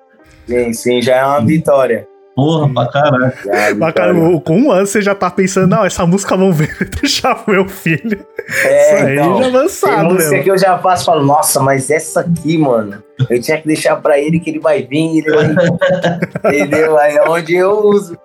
Sim, 0.47 0.73
sim, 0.73 1.03
já 1.03 1.17
é 1.17 1.25
uma 1.27 1.41
vitória. 1.45 2.07
Porra, 2.35 2.73
pra 2.73 2.87
caralho. 2.89 3.33
Já 3.45 3.53
é 3.55 3.73
uma 3.73 3.87
Mas, 3.87 3.95
cara, 3.95 4.13
vitória. 4.15 4.37
o- 4.37 4.41
com 4.41 4.57
um 4.59 4.71
ano 4.73 4.87
você 4.87 5.03
já 5.03 5.15
tá 5.15 5.31
pensando, 5.31 5.67
não, 5.69 5.85
essa 5.85 6.07
música 6.07 6.37
vamos 6.37 6.57
ver, 6.57 6.75
deixar 7.01 7.45
o 7.47 7.51
meu 7.51 7.69
filho. 7.69 8.25
É, 8.65 8.97
isso 8.97 9.05
aí 9.07 9.13
então, 9.15 9.37
já 9.37 9.43
Tem 9.45 9.57
avançado, 9.57 10.05
música 10.15 10.31
mesmo. 10.31 10.45
que 10.45 10.51
eu 10.51 10.59
já 10.59 10.79
faço 10.79 11.03
e 11.03 11.07
falo, 11.07 11.25
nossa, 11.27 11.61
mas 11.61 11.91
essa 11.91 12.21
aqui, 12.21 12.57
mano, 12.57 13.03
eu 13.29 13.41
tinha 13.41 13.59
que 13.61 13.67
deixar 13.67 13.97
pra 13.97 14.19
ele 14.19 14.41
que 14.41 14.49
ele 14.51 14.61
vai 14.61 14.83
vir, 14.83 15.19
ele 15.19 15.31
vai. 15.31 15.55
Entendeu? 16.55 16.99
Aí 16.99 17.17
é 17.17 17.29
onde 17.29 17.55
eu 17.55 17.71
uso. 17.81 18.17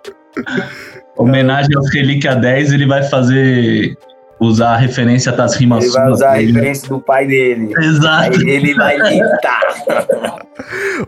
Homenagem 1.16 1.76
aos 1.76 1.92
Relíquia 1.92 2.34
10, 2.34 2.72
ele 2.72 2.86
vai 2.86 3.02
fazer. 3.04 3.96
Usar 4.40 4.74
a 4.74 4.76
referência 4.76 5.32
das 5.32 5.56
rimas 5.56 5.84
Ele 5.84 5.92
vai 5.92 6.10
usar 6.10 6.30
a 6.30 6.34
dele. 6.36 6.52
referência 6.52 6.88
do 6.88 7.00
pai 7.00 7.26
dele. 7.26 7.74
Aí 7.76 7.86
Exato. 7.86 8.40
ele 8.48 8.74
vai 8.74 8.96
imitar. 8.96 9.60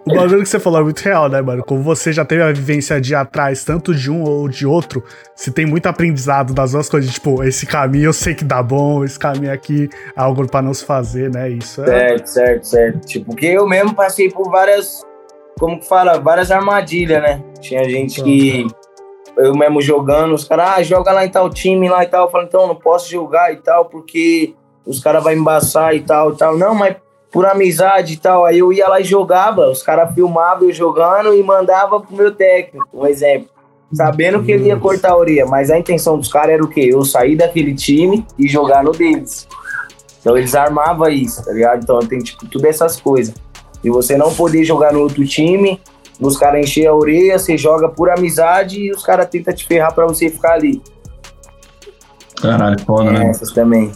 O 0.06 0.14
bagulho 0.14 0.42
que 0.42 0.48
você 0.48 0.60
falou 0.60 0.80
é 0.80 0.84
muito 0.84 1.00
real, 1.00 1.28
né, 1.28 1.40
mano? 1.42 1.64
Como 1.64 1.82
você 1.82 2.12
já 2.12 2.24
teve 2.24 2.40
a 2.40 2.52
vivência 2.52 3.00
de 3.00 3.12
ir 3.12 3.16
atrás, 3.16 3.64
tanto 3.64 3.92
de 3.92 4.08
um 4.10 4.22
ou 4.22 4.48
de 4.48 4.64
outro, 4.64 5.02
você 5.34 5.50
tem 5.50 5.66
muito 5.66 5.86
aprendizado 5.86 6.54
das 6.54 6.70
duas 6.72 6.88
coisas. 6.88 7.12
Tipo, 7.12 7.42
esse 7.42 7.66
caminho 7.66 8.06
eu 8.06 8.12
sei 8.12 8.34
que 8.34 8.44
dá 8.44 8.62
bom, 8.62 9.04
esse 9.04 9.18
caminho 9.18 9.52
aqui 9.52 9.90
é 10.16 10.20
algo 10.20 10.46
pra 10.48 10.62
não 10.62 10.72
se 10.72 10.84
fazer, 10.84 11.30
né? 11.30 11.50
Isso 11.50 11.82
é. 11.82 11.86
Certo, 11.86 12.26
certo, 12.28 12.64
certo. 12.64 13.06
Tipo, 13.06 13.34
que 13.34 13.46
eu 13.46 13.66
mesmo 13.66 13.92
passei 13.92 14.30
por 14.30 14.48
várias, 14.50 15.02
como 15.58 15.80
que 15.80 15.88
fala, 15.88 16.20
várias 16.20 16.50
armadilhas, 16.52 17.20
né? 17.20 17.42
Tinha 17.60 17.82
gente 17.84 18.22
que 18.22 18.66
eu 19.46 19.54
mesmo 19.54 19.80
jogando, 19.80 20.34
os 20.34 20.44
caras, 20.44 20.70
ah, 20.76 20.82
joga 20.82 21.12
lá 21.12 21.24
em 21.24 21.30
tal 21.30 21.48
time 21.50 21.88
lá 21.88 22.04
e 22.04 22.06
tal. 22.06 22.26
Eu 22.26 22.30
falo, 22.30 22.44
então, 22.44 22.66
não 22.66 22.74
posso 22.74 23.10
jogar 23.10 23.52
e 23.52 23.56
tal, 23.56 23.86
porque 23.86 24.54
os 24.86 25.00
caras 25.00 25.22
vão 25.22 25.32
embaçar 25.32 25.94
e 25.94 26.00
tal 26.00 26.32
e 26.32 26.36
tal. 26.36 26.56
Não, 26.56 26.74
mas 26.74 26.96
por 27.30 27.46
amizade 27.46 28.14
e 28.14 28.16
tal. 28.16 28.44
Aí 28.44 28.58
eu 28.58 28.72
ia 28.72 28.88
lá 28.88 29.00
e 29.00 29.04
jogava, 29.04 29.68
os 29.68 29.82
caras 29.82 30.12
filmavam 30.14 30.68
eu 30.68 30.72
jogando 30.72 31.34
e 31.34 31.42
mandava 31.42 32.00
pro 32.00 32.16
meu 32.16 32.34
técnico, 32.34 32.86
um 32.92 33.06
exemplo. 33.06 33.48
Sabendo 33.92 34.42
que 34.42 34.52
ele 34.52 34.68
ia 34.68 34.76
cortar 34.76 35.12
a 35.12 35.16
orelha, 35.16 35.46
mas 35.46 35.70
a 35.70 35.78
intenção 35.78 36.16
dos 36.16 36.32
caras 36.32 36.54
era 36.54 36.64
o 36.64 36.68
quê? 36.68 36.90
Eu 36.92 37.04
sair 37.04 37.34
daquele 37.34 37.74
time 37.74 38.24
e 38.38 38.46
jogar 38.46 38.84
no 38.84 38.92
deles. 38.92 39.48
Então 40.20 40.36
eles 40.36 40.54
armavam 40.54 41.08
isso, 41.08 41.44
tá 41.44 41.52
ligado? 41.52 41.82
Então 41.82 41.98
tem 42.00 42.20
tipo 42.20 42.46
tudo 42.46 42.66
essas 42.66 43.00
coisas. 43.00 43.34
E 43.82 43.90
você 43.90 44.16
não 44.16 44.32
poder 44.32 44.62
jogar 44.62 44.92
no 44.92 45.00
outro 45.00 45.26
time, 45.26 45.80
os 46.20 46.36
caras 46.36 46.60
encher 46.60 46.86
a 46.86 46.94
orelha, 46.94 47.38
você 47.38 47.56
joga 47.56 47.88
por 47.88 48.10
amizade 48.10 48.78
e 48.80 48.92
os 48.92 49.02
caras 49.02 49.26
tentam 49.28 49.54
te 49.54 49.66
ferrar 49.66 49.94
pra 49.94 50.06
você 50.06 50.28
ficar 50.28 50.52
ali. 50.52 50.82
Caralho, 52.40 52.78
foda, 52.80 53.10
né? 53.10 53.30
Essas 53.30 53.52
também. 53.52 53.90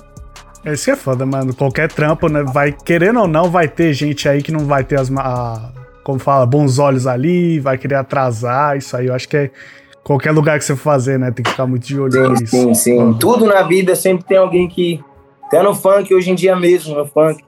Esse 0.65 0.91
é 0.91 0.97
foda, 0.97 1.27
mano. 1.27 1.55
Qualquer 1.55 1.91
trampo, 1.93 2.29
né? 2.29 2.43
Vai, 2.43 2.73
querendo 2.73 3.21
ou 3.21 3.29
não, 3.29 3.51
vai 3.51 3.69
ter 3.69 3.93
gente 3.93 4.29
aí 4.29 4.43
que 4.43 4.51
não 4.51 4.67
vai 4.67 4.83
ter 4.83 4.99
as. 4.99 5.11
A, 5.17 5.71
como 6.03 6.19
fala, 6.19 6.47
bons 6.47 6.79
olhos 6.79 7.07
ali, 7.07 7.61
vai 7.61 7.77
querer 7.77 7.97
atrasar. 7.97 8.77
Isso 8.77 8.97
aí 8.97 9.07
eu 9.07 9.15
acho 9.15 9.29
que 9.29 9.37
é. 9.37 9.51
Qualquer 10.03 10.33
lugar 10.33 10.59
que 10.59 10.65
você 10.67 10.77
for 10.77 10.83
fazer, 10.83 11.19
né? 11.19 11.31
Tem 11.31 11.43
que 11.43 11.51
ficar 11.51 11.67
muito 11.67 11.87
de 11.87 11.99
olho 11.99 12.13
Sim, 12.13 12.29
nisso. 12.29 12.47
sim, 12.47 12.75
sim. 12.75 12.99
Uhum. 12.99 13.15
Tudo 13.15 13.47
na 13.47 13.63
vida 13.63 13.95
sempre 13.97 14.25
tem 14.25 14.37
alguém 14.37 14.69
que. 14.69 15.03
Até 15.47 15.63
no 15.63 15.75
funk, 15.75 16.13
hoje 16.15 16.31
em 16.31 16.35
dia 16.35 16.57
mesmo, 16.57 16.95
no 16.95 17.07
funk. 17.07 17.43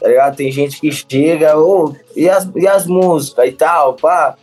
Tá 0.00 0.08
ligado? 0.08 0.36
Tem 0.36 0.50
gente 0.52 0.80
que 0.80 0.90
chega, 0.92 1.58
ô, 1.58 1.94
e, 2.14 2.28
as, 2.28 2.48
e 2.54 2.66
as 2.66 2.86
músicas 2.86 3.48
e 3.48 3.52
tal, 3.52 3.94
pá. 3.94 4.34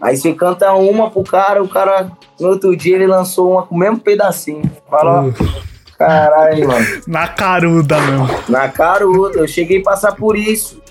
Aí 0.00 0.16
você 0.16 0.32
canta 0.32 0.72
uma 0.72 1.10
pro 1.10 1.22
cara, 1.22 1.62
o 1.62 1.68
cara, 1.68 2.10
no 2.40 2.48
outro 2.48 2.76
dia, 2.76 2.96
ele 2.96 3.06
lançou 3.06 3.52
uma 3.52 3.62
com 3.62 3.74
o 3.74 3.78
mesmo 3.78 4.00
pedacinho. 4.00 4.68
Fala, 4.90 5.22
ó, 5.22 5.62
Uh, 6.02 6.04
caralho, 6.08 6.66
mano. 6.66 6.86
na 7.06 7.28
caruda, 7.28 8.00
meu. 8.00 8.26
Na 8.48 8.68
caruda, 8.68 9.38
eu 9.38 9.46
cheguei 9.46 9.78
a 9.78 9.82
passar 9.82 10.16
por 10.16 10.36
isso. 10.36 10.82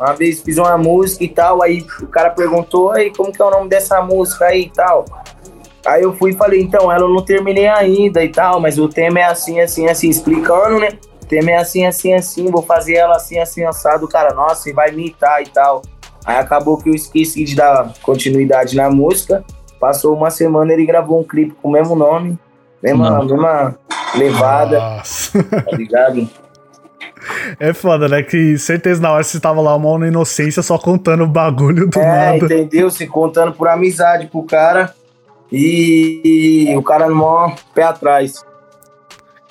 Uma 0.00 0.14
vez 0.14 0.40
fiz 0.40 0.58
uma 0.58 0.76
música 0.78 1.22
e 1.22 1.28
tal, 1.28 1.62
aí 1.62 1.86
o 2.00 2.06
cara 2.06 2.30
perguntou, 2.30 2.90
aí, 2.90 3.12
como 3.14 3.32
que 3.32 3.40
é 3.40 3.44
o 3.44 3.50
nome 3.50 3.68
dessa 3.68 4.00
música 4.00 4.46
aí 4.46 4.62
e 4.62 4.70
tal? 4.70 5.04
Aí 5.86 6.02
eu 6.02 6.14
fui 6.14 6.30
e 6.30 6.34
falei, 6.34 6.60
então, 6.62 6.90
ela 6.90 7.04
eu 7.04 7.08
não 7.08 7.22
terminei 7.22 7.68
ainda 7.68 8.24
e 8.24 8.28
tal, 8.30 8.58
mas 8.58 8.78
o 8.78 8.88
tema 8.88 9.20
é 9.20 9.24
assim, 9.24 9.60
assim, 9.60 9.86
assim, 9.86 10.08
explicando, 10.08 10.80
né? 10.80 10.98
O 11.24 11.26
tema 11.26 11.52
é 11.52 11.56
assim, 11.56 11.86
assim, 11.86 12.12
assim, 12.12 12.50
vou 12.50 12.62
fazer 12.62 12.96
ela 12.96 13.16
assim, 13.16 13.38
assim, 13.38 13.64
assado. 13.64 14.04
O 14.04 14.08
cara, 14.08 14.34
nossa, 14.34 14.56
você 14.62 14.74
vai 14.74 14.90
imitar 14.90 15.40
e 15.42 15.46
tal. 15.46 15.80
Aí 16.22 16.36
acabou 16.36 16.76
que 16.76 16.90
eu 16.90 16.94
esqueci 16.94 17.44
de 17.44 17.56
dar 17.56 17.94
continuidade 18.02 18.76
na 18.76 18.90
música. 18.90 19.42
Passou 19.80 20.14
uma 20.14 20.30
semana, 20.30 20.72
ele 20.74 20.84
gravou 20.84 21.18
um 21.20 21.24
clipe 21.24 21.54
com 21.62 21.68
o 21.68 21.72
mesmo 21.72 21.96
nome, 21.96 22.38
mesma, 22.82 23.10
Não. 23.10 23.24
mesma 23.24 23.74
levada, 24.14 24.78
Nossa. 24.78 25.42
tá 25.42 25.70
ligado? 25.72 26.28
É 27.58 27.72
foda, 27.72 28.06
né? 28.06 28.22
Que 28.22 28.58
certeza 28.58 29.00
na 29.00 29.10
hora 29.10 29.24
você 29.24 29.40
tava 29.40 29.62
lá, 29.62 29.74
uma 29.74 29.98
na 29.98 30.08
inocência, 30.08 30.62
só 30.62 30.76
contando 30.78 31.24
o 31.24 31.26
bagulho 31.26 31.88
do 31.88 31.98
É, 31.98 32.32
nada. 32.32 32.44
entendeu? 32.44 32.90
Se 32.90 33.06
contando 33.06 33.52
por 33.52 33.66
amizade 33.66 34.26
pro 34.26 34.42
cara 34.42 34.94
e, 35.50 36.66
e 36.68 36.76
o 36.76 36.82
cara 36.82 37.08
no 37.08 37.14
maior 37.14 37.54
pé 37.74 37.84
atrás. 37.84 38.44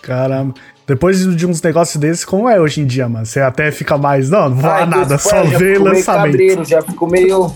Caramba. 0.04 0.54
Depois 0.86 1.20
de 1.36 1.46
uns 1.46 1.62
negócios 1.62 1.96
desses, 1.98 2.26
como 2.26 2.50
é 2.50 2.60
hoje 2.60 2.82
em 2.82 2.86
dia, 2.86 3.08
mano? 3.08 3.26
Você 3.26 3.40
até 3.40 3.72
fica 3.72 3.98
mais. 3.98 4.30
Não, 4.30 4.50
não 4.50 4.58
vai 4.58 4.82
Ai, 4.82 4.86
nada, 4.86 5.18
só 5.18 5.44
vê 5.44 5.78
lançamento. 5.78 6.32
cabreiro, 6.32 6.66
já 6.66 6.82
fico 6.82 7.08
meio. 7.08 7.54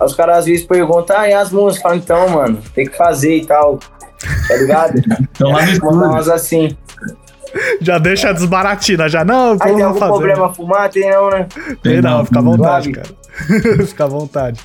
Os 0.00 0.14
caras 0.14 0.38
às 0.38 0.44
vezes 0.46 0.66
perguntam, 0.66 1.16
ah, 1.16 1.28
e 1.28 1.32
as 1.32 1.50
músicas? 1.52 1.82
Fala, 1.82 1.96
então, 1.96 2.28
mano, 2.28 2.58
tem 2.74 2.86
que 2.86 2.96
fazer 2.96 3.36
e 3.36 3.46
tal. 3.46 3.78
Tá 4.48 4.56
ligado? 4.56 4.94
Então 5.34 5.50
lá 5.50 5.60
no 5.60 5.66
Mandar 5.66 5.72
estúdio. 5.72 6.00
umas 6.10 6.28
assim. 6.28 6.76
Já 7.80 7.98
deixa 7.98 8.32
desbaratina, 8.32 9.08
já. 9.08 9.24
Não, 9.24 9.52
Aí 9.52 9.58
tem 9.74 9.82
algum 9.82 9.98
fazer. 9.98 10.12
problema 10.12 10.52
fumar? 10.52 10.88
Tem 10.90 11.08
não, 11.10 11.30
né? 11.30 11.46
Tem 11.82 12.00
não, 12.02 12.24
fica 12.24 12.38
à 12.40 12.42
vontade, 12.42 12.90
cara. 12.92 13.06
fica 13.86 14.04
à 14.04 14.06
vontade. 14.08 14.60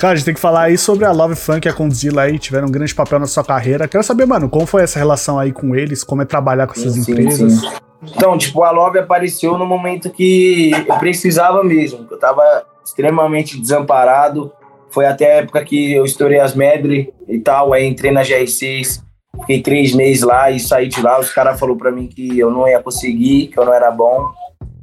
Cara, 0.00 0.14
a 0.14 0.16
gente 0.16 0.24
tem 0.24 0.32
que 0.32 0.40
falar 0.40 0.62
aí 0.62 0.78
sobre 0.78 1.04
a 1.04 1.12
Love 1.12 1.36
Funk 1.36 1.66
e 1.66 1.68
a 1.68 1.74
Condzilla 1.74 2.22
aí, 2.22 2.38
tiveram 2.38 2.68
um 2.68 2.70
grande 2.70 2.94
papel 2.94 3.18
na 3.18 3.26
sua 3.26 3.44
carreira. 3.44 3.86
Quero 3.86 4.02
saber, 4.02 4.24
mano, 4.24 4.48
como 4.48 4.64
foi 4.64 4.82
essa 4.82 4.98
relação 4.98 5.38
aí 5.38 5.52
com 5.52 5.76
eles, 5.76 6.02
como 6.02 6.22
é 6.22 6.24
trabalhar 6.24 6.66
com 6.66 6.72
essas 6.72 6.94
Sim, 6.94 7.00
empresas. 7.02 7.60
sim. 7.60 7.68
Então, 8.16 8.38
tipo, 8.38 8.62
a 8.62 8.70
Love 8.70 8.98
apareceu 8.98 9.58
no 9.58 9.66
momento 9.66 10.08
que 10.08 10.70
eu 10.88 10.96
precisava 10.96 11.62
mesmo. 11.62 12.06
que 12.06 12.14
Eu 12.14 12.18
tava 12.18 12.64
extremamente 12.82 13.60
desamparado. 13.60 14.50
Foi 14.88 15.04
até 15.04 15.34
a 15.34 15.36
época 15.42 15.62
que 15.66 15.92
eu 15.92 16.06
estourei 16.06 16.40
as 16.40 16.54
medley 16.54 17.12
e 17.28 17.38
tal. 17.38 17.74
Aí 17.74 17.86
entrei 17.86 18.10
na 18.10 18.22
GR6, 18.22 19.02
fiquei 19.40 19.60
três 19.60 19.92
meses 19.92 20.22
lá 20.22 20.50
e 20.50 20.58
saí 20.58 20.88
de 20.88 21.02
lá. 21.02 21.20
Os 21.20 21.30
caras 21.30 21.60
falaram 21.60 21.76
pra 21.76 21.92
mim 21.92 22.06
que 22.06 22.38
eu 22.38 22.50
não 22.50 22.66
ia 22.66 22.80
conseguir, 22.82 23.48
que 23.48 23.58
eu 23.58 23.66
não 23.66 23.74
era 23.74 23.90
bom, 23.90 24.30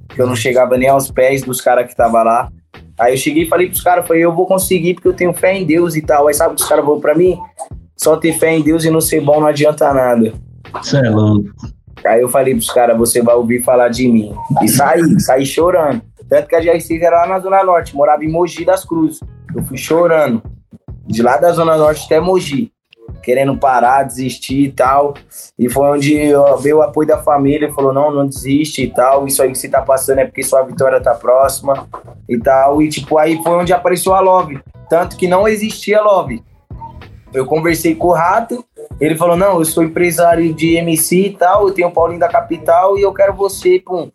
que 0.10 0.22
eu 0.22 0.28
não 0.28 0.36
chegava 0.36 0.78
nem 0.78 0.90
aos 0.90 1.10
pés 1.10 1.42
dos 1.42 1.60
caras 1.60 1.88
que 1.88 1.96
tava 1.96 2.22
lá. 2.22 2.50
Aí 3.00 3.14
eu 3.14 3.18
cheguei 3.18 3.44
e 3.44 3.48
falei 3.48 3.68
pros 3.68 3.82
caras, 3.82 4.08
falei, 4.08 4.24
eu 4.26 4.34
vou 4.34 4.48
conseguir 4.48 4.96
porque 4.96 5.08
eu 5.08 5.14
tenho 5.14 5.34
fé 5.34 5.56
em 5.56 5.66
Deus 5.66 5.96
e 5.96 6.02
tal. 6.02 6.28
Aí 6.28 6.34
sabe 6.34 6.54
o 6.54 6.56
que 6.56 6.62
os 6.62 6.68
caras 6.68 6.84
falaram 6.84 7.02
pra 7.02 7.16
mim? 7.16 7.38
Só 7.96 8.18
ter 8.18 8.34
fé 8.34 8.56
em 8.56 8.62
Deus 8.62 8.84
e 8.86 8.90
não 8.90 9.02
ser 9.02 9.22
bom 9.22 9.40
não 9.40 9.48
adianta 9.48 9.94
nada. 9.94 10.34
Você 10.74 10.98
é 10.98 11.10
louco. 11.10 11.50
Aí 12.06 12.22
eu 12.22 12.30
falei 12.30 12.54
pros 12.54 12.72
caras, 12.72 12.98
você 12.98 13.22
vai 13.22 13.36
ouvir 13.36 13.64
falar 13.64 13.90
de 13.90 14.08
mim. 14.08 14.34
E 14.62 14.68
saí, 14.68 15.20
saí 15.20 15.46
chorando. 15.46 16.02
Tanto 16.30 16.48
que 16.48 16.56
a 16.56 16.62
GR6 16.62 17.02
era 17.02 17.22
lá 17.22 17.28
na 17.28 17.40
Zona 17.40 17.64
Norte, 17.64 17.96
morava 17.96 18.24
em 18.24 18.30
Mogi 18.30 18.66
das 18.66 18.84
Cruzes. 18.84 19.20
Eu 19.56 19.64
fui 19.64 19.78
chorando. 19.78 20.42
De 21.06 21.22
lá 21.22 21.38
da 21.38 21.52
Zona 21.52 21.78
Norte 21.78 22.06
até 22.06 22.20
Mogi. 22.20 22.72
Querendo 23.28 23.58
parar, 23.58 24.04
desistir 24.04 24.68
e 24.68 24.72
tal. 24.72 25.14
E 25.60 25.68
foi 25.68 25.86
onde 25.90 26.16
veio 26.62 26.78
o 26.78 26.82
apoio 26.82 27.06
da 27.06 27.18
família, 27.18 27.74
falou, 27.74 27.92
não, 27.92 28.10
não 28.10 28.26
desiste 28.26 28.84
e 28.84 28.88
tal. 28.90 29.28
Isso 29.28 29.44
aí 29.44 29.52
que 29.52 29.58
você 29.58 29.68
tá 29.68 29.82
passando 29.82 30.20
é 30.20 30.26
porque 30.26 30.42
sua 30.42 30.64
vitória 30.64 31.02
tá 31.02 31.14
próxima 31.14 31.90
e 32.30 32.40
tal. 32.40 32.82
E 32.82 32.88
tipo, 32.88 33.18
aí 33.18 33.44
foi 33.44 33.52
onde 33.52 33.74
apareceu 33.74 34.16
a 34.16 34.22
Love. 34.22 34.62
Tanto 34.90 35.18
que 35.18 35.28
não 35.28 35.46
existia 35.46 36.02
Love. 36.02 36.42
Eu 37.34 37.46
conversei 37.46 37.96
com 37.96 38.08
o 38.08 38.14
Rato, 38.14 38.64
ele 38.98 39.18
falou, 39.18 39.36
não, 39.36 39.60
eu 39.60 39.66
sou 39.66 39.84
empresário 39.84 40.54
de 40.54 40.78
MC 40.78 41.26
e 41.26 41.30
tal, 41.32 41.68
eu 41.68 41.74
tenho 41.74 41.90
o 41.90 41.92
Paulinho 41.92 42.22
da 42.22 42.30
Capital 42.30 42.98
e 42.98 43.02
eu 43.02 43.14
quero 43.14 43.34
você, 43.34 43.78
pum. 43.86 44.10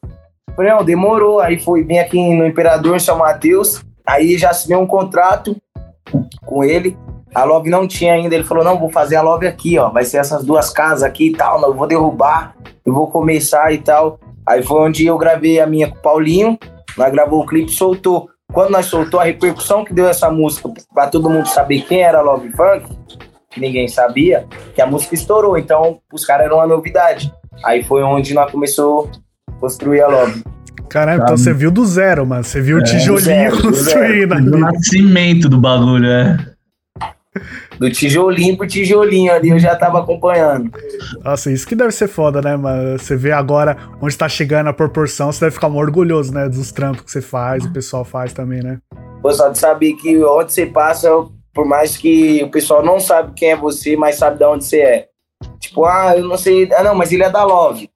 Falei, 0.57 0.72
não, 0.72 0.83
demorou. 0.83 1.38
Aí 1.38 1.61
foi 1.61 1.85
bem 1.85 2.01
aqui 2.01 2.16
no 2.35 2.46
Imperador, 2.46 2.96
em 2.96 2.98
São 2.98 3.18
Mateus. 3.18 3.85
Aí 4.07 4.38
já 4.38 4.48
assinei 4.48 4.79
um 4.79 4.87
contrato 4.87 5.55
com 6.46 6.64
ele. 6.64 6.96
A 7.34 7.44
Love 7.44 7.70
não 7.70 7.86
tinha 7.86 8.14
ainda. 8.14 8.34
Ele 8.34 8.44
falou, 8.44 8.64
não, 8.64 8.78
vou 8.78 8.90
fazer 8.90 9.16
a 9.16 9.22
Love 9.22 9.46
aqui, 9.46 9.78
ó. 9.78 9.90
Vai 9.90 10.04
ser 10.04 10.18
essas 10.18 10.44
duas 10.44 10.70
casas 10.70 11.02
aqui 11.02 11.28
e 11.28 11.32
tal. 11.32 11.60
Não, 11.60 11.68
eu 11.68 11.74
vou 11.74 11.86
derrubar, 11.86 12.54
eu 12.84 12.92
vou 12.92 13.08
começar 13.10 13.72
e 13.72 13.78
tal. 13.78 14.18
Aí 14.46 14.62
foi 14.62 14.80
onde 14.80 15.06
eu 15.06 15.16
gravei 15.16 15.60
a 15.60 15.66
minha 15.66 15.88
com 15.88 15.96
o 15.96 16.02
Paulinho. 16.02 16.58
Nós 16.96 17.12
gravou 17.12 17.42
o 17.42 17.46
clipe, 17.46 17.70
soltou. 17.70 18.28
Quando 18.52 18.70
nós 18.70 18.86
soltou 18.86 19.18
a 19.18 19.24
repercussão 19.24 19.84
que 19.84 19.94
deu 19.94 20.06
essa 20.06 20.30
música, 20.30 20.68
pra 20.92 21.06
todo 21.06 21.30
mundo 21.30 21.48
saber 21.48 21.82
quem 21.82 22.02
era 22.02 22.18
a 22.18 22.22
Love 22.22 22.50
Funk, 22.50 22.86
que 23.50 23.60
ninguém 23.60 23.88
sabia, 23.88 24.46
que 24.74 24.82
a 24.82 24.86
música 24.86 25.14
estourou. 25.14 25.56
Então, 25.56 26.00
os 26.12 26.24
caras 26.26 26.46
eram 26.46 26.56
uma 26.56 26.66
novidade. 26.66 27.32
Aí 27.64 27.82
foi 27.82 28.02
onde 28.02 28.34
nós 28.34 28.50
começou 28.50 29.10
a 29.48 29.52
construir 29.60 30.02
a 30.02 30.08
Love. 30.08 30.42
Caramba, 30.90 31.22
então 31.22 31.36
você 31.38 31.54
viu 31.54 31.70
do 31.70 31.86
zero, 31.86 32.26
mano. 32.26 32.44
Você 32.44 32.60
viu 32.60 32.76
o 32.76 32.82
tijolinho 32.82 33.18
zero, 33.18 33.62
construindo 33.62 34.32
O 34.32 34.58
nascimento 34.58 35.48
do 35.48 35.58
bagulho, 35.58 36.06
é. 36.06 36.51
Do 37.78 37.90
tijolinho 37.90 38.56
pro 38.56 38.66
tijolinho 38.66 39.32
ali, 39.32 39.48
eu 39.50 39.58
já 39.58 39.74
tava 39.74 40.00
acompanhando. 40.00 40.70
Nossa, 41.24 41.50
isso 41.50 41.66
que 41.66 41.74
deve 41.74 41.92
ser 41.92 42.08
foda, 42.08 42.40
né, 42.40 42.56
mano? 42.56 42.98
Você 42.98 43.16
vê 43.16 43.32
agora 43.32 43.76
onde 44.00 44.16
tá 44.16 44.28
chegando 44.28 44.68
a 44.68 44.72
proporção, 44.72 45.32
você 45.32 45.40
deve 45.46 45.54
ficar 45.54 45.68
muito 45.68 45.82
orgulhoso, 45.87 46.32
né? 46.32 46.48
Dos 46.48 46.70
trampos 46.70 47.02
que 47.02 47.11
você 47.11 47.22
faz, 47.22 47.64
o 47.64 47.72
pessoal 47.72 48.04
faz 48.04 48.32
também, 48.32 48.62
né? 48.62 48.78
Pô, 49.20 49.32
só 49.32 49.48
de 49.48 49.58
saber 49.58 49.94
que 49.94 50.22
onde 50.24 50.52
você 50.52 50.66
passa, 50.66 51.08
por 51.54 51.64
mais 51.64 51.96
que 51.96 52.42
o 52.44 52.50
pessoal 52.50 52.85
não 52.85 52.98
sabe 53.00 53.32
quem 53.35 53.50
é 53.50 53.56
você, 53.56 53.96
mas 53.96 54.16
sabe 54.16 54.38
de 54.38 54.44
onde 54.44 54.64
você 54.64 54.80
é. 54.80 55.06
Tipo, 55.58 55.85
ah, 55.85 56.14
eu 56.16 56.28
não 56.28 56.37
sei. 56.37 56.68
Ah, 56.72 56.82
não, 56.82 56.94
mas 56.94 57.11
ele 57.12 57.22
é 57.24 57.30
da 57.30 57.44
Love. 57.44 57.88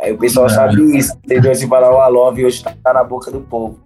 Aí 0.00 0.12
o 0.12 0.18
pessoal 0.18 0.46
É. 0.46 0.50
sabe 0.50 0.96
isso. 0.96 1.14
Entendeu? 1.24 1.52
Assim, 1.52 1.68
falar, 1.68 1.88
a 1.88 2.08
Love 2.08 2.44
hoje 2.44 2.62
tá 2.62 2.92
na 2.92 3.04
boca 3.04 3.30
do 3.30 3.40
povo. 3.40 3.80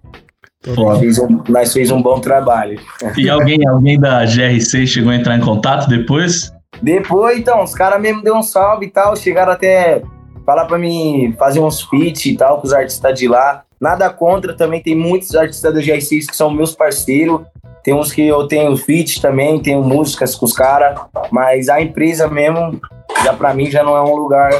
Foda. 0.75 0.99
Fez 0.99 1.17
um- 1.19 1.41
nós 1.47 1.71
fez 1.73 1.89
um 1.91 2.01
bom 2.01 2.19
trabalho. 2.19 2.79
E 3.17 3.29
alguém, 3.29 3.65
alguém 3.67 3.99
da 3.99 4.25
GRC 4.25 4.85
chegou 4.85 5.11
a 5.11 5.15
entrar 5.15 5.37
em 5.37 5.41
contato 5.41 5.87
depois? 5.87 6.51
Depois, 6.81 7.37
então, 7.37 7.63
os 7.63 7.73
caras 7.73 8.01
mesmo 8.01 8.21
deu 8.21 8.35
um 8.35 8.43
salve 8.43 8.85
e 8.85 8.89
tal, 8.89 9.15
chegaram 9.15 9.51
até 9.51 10.01
falar 10.45 10.65
pra 10.65 10.77
mim 10.77 11.33
fazer 11.37 11.59
uns 11.59 11.81
feats 11.81 12.25
e 12.25 12.35
tal 12.35 12.59
com 12.59 12.67
os 12.67 12.73
artistas 12.73 13.17
de 13.17 13.27
lá. 13.27 13.63
Nada 13.79 14.09
contra, 14.09 14.53
também 14.53 14.81
tem 14.81 14.95
muitos 14.95 15.33
artistas 15.35 15.73
da 15.73 15.79
GR6 15.79 16.27
que 16.27 16.35
são 16.35 16.51
meus 16.51 16.75
parceiros. 16.75 17.41
Tem 17.83 17.93
uns 17.93 18.11
que 18.11 18.25
eu 18.25 18.45
tenho 18.47 18.75
feat 18.75 19.21
também, 19.21 19.59
tenho 19.61 19.81
músicas 19.81 20.35
com 20.35 20.45
os 20.45 20.53
caras, 20.53 20.99
mas 21.31 21.69
a 21.69 21.81
empresa 21.81 22.27
mesmo, 22.27 22.79
já 23.23 23.33
pra 23.33 23.53
mim, 23.53 23.71
já 23.71 23.83
não 23.83 23.95
é 23.95 24.01
um 24.01 24.15
lugar 24.15 24.51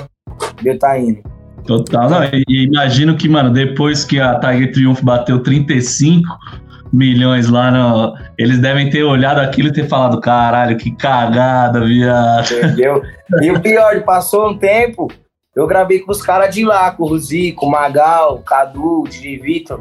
de 0.61 0.67
eu 0.69 0.73
estar 0.75 0.97
indo. 0.97 1.21
Total, 1.69 2.09
não. 2.09 2.23
E, 2.23 2.63
imagino 2.63 3.15
que, 3.15 3.29
mano, 3.29 3.51
depois 3.51 4.03
que 4.03 4.19
a 4.19 4.39
Tiger 4.39 4.73
Triumph 4.73 5.03
bateu 5.03 5.37
35, 5.43 6.27
milhões 6.91 7.47
lá 7.47 7.69
no. 7.69 8.15
Eles 8.39 8.57
devem 8.57 8.89
ter 8.89 9.03
olhado 9.03 9.37
aquilo 9.37 9.67
e 9.67 9.71
ter 9.71 9.87
falado: 9.87 10.19
caralho, 10.19 10.75
que 10.77 10.89
cagada, 10.89 11.85
viado. 11.85 12.51
Entendeu? 12.51 13.03
E 13.43 13.51
o 13.51 13.59
pior, 13.59 14.01
passou 14.01 14.49
um 14.49 14.57
tempo, 14.57 15.11
eu 15.55 15.67
gravei 15.67 15.99
com 15.99 16.11
os 16.11 16.23
caras 16.23 16.55
de 16.55 16.65
lá, 16.65 16.89
com 16.89 17.03
o 17.03 17.19
Zico, 17.19 17.67
o 17.67 17.69
Magal, 17.69 18.37
o 18.37 18.39
Cadu, 18.39 19.03
o 19.03 19.07
Didi 19.07 19.37
Vitor. 19.37 19.79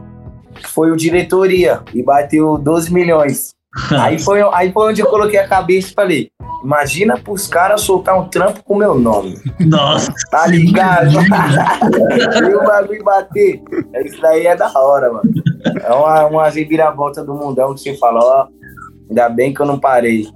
Foi 0.67 0.91
o 0.91 0.97
diretoria 0.97 1.81
e 1.95 2.03
bateu 2.03 2.59
12 2.59 2.93
milhões. 2.93 3.55
Aí 3.99 4.19
foi, 4.19 4.43
aí 4.53 4.73
foi 4.73 4.91
onde 4.91 5.01
eu 5.01 5.07
coloquei 5.07 5.39
a 5.39 5.47
cabeça 5.47 5.91
e 5.91 5.95
falei: 5.95 6.31
imagina 6.65 7.19
pros 7.19 7.47
caras 7.47 7.83
soltar 7.83 8.19
um 8.19 8.29
trampo 8.29 8.63
com 8.65 8.77
meu 8.77 8.99
nome. 8.99 9.39
Nossa. 9.61 10.13
Tá 10.31 10.47
ligado? 10.47 11.13
e 11.17 12.55
o 12.55 12.65
bagulho 12.65 13.03
bater. 13.03 13.63
Isso 14.05 14.21
daí 14.21 14.47
é 14.47 14.55
da 14.55 14.71
hora, 14.79 15.11
mano. 15.13 15.31
É 15.83 15.93
uma, 15.93 16.27
uma 16.27 16.49
reviravolta 16.49 17.25
do 17.25 17.35
mundão 17.35 17.75
que 17.75 17.81
você 17.81 17.97
fala, 17.97 18.21
ó. 18.21 18.49
Ainda 19.09 19.29
bem 19.31 19.55
que 19.55 19.61
eu 19.61 19.67
não 19.67 19.79
parei. 19.79 20.27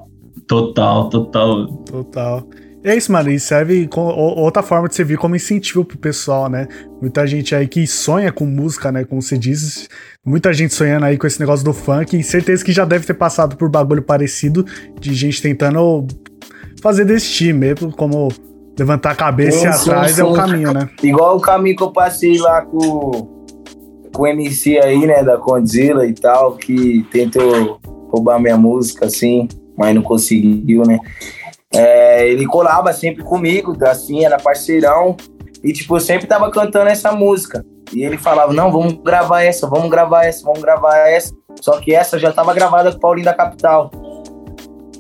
Total, 0.49 1.09
total. 1.11 1.67
Total. 1.67 2.43
É 2.85 2.97
isso, 2.97 3.13
mano. 3.13 3.31
E 3.31 3.39
serve 3.39 3.87
com 3.87 4.01
outra 4.01 4.63
forma 4.63 4.89
de 4.89 4.95
servir 4.95 5.17
como 5.17 5.37
incentivo 5.37 5.85
pro 5.85 5.97
pessoal, 5.97 6.49
né? 6.49 6.67
Muita 7.01 7.27
gente 7.27 7.55
aí 7.55 7.69
que 7.69 7.87
sonha 7.87 8.33
com 8.33 8.45
música, 8.45 8.91
né? 8.91 9.05
Como 9.05 9.23
você 9.23 9.39
diz. 9.39 9.89
Muita 10.25 10.53
gente 10.53 10.75
sonhando 10.75 11.07
aí 11.07 11.17
com 11.17 11.27
esse 11.27 11.39
negócio 11.39 11.65
do 11.65 11.73
funk. 11.73 12.19
E 12.19 12.23
certeza 12.25 12.65
que 12.65 12.73
já 12.73 12.85
deve 12.85 13.07
ter 13.07 13.15
passado 13.15 13.57
por 13.57 13.69
bagulho 13.69 14.03
parecido 14.03 14.67
de 15.01 15.15
gente 15.15 15.41
tentando 15.41 16.07
fazer 16.83 17.05
desse 17.05 17.31
time 17.31 17.53
mesmo, 17.53 17.93
como 17.93 18.29
levantar 18.77 19.13
a 19.13 19.15
cabeça 19.15 19.65
e 19.65 19.69
atrás 19.69 20.19
é 20.19 20.25
o 20.25 20.33
caminho, 20.33 20.73
né? 20.73 20.89
Igual 21.03 21.37
o 21.37 21.41
caminho 21.41 21.77
que 21.77 21.83
eu 21.83 21.93
passei 21.93 22.39
lá 22.39 22.63
com, 22.63 23.29
com 24.13 24.23
o 24.23 24.27
MC 24.27 24.79
aí, 24.79 25.07
né? 25.07 25.23
Da 25.23 25.37
Condzilla 25.37 26.05
e 26.05 26.13
tal, 26.13 26.57
que 26.57 27.07
tentou 27.13 27.81
roubar 28.09 28.41
minha 28.41 28.57
música, 28.57 29.07
assim, 29.07 29.47
mas 29.79 29.95
não 29.95 30.03
conseguiu, 30.03 30.83
né? 30.83 30.99
É, 31.75 32.29
ele 32.29 32.47
colava 32.47 32.93
sempre 32.93 33.23
comigo, 33.23 33.77
assim, 33.85 34.25
era 34.25 34.39
parceirão. 34.39 35.17
E, 35.63 35.73
tipo, 35.73 35.97
eu 35.97 36.01
sempre 36.01 36.27
tava 36.27 36.51
cantando 36.51 36.91
essa 36.91 37.13
música. 37.13 37.65
E 37.93 38.03
ele 38.05 38.17
falava, 38.17 38.53
não, 38.53 38.71
vamos 38.71 38.95
gravar 38.95 39.43
essa, 39.43 39.67
vamos 39.67 39.91
gravar 39.91 40.25
essa, 40.25 40.45
vamos 40.45 40.61
gravar 40.61 40.97
essa. 41.09 41.35
Só 41.61 41.79
que 41.79 41.95
essa 41.95 42.19
já 42.19 42.33
tava 42.33 42.55
gravada 42.55 42.91
com 42.91 42.97
o 42.97 43.01
Paulinho 43.01 43.27
da 43.27 43.35
Capital. 43.35 43.91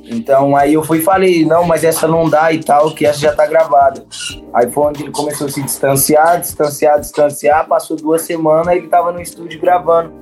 Então 0.05 0.55
aí 0.55 0.75
eu 0.75 0.83
fui 0.83 0.99
e 0.99 1.03
falei, 1.03 1.45
não, 1.45 1.64
mas 1.64 1.85
essa 1.85 2.07
não 2.07 2.29
dá 2.29 2.53
e 2.53 2.62
tal, 2.62 2.93
que 2.95 3.07
essa 3.07 3.18
já 3.18 3.35
tá 3.35 3.47
gravada. 3.47 4.05
Aí 4.53 4.70
foi 4.70 4.85
onde 4.85 5.03
ele 5.03 5.11
começou 5.11 5.47
a 5.47 5.51
se 5.51 5.62
distanciar, 5.62 6.41
distanciar, 6.41 7.01
distanciar. 7.01 7.66
Passou 7.66 7.97
duas 7.97 8.23
semanas, 8.23 8.77
ele 8.77 8.89
tava 8.89 9.11
no 9.11 9.20
estúdio 9.20 9.61
gravando. 9.61 10.12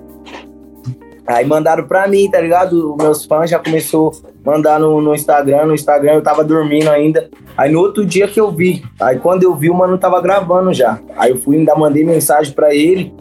Aí 1.30 1.46
mandaram 1.46 1.86
pra 1.86 2.08
mim, 2.08 2.28
tá 2.28 2.40
ligado? 2.40 2.96
Meus 2.98 3.24
fãs 3.24 3.48
já 3.48 3.58
começou 3.58 4.12
a 4.44 4.50
mandar 4.50 4.80
no, 4.80 5.00
no, 5.00 5.14
Instagram. 5.14 5.66
No 5.66 5.74
Instagram 5.74 6.14
eu 6.14 6.22
tava 6.22 6.42
dormindo 6.42 6.88
ainda. 6.88 7.30
Aí 7.56 7.70
no 7.70 7.78
outro 7.78 8.04
dia 8.04 8.26
que 8.26 8.40
eu 8.40 8.50
vi. 8.50 8.82
Aí 9.00 9.18
quando 9.18 9.44
eu 9.44 9.54
vi, 9.54 9.70
o 9.70 9.74
mano 9.74 9.96
tava 9.96 10.20
gravando 10.20 10.74
já. 10.74 11.00
Aí 11.16 11.30
eu 11.30 11.38
fui 11.38 11.56
ainda 11.56 11.74
mandei 11.76 12.04
mensagem 12.04 12.52
pra 12.52 12.74
ele. 12.74 13.14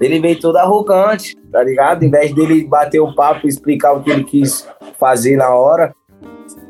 Ele 0.00 0.20
veio 0.20 0.38
todo 0.38 0.56
arrogante, 0.58 1.34
tá 1.50 1.62
ligado? 1.62 2.04
Em 2.04 2.10
vez 2.10 2.32
dele 2.32 2.64
bater 2.64 3.00
o 3.00 3.14
papo 3.14 3.46
e 3.46 3.48
explicar 3.48 3.94
o 3.94 4.02
que 4.02 4.10
ele 4.10 4.24
quis 4.24 4.68
fazer 4.98 5.36
na 5.36 5.48
hora, 5.54 5.94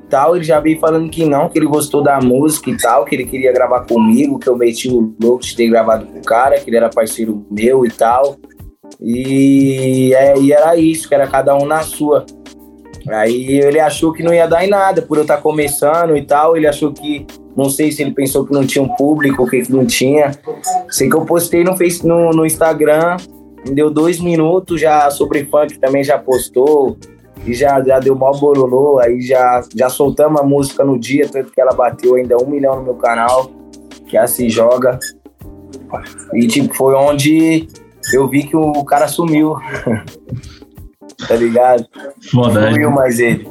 tal, 0.09 0.37
ele 0.37 0.45
já 0.45 0.61
veio 0.61 0.79
falando 0.79 1.11
que 1.11 1.25
não, 1.25 1.49
que 1.49 1.59
ele 1.59 1.67
gostou 1.67 2.03
da 2.03 2.21
música 2.21 2.71
e 2.71 2.77
tal, 2.77 3.05
que 3.05 3.15
ele 3.15 3.27
queria 3.27 3.53
gravar 3.53 3.81
comigo, 3.81 4.39
que 4.39 4.49
eu 4.49 4.57
meti 4.57 4.89
o 4.89 5.15
louco 5.21 5.43
de 5.43 5.57
ter 5.57 5.69
gravado 5.69 6.07
com 6.07 6.19
o 6.19 6.23
cara, 6.23 6.59
que 6.61 6.71
ele 6.71 6.77
era 6.77 6.89
parceiro 6.89 7.45
meu 7.51 7.85
e 7.85 7.91
tal. 7.91 8.37
E, 9.01 10.15
é, 10.15 10.39
e 10.39 10.53
era 10.53 10.77
isso, 10.77 11.09
que 11.09 11.15
era 11.15 11.27
cada 11.27 11.55
um 11.57 11.67
na 11.67 11.83
sua. 11.83 12.25
Aí 13.09 13.61
ele 13.61 13.79
achou 13.79 14.13
que 14.13 14.23
não 14.23 14.35
ia 14.35 14.47
dar 14.47 14.65
em 14.65 14.69
nada, 14.69 15.01
por 15.01 15.17
eu 15.17 15.23
estar 15.23 15.37
tá 15.37 15.43
começando 15.43 16.17
e 16.17 16.23
tal. 16.23 16.57
Ele 16.57 16.67
achou 16.67 16.93
que, 16.93 17.27
não 17.57 17.69
sei 17.71 17.93
se 17.93 18.03
ele 18.03 18.13
pensou 18.13 18.45
que 18.45 18.53
não 18.53 18.67
tinha 18.67 18.83
um 18.83 18.89
público, 18.89 19.49
que, 19.49 19.71
não 19.71 19.87
tinha. 19.87 20.33
Sei 20.91 21.09
que 21.09 21.15
eu 21.15 21.25
postei 21.25 21.63
no, 21.63 21.77
face, 21.77 22.07
no, 22.07 22.31
no 22.31 22.45
Instagram, 22.45 23.17
deu 23.73 23.91
dois 23.91 24.19
minutos 24.19 24.81
já 24.81 25.09
sobre 25.11 25.45
funk 25.45 25.79
também 25.79 26.03
já 26.03 26.19
postou. 26.19 26.97
E 27.47 27.55
já, 27.55 27.81
já 27.81 28.01
deu 28.01 28.17
mó 28.17 28.33
bololô, 28.33 28.99
aí 28.99 29.21
já, 29.21 29.63
já 29.73 29.89
soltamos 29.89 30.41
a 30.41 30.45
música 30.45 30.85
no 30.85 30.99
dia, 30.99 31.29
tanto 31.29 31.53
que 31.53 31.61
ela 31.61 31.73
bateu 31.73 32.17
ainda 32.17 32.37
um 32.43 32.47
milhão 32.49 32.75
no 32.75 32.83
meu 32.83 32.95
canal, 32.95 33.53
que 34.09 34.17
é 34.17 34.21
assim 34.21 34.49
joga. 34.49 34.99
E 36.35 36.49
tipo, 36.49 36.75
foi 36.75 36.95
onde 36.97 37.69
eu 38.13 38.29
vi 38.29 38.45
que 38.45 38.57
o 38.57 38.85
cara 38.85 39.09
sumiu. 39.09 39.55
tá 41.29 41.35
ligado? 41.35 41.85
Foda, 42.31 42.71
Sumiu 42.71 42.91
mais 42.91 43.19
ele. 43.19 43.49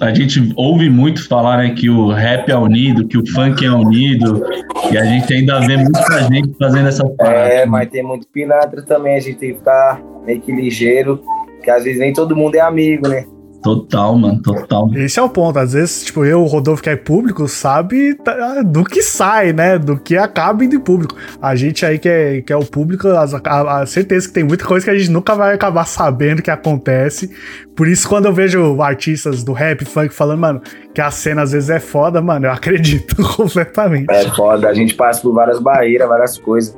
A 0.00 0.14
gente 0.14 0.52
ouve 0.56 0.88
muito 0.88 1.26
falar 1.28 1.58
né, 1.58 1.74
que 1.74 1.90
o 1.90 2.12
rap 2.12 2.48
é 2.48 2.56
unido, 2.56 3.06
que 3.08 3.18
o 3.18 3.26
funk 3.32 3.64
é 3.64 3.70
unido, 3.70 4.44
e 4.92 4.96
a 4.96 5.04
gente 5.04 5.32
ainda 5.34 5.58
vê 5.60 5.76
muita 5.76 6.22
gente 6.22 6.56
fazendo 6.56 6.88
essa 6.88 7.04
parte. 7.16 7.52
É, 7.52 7.66
mas 7.66 7.88
tem 7.90 8.04
muito 8.04 8.28
pilantra 8.28 8.80
também, 8.82 9.16
a 9.16 9.20
gente 9.20 9.38
tem 9.38 9.52
que 9.52 9.58
ficar 9.58 10.00
meio 10.24 10.40
que 10.40 10.52
ligeiro, 10.52 11.20
que 11.64 11.70
às 11.70 11.82
vezes 11.82 11.98
nem 11.98 12.12
todo 12.12 12.36
mundo 12.36 12.54
é 12.54 12.60
amigo, 12.60 13.08
né? 13.08 13.26
Total, 13.68 14.16
mano, 14.16 14.40
total. 14.40 14.88
Esse 14.94 15.18
é 15.18 15.22
o 15.22 15.28
ponto. 15.28 15.58
Às 15.58 15.74
vezes, 15.74 16.06
tipo, 16.06 16.24
eu, 16.24 16.42
o 16.42 16.46
Rodolfo, 16.46 16.82
que 16.82 16.88
é 16.88 16.96
público, 16.96 17.46
sabe 17.46 18.16
do 18.64 18.82
que 18.82 19.02
sai, 19.02 19.52
né? 19.52 19.78
Do 19.78 19.98
que 19.98 20.16
acaba 20.16 20.64
indo 20.64 20.76
em 20.76 20.80
público. 20.80 21.14
A 21.40 21.54
gente 21.54 21.84
aí 21.84 21.98
que 21.98 22.08
é, 22.08 22.40
que 22.40 22.50
é 22.50 22.56
o 22.56 22.64
público, 22.64 23.06
a, 23.08 23.26
a, 23.44 23.80
a, 23.80 23.86
certeza 23.86 24.26
que 24.26 24.32
tem 24.32 24.42
muita 24.42 24.64
coisa 24.64 24.86
que 24.86 24.90
a 24.90 24.96
gente 24.96 25.10
nunca 25.10 25.34
vai 25.34 25.54
acabar 25.54 25.84
sabendo 25.84 26.40
que 26.40 26.50
acontece. 26.50 27.30
Por 27.76 27.86
isso, 27.86 28.08
quando 28.08 28.24
eu 28.24 28.32
vejo 28.32 28.80
artistas 28.80 29.44
do 29.44 29.52
rap, 29.52 29.84
funk 29.84 30.14
falando, 30.14 30.40
mano, 30.40 30.62
que 30.94 31.02
a 31.02 31.10
cena 31.10 31.42
às 31.42 31.52
vezes 31.52 31.68
é 31.68 31.78
foda, 31.78 32.22
mano, 32.22 32.46
eu 32.46 32.52
acredito 32.52 33.16
completamente. 33.36 34.10
É 34.10 34.30
foda, 34.30 34.66
a 34.66 34.72
gente 34.72 34.94
passa 34.94 35.20
por 35.20 35.34
várias 35.34 35.60
barreiras, 35.60 36.08
várias 36.08 36.38
coisas. 36.38 36.74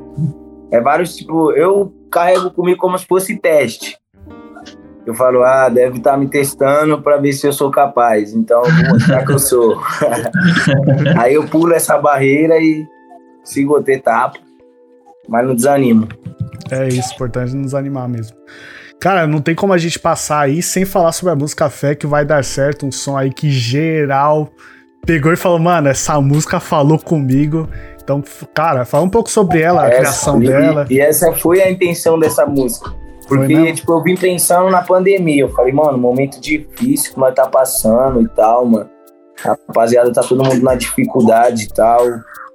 É 0.72 0.80
vários, 0.80 1.14
tipo, 1.14 1.52
eu 1.52 1.94
carrego 2.10 2.50
comigo 2.50 2.80
como 2.80 2.98
se 2.98 3.06
fosse 3.06 3.36
teste. 3.38 3.99
Eu 5.06 5.14
falo, 5.14 5.42
ah, 5.42 5.68
deve 5.68 5.98
estar 5.98 6.12
tá 6.12 6.16
me 6.16 6.28
testando 6.28 7.00
para 7.00 7.16
ver 7.16 7.32
se 7.32 7.46
eu 7.46 7.52
sou 7.52 7.70
capaz. 7.70 8.34
Então, 8.34 8.62
eu 8.64 8.70
vou 8.70 8.88
mostrar 8.94 9.24
que 9.24 9.32
eu 9.32 9.38
sou. 9.38 9.80
Aí 11.18 11.34
eu 11.34 11.46
pulo 11.46 11.72
essa 11.72 11.98
barreira 11.98 12.58
e 12.58 12.86
sigo 13.42 13.74
outra 13.74 13.94
etapa, 13.94 14.38
mas 15.28 15.46
não 15.46 15.54
desanimo. 15.54 16.08
É 16.70 16.86
isso, 16.88 17.14
importante 17.14 17.54
não 17.54 17.62
desanimar 17.62 18.08
mesmo. 18.08 18.36
Cara, 19.00 19.26
não 19.26 19.40
tem 19.40 19.54
como 19.54 19.72
a 19.72 19.78
gente 19.78 19.98
passar 19.98 20.40
aí 20.40 20.62
sem 20.62 20.84
falar 20.84 21.12
sobre 21.12 21.32
a 21.32 21.36
música 21.36 21.70
Fé, 21.70 21.94
que 21.94 22.06
vai 22.06 22.22
dar 22.22 22.44
certo, 22.44 22.84
um 22.84 22.92
som 22.92 23.16
aí 23.16 23.32
que 23.32 23.50
geral 23.50 24.52
pegou 25.06 25.32
e 25.32 25.36
falou, 25.36 25.58
mano, 25.58 25.88
essa 25.88 26.20
música 26.20 26.60
falou 26.60 26.98
comigo. 26.98 27.68
Então, 28.02 28.22
cara, 28.54 28.84
fala 28.84 29.04
um 29.04 29.08
pouco 29.08 29.30
sobre 29.30 29.60
ela, 29.60 29.82
a 29.82 29.88
essa, 29.88 29.98
criação 29.98 30.42
e, 30.42 30.46
dela. 30.46 30.86
E 30.90 31.00
essa 31.00 31.32
foi 31.32 31.62
a 31.62 31.70
intenção 31.70 32.18
dessa 32.18 32.44
música. 32.44 32.92
Porque, 33.30 33.72
tipo, 33.74 33.92
eu 33.92 34.02
vim 34.02 34.16
pensando 34.16 34.68
na 34.70 34.82
pandemia. 34.82 35.44
Eu 35.44 35.50
falei, 35.50 35.72
mano, 35.72 35.96
momento 35.96 36.40
difícil 36.40 37.14
que 37.14 37.20
nós 37.20 37.32
tá 37.32 37.46
passando 37.46 38.20
e 38.20 38.28
tal, 38.28 38.66
mano. 38.66 38.90
Rapaziada, 39.38 40.12
tá 40.12 40.20
todo 40.20 40.42
mundo 40.42 40.60
na 40.64 40.74
dificuldade 40.74 41.62
e 41.62 41.68
tal, 41.68 42.04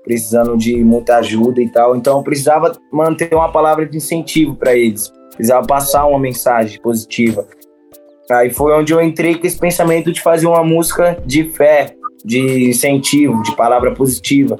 precisando 0.03 0.57
de 0.57 0.83
muita 0.83 1.15
ajuda 1.15 1.61
e 1.61 1.69
tal. 1.69 1.95
Então 1.95 2.17
eu 2.17 2.23
precisava 2.23 2.73
manter 2.91 3.33
uma 3.33 3.49
palavra 3.53 3.85
de 3.85 3.95
incentivo 3.95 4.53
para 4.53 4.75
eles. 4.75 5.13
Precisava 5.33 5.65
passar 5.65 6.05
uma 6.07 6.19
mensagem 6.19 6.81
positiva. 6.81 7.47
Aí 8.29 8.49
foi 8.49 8.73
onde 8.73 8.91
eu 8.91 9.01
entrei 9.01 9.35
com 9.35 9.47
esse 9.47 9.57
pensamento 9.57 10.11
de 10.11 10.21
fazer 10.21 10.45
uma 10.45 10.63
música 10.63 11.17
de 11.25 11.45
fé, 11.51 11.95
de 12.25 12.69
incentivo, 12.69 13.41
de 13.43 13.55
palavra 13.55 13.93
positiva. 13.93 14.59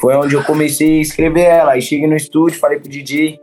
Foi 0.00 0.16
onde 0.16 0.34
eu 0.34 0.42
comecei 0.42 0.98
a 0.98 1.02
escrever 1.02 1.42
ela. 1.42 1.72
Aí 1.72 1.80
cheguei 1.80 2.08
no 2.08 2.16
estúdio, 2.16 2.58
falei 2.58 2.80
pro 2.80 2.90
DJ, 2.90 3.38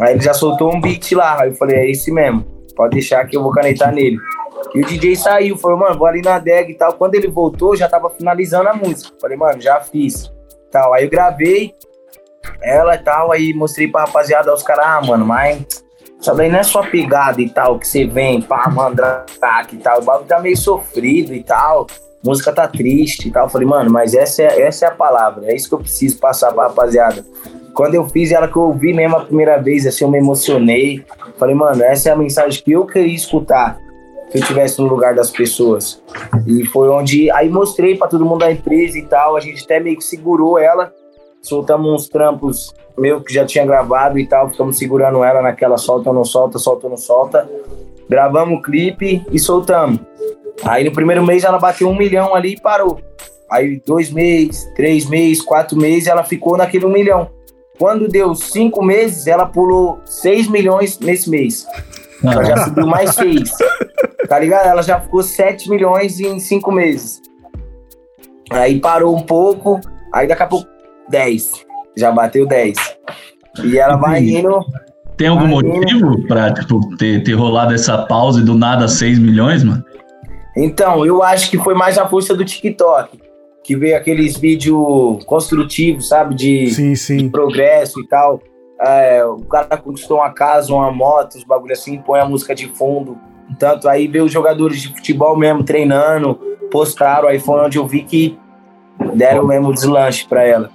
Aí 0.00 0.14
ele 0.14 0.22
já 0.22 0.34
soltou 0.34 0.74
um 0.74 0.80
beat 0.80 1.12
lá. 1.12 1.42
Aí 1.42 1.50
eu 1.50 1.54
falei, 1.54 1.76
é 1.76 1.90
esse 1.90 2.12
mesmo. 2.12 2.44
Pode 2.76 2.92
deixar 2.92 3.26
que 3.26 3.36
eu 3.36 3.42
vou 3.42 3.52
canetar 3.52 3.92
nele. 3.92 4.18
E 4.74 4.80
o 4.80 4.86
DJ 4.86 5.16
saiu, 5.16 5.56
falou, 5.56 5.78
mano, 5.78 5.98
vou 5.98 6.06
ali 6.06 6.20
na 6.20 6.38
DEG 6.38 6.72
e 6.72 6.74
tal. 6.74 6.92
Quando 6.94 7.14
ele 7.14 7.28
voltou, 7.28 7.76
já 7.76 7.88
tava 7.88 8.10
finalizando 8.10 8.68
a 8.68 8.74
música. 8.74 9.14
Falei, 9.20 9.36
mano, 9.36 9.60
já 9.60 9.80
fiz. 9.80 10.30
Tal. 10.70 10.92
Aí 10.92 11.04
eu 11.04 11.10
gravei 11.10 11.72
ela 12.62 12.94
e 12.94 12.98
tal, 12.98 13.32
aí 13.32 13.52
mostrei 13.52 13.88
pra 13.88 14.02
rapaziada, 14.02 14.52
os 14.52 14.62
caras, 14.62 14.84
ah, 14.86 15.00
mano, 15.04 15.26
mas 15.26 15.64
isso 16.20 16.34
daí 16.34 16.50
não 16.50 16.58
é 16.58 16.62
só 16.62 16.82
pegada 16.82 17.40
e 17.40 17.48
tal, 17.48 17.78
que 17.78 17.86
você 17.86 18.06
vem, 18.06 18.40
pá, 18.40 18.68
mandrake 18.68 19.76
e 19.76 19.78
tal. 19.78 20.00
O 20.00 20.04
bagulho 20.04 20.26
tá 20.26 20.40
meio 20.40 20.56
sofrido 20.56 21.34
e 21.34 21.42
tal. 21.42 21.86
Música 22.24 22.52
tá 22.52 22.66
triste 22.66 23.28
e 23.28 23.30
tal. 23.30 23.48
falei, 23.48 23.66
mano, 23.66 23.90
mas 23.90 24.14
essa 24.14 24.42
é, 24.42 24.62
essa 24.62 24.86
é 24.86 24.88
a 24.88 24.92
palavra, 24.92 25.46
é 25.46 25.54
isso 25.54 25.68
que 25.68 25.74
eu 25.74 25.78
preciso 25.78 26.18
passar 26.18 26.52
pra 26.52 26.64
rapaziada. 26.64 27.24
Quando 27.76 27.94
eu 27.94 28.08
fiz 28.08 28.32
ela, 28.32 28.48
que 28.48 28.56
eu 28.56 28.62
ouvi 28.62 28.94
mesmo 28.94 29.18
a 29.18 29.20
primeira 29.20 29.58
vez, 29.58 29.86
assim, 29.86 30.02
eu 30.02 30.10
me 30.10 30.16
emocionei. 30.16 31.04
Falei, 31.38 31.54
mano, 31.54 31.82
essa 31.82 32.08
é 32.08 32.12
a 32.12 32.16
mensagem 32.16 32.64
que 32.64 32.72
eu 32.72 32.86
queria 32.86 33.14
escutar 33.14 33.78
se 34.30 34.38
eu 34.38 34.40
estivesse 34.40 34.80
no 34.80 34.88
lugar 34.88 35.14
das 35.14 35.30
pessoas. 35.30 36.02
E 36.46 36.64
foi 36.64 36.88
onde. 36.88 37.30
Aí 37.30 37.50
mostrei 37.50 37.94
para 37.94 38.08
todo 38.08 38.24
mundo 38.24 38.38
da 38.38 38.50
empresa 38.50 38.98
e 38.98 39.02
tal. 39.02 39.36
A 39.36 39.40
gente 39.40 39.62
até 39.62 39.78
meio 39.78 39.98
que 39.98 40.04
segurou 40.04 40.58
ela. 40.58 40.90
Soltamos 41.42 41.92
uns 41.92 42.08
trampos 42.08 42.72
meu 42.96 43.20
que 43.20 43.34
já 43.34 43.44
tinha 43.44 43.66
gravado 43.66 44.18
e 44.18 44.26
tal. 44.26 44.50
Ficamos 44.50 44.78
segurando 44.78 45.22
ela 45.22 45.42
naquela 45.42 45.76
solta, 45.76 46.10
não 46.10 46.24
solta, 46.24 46.58
solta, 46.58 46.88
não 46.88 46.96
solta. 46.96 47.46
gravamos 48.08 48.58
o 48.58 48.62
clipe 48.62 49.22
e 49.30 49.38
soltamos. 49.38 50.00
Aí 50.64 50.82
no 50.82 50.92
primeiro 50.92 51.22
mês 51.22 51.44
ela 51.44 51.58
bateu 51.58 51.90
um 51.90 51.94
milhão 51.94 52.34
ali 52.34 52.54
e 52.54 52.60
parou. 52.60 52.98
Aí 53.50 53.82
dois 53.86 54.10
meses, 54.10 54.64
três 54.74 55.06
meses, 55.06 55.42
quatro 55.42 55.76
meses, 55.78 56.08
ela 56.08 56.24
ficou 56.24 56.56
naquele 56.56 56.86
um 56.86 56.90
milhão. 56.90 57.35
Quando 57.78 58.08
deu 58.08 58.34
cinco 58.34 58.84
meses, 58.84 59.26
ela 59.26 59.46
pulou 59.46 60.00
seis 60.04 60.48
milhões 60.48 60.98
nesse 60.98 61.28
mês. 61.28 61.66
Ela 62.22 62.44
já 62.44 62.56
subiu 62.64 62.86
mais 62.86 63.14
seis. 63.14 63.50
Tá 64.28 64.38
ligado? 64.38 64.66
Ela 64.66 64.82
já 64.82 65.00
ficou 65.00 65.22
sete 65.22 65.68
milhões 65.68 66.18
em 66.18 66.40
cinco 66.40 66.72
meses. 66.72 67.20
Aí 68.50 68.80
parou 68.80 69.14
um 69.14 69.22
pouco, 69.22 69.80
aí 70.12 70.26
daqui 70.26 70.42
a 70.42 70.46
pouco 70.46 70.68
10. 71.08 71.52
Já 71.96 72.10
bateu 72.10 72.46
10. 72.46 72.76
E 73.64 73.78
ela 73.78 73.96
vai 73.96 74.22
indo. 74.22 74.64
Tem 75.16 75.28
algum 75.28 75.46
motivo 75.46 76.26
pra 76.26 76.52
tipo, 76.52 76.80
ter, 76.96 77.22
ter 77.22 77.32
rolado 77.32 77.74
essa 77.74 77.98
pausa 78.06 78.40
e 78.40 78.44
do 78.44 78.54
nada 78.54 78.86
6 78.86 79.18
milhões, 79.18 79.64
mano? 79.64 79.84
Então, 80.56 81.04
eu 81.04 81.22
acho 81.22 81.50
que 81.50 81.58
foi 81.58 81.74
mais 81.74 81.98
a 81.98 82.06
força 82.06 82.34
do 82.34 82.44
TikTok. 82.44 83.18
Que 83.66 83.74
veio 83.74 83.96
aqueles 83.96 84.36
vídeos 84.36 85.24
construtivos, 85.24 86.08
sabe? 86.08 86.34
De, 86.34 86.70
Sim, 86.70 86.92
de 86.92 86.96
sim. 86.96 87.28
progresso 87.28 88.00
e 88.00 88.06
tal. 88.06 88.40
É, 88.80 89.24
o 89.24 89.38
cara 89.40 89.76
conquistou 89.76 90.18
uma 90.18 90.30
casa, 90.30 90.72
uma 90.72 90.92
moto, 90.92 91.34
os 91.34 91.44
bagulho 91.44 91.72
assim, 91.72 91.98
põe 91.98 92.20
a 92.20 92.24
música 92.24 92.54
de 92.54 92.68
fundo. 92.68 93.18
Tanto 93.58 93.88
aí 93.88 94.06
veio 94.06 94.24
os 94.24 94.32
jogadores 94.32 94.80
de 94.82 94.88
futebol 94.94 95.36
mesmo 95.36 95.64
treinando, 95.64 96.34
postaram, 96.70 97.28
aí 97.28 97.38
foi 97.40 97.60
onde 97.60 97.78
eu 97.78 97.86
vi 97.86 98.02
que 98.02 98.38
deram 99.14 99.46
mesmo 99.46 99.72
deslanche 99.72 100.26
pra 100.28 100.44
ela. 100.44 100.70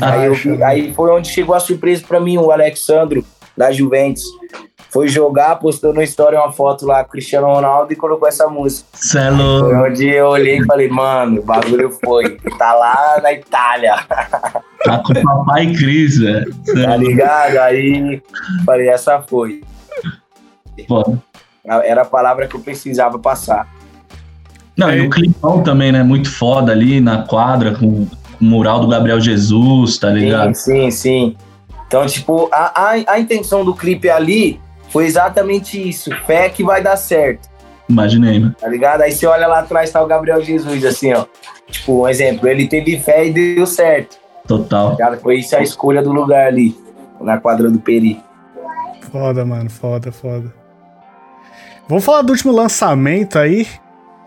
Aí, 0.00 0.24
eu 0.26 0.34
vi- 0.34 0.62
aí 0.62 0.92
foi 0.94 1.10
onde 1.10 1.28
chegou 1.28 1.54
a 1.54 1.60
surpresa 1.60 2.02
pra 2.08 2.18
mim, 2.20 2.38
o 2.38 2.50
Alexandro, 2.50 3.24
da 3.56 3.70
Juventus. 3.70 4.24
Foi 4.92 5.08
jogar, 5.08 5.56
postou 5.56 5.94
no 5.94 6.02
story 6.02 6.36
uma 6.36 6.52
foto 6.52 6.84
lá 6.84 7.02
com 7.02 7.08
o 7.08 7.12
Cristiano 7.12 7.46
Ronaldo 7.46 7.90
e 7.94 7.96
colocou 7.96 8.28
essa 8.28 8.46
música. 8.46 8.86
Cê 8.92 9.20
é 9.20 9.28
Foi 9.28 9.38
louco. 9.38 9.74
onde 9.74 10.06
eu 10.06 10.26
olhei 10.26 10.58
e 10.58 10.66
falei, 10.66 10.86
mano, 10.86 11.40
o 11.40 11.42
bagulho 11.42 11.90
foi. 12.04 12.36
Tá 12.58 12.74
lá 12.74 13.18
na 13.22 13.32
Itália, 13.32 13.94
Tá 14.84 14.98
com 14.98 15.14
o 15.14 15.22
papai 15.22 15.72
Cris, 15.72 16.18
velho. 16.18 16.54
Cê 16.64 16.80
é 16.80 16.84
tá 16.84 16.96
ligado? 16.98 17.56
Aí 17.56 18.22
falei, 18.66 18.88
essa 18.90 19.22
foi. 19.22 19.62
Foda. 20.86 21.18
Era 21.64 22.02
a 22.02 22.04
palavra 22.04 22.46
que 22.46 22.54
eu 22.54 22.60
precisava 22.60 23.18
passar. 23.18 23.66
Não, 24.76 24.94
e 24.94 25.00
o 25.00 25.08
clipão 25.08 25.62
também, 25.62 25.90
né? 25.90 26.02
Muito 26.02 26.30
foda 26.30 26.70
ali 26.70 27.00
na 27.00 27.22
quadra 27.22 27.74
com 27.74 27.86
o 27.86 28.08
mural 28.38 28.80
do 28.80 28.88
Gabriel 28.88 29.20
Jesus, 29.20 29.96
tá 29.96 30.10
ligado? 30.10 30.54
Sim, 30.54 30.90
sim, 30.90 30.90
sim. 30.90 31.36
Então, 31.86 32.04
tipo, 32.06 32.50
a, 32.52 32.90
a, 32.90 32.90
a 33.14 33.18
intenção 33.18 33.64
do 33.64 33.74
clipe 33.74 34.10
ali 34.10 34.60
foi 34.92 35.06
exatamente 35.06 35.88
isso. 35.88 36.10
Fé 36.26 36.48
que 36.50 36.62
vai 36.62 36.82
dar 36.82 36.96
certo. 36.96 37.48
Imaginei, 37.88 38.38
mano. 38.38 38.54
tá 38.58 38.68
ligado? 38.68 39.00
Aí 39.02 39.12
você 39.12 39.26
olha 39.26 39.46
lá 39.46 39.60
atrás, 39.60 39.90
tá 39.90 40.02
o 40.02 40.06
Gabriel 40.06 40.42
Jesus, 40.42 40.84
assim, 40.84 41.12
ó. 41.12 41.24
Tipo, 41.68 42.02
um 42.02 42.08
exemplo, 42.08 42.46
ele 42.48 42.68
teve 42.68 42.98
fé 43.00 43.26
e 43.26 43.32
deu 43.32 43.66
certo, 43.66 44.18
Total. 44.46 44.96
tá? 44.96 45.16
Foi 45.16 45.36
isso 45.38 45.56
a 45.56 45.62
escolha 45.62 46.02
do 46.02 46.12
lugar 46.12 46.46
ali, 46.46 46.76
na 47.20 47.38
quadra 47.38 47.70
do 47.70 47.78
Peri. 47.78 48.20
Foda, 49.10 49.44
mano, 49.44 49.68
foda, 49.70 50.12
foda. 50.12 50.52
Vamos 51.88 52.04
falar 52.04 52.22
do 52.22 52.30
último 52.30 52.52
lançamento 52.52 53.38
aí. 53.38 53.66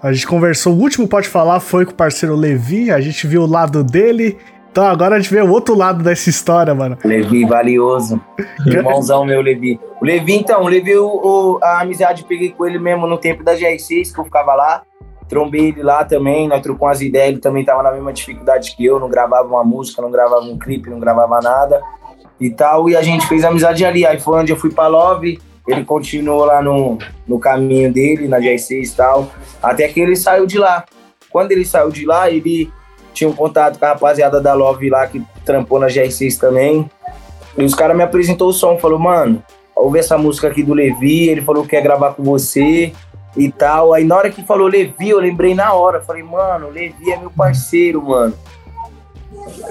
A 0.03 0.11
gente 0.13 0.27
conversou, 0.27 0.73
o 0.75 0.79
último 0.79 1.07
pode 1.07 1.27
falar 1.27 1.59
foi 1.59 1.85
com 1.85 1.91
o 1.91 1.95
parceiro 1.95 2.35
Levi, 2.35 2.91
a 2.91 2.99
gente 3.01 3.25
viu 3.25 3.41
o 3.43 3.47
lado 3.47 3.83
dele. 3.83 4.37
Então 4.75 4.85
agora 4.87 5.15
a 5.15 5.19
gente 5.21 5.33
vê 5.33 5.41
o 5.41 5.49
outro 5.49 5.73
lado 5.73 6.03
dessa 6.03 6.29
história, 6.29 6.75
mano. 6.75 6.97
Levi, 7.01 7.45
valioso. 7.45 8.19
Irmãozão 8.65 9.23
meu, 9.23 9.39
Levi. 9.39 9.79
O 10.01 10.05
Levi, 10.05 10.35
então, 10.35 10.63
o 10.63 10.67
Levi, 10.67 10.97
o, 10.97 11.07
o- 11.07 11.59
a 11.63 11.79
amizade 11.79 12.25
peguei 12.25 12.49
com 12.51 12.65
ele 12.65 12.77
mesmo 12.77 13.07
no 13.07 13.17
tempo 13.17 13.41
da 13.41 13.55
GR6, 13.55 14.13
que 14.13 14.19
eu 14.19 14.25
ficava 14.25 14.53
lá. 14.53 14.81
Trombei 15.29 15.69
ele 15.69 15.81
lá 15.81 16.03
também, 16.03 16.49
nós 16.49 16.59
trocamos 16.61 16.97
as 16.97 17.01
ideias, 17.01 17.29
ele 17.29 17.37
também 17.39 17.63
tava 17.63 17.81
na 17.83 17.91
mesma 17.93 18.11
dificuldade 18.11 18.75
que 18.75 18.83
eu, 18.83 18.99
não 18.99 19.07
gravava 19.07 19.47
uma 19.47 19.63
música, 19.63 20.01
não 20.01 20.11
gravava 20.11 20.41
um 20.43 20.59
clipe, 20.59 20.89
não 20.89 20.99
gravava 20.99 21.39
nada 21.39 21.81
e 22.37 22.49
tal, 22.49 22.89
e 22.89 22.97
a 22.97 23.01
gente 23.01 23.25
fez 23.27 23.45
amizade 23.45 23.85
ali. 23.85 24.05
Aí 24.05 24.19
foi 24.19 24.37
onde 24.41 24.51
eu 24.51 24.57
fui 24.57 24.71
pra 24.73 24.87
Love, 24.87 25.39
ele 25.65 25.85
continuou 25.85 26.43
lá 26.43 26.61
no, 26.61 26.97
no 27.25 27.39
caminho 27.39 27.93
dele, 27.93 28.27
na 28.27 28.39
GR6 28.41 28.91
e 28.91 28.95
tal, 28.97 29.31
até 29.63 29.87
que 29.87 30.01
ele 30.01 30.17
saiu 30.17 30.45
de 30.45 30.57
lá. 30.57 30.83
Quando 31.29 31.53
ele 31.53 31.63
saiu 31.63 31.89
de 31.89 32.05
lá, 32.05 32.29
ele 32.29 32.69
tinha 33.15 33.29
um 33.29 33.33
contato 33.33 33.79
com 33.79 33.85
a 33.85 33.89
rapaziada 33.89 34.41
da 34.41 34.53
Love 34.53 34.89
lá, 34.89 35.07
que 35.07 35.23
trampou 35.43 35.79
na 35.79 35.87
GR6 35.87 36.37
também, 36.37 36.89
e 37.57 37.63
os 37.63 37.73
caras 37.73 37.95
me 37.95 38.03
apresentou 38.03 38.49
o 38.49 38.53
som, 38.53 38.77
falou, 38.77 38.99
mano, 38.99 39.41
ouve 39.73 39.97
essa 39.97 40.17
música 40.17 40.49
aqui 40.49 40.61
do 40.61 40.73
Levi, 40.73 41.29
ele 41.29 41.41
falou 41.41 41.63
que 41.63 41.69
quer 41.69 41.81
gravar 41.81 42.13
com 42.13 42.23
você 42.23 42.93
e 43.35 43.51
tal. 43.51 43.93
Aí 43.93 44.03
na 44.03 44.17
hora 44.17 44.29
que 44.29 44.43
falou 44.43 44.67
Levi, 44.67 45.09
eu 45.09 45.19
lembrei 45.19 45.55
na 45.55 45.73
hora, 45.73 46.01
falei, 46.01 46.21
mano, 46.21 46.69
Levi 46.69 47.11
é 47.11 47.17
meu 47.17 47.31
parceiro, 47.31 48.01
mano. 48.01 48.33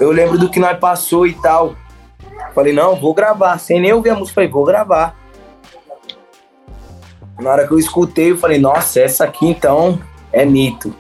Eu 0.01 0.11
lembro 0.11 0.39
do 0.39 0.51
que 0.51 0.59
nós 0.59 0.79
passou 0.79 1.27
e 1.27 1.35
tal. 1.35 1.75
Falei, 2.55 2.73
não, 2.73 2.97
vou 2.97 3.13
gravar, 3.13 3.59
sem 3.59 3.81
nem 3.81 3.93
ouvir 3.93 4.11
a 4.11 4.15
música, 4.15 4.35
falei, 4.35 4.51
vou 4.51 4.65
gravar. 4.65 5.17
Na 7.39 7.51
hora 7.51 7.67
que 7.67 7.73
eu 7.73 7.79
escutei, 7.79 8.31
eu 8.31 8.39
falei, 8.39 8.59
nossa, 8.59 9.01
essa 9.01 9.25
aqui 9.25 9.47
então 9.47 9.99
é 10.33 10.45
mito. 10.45 10.95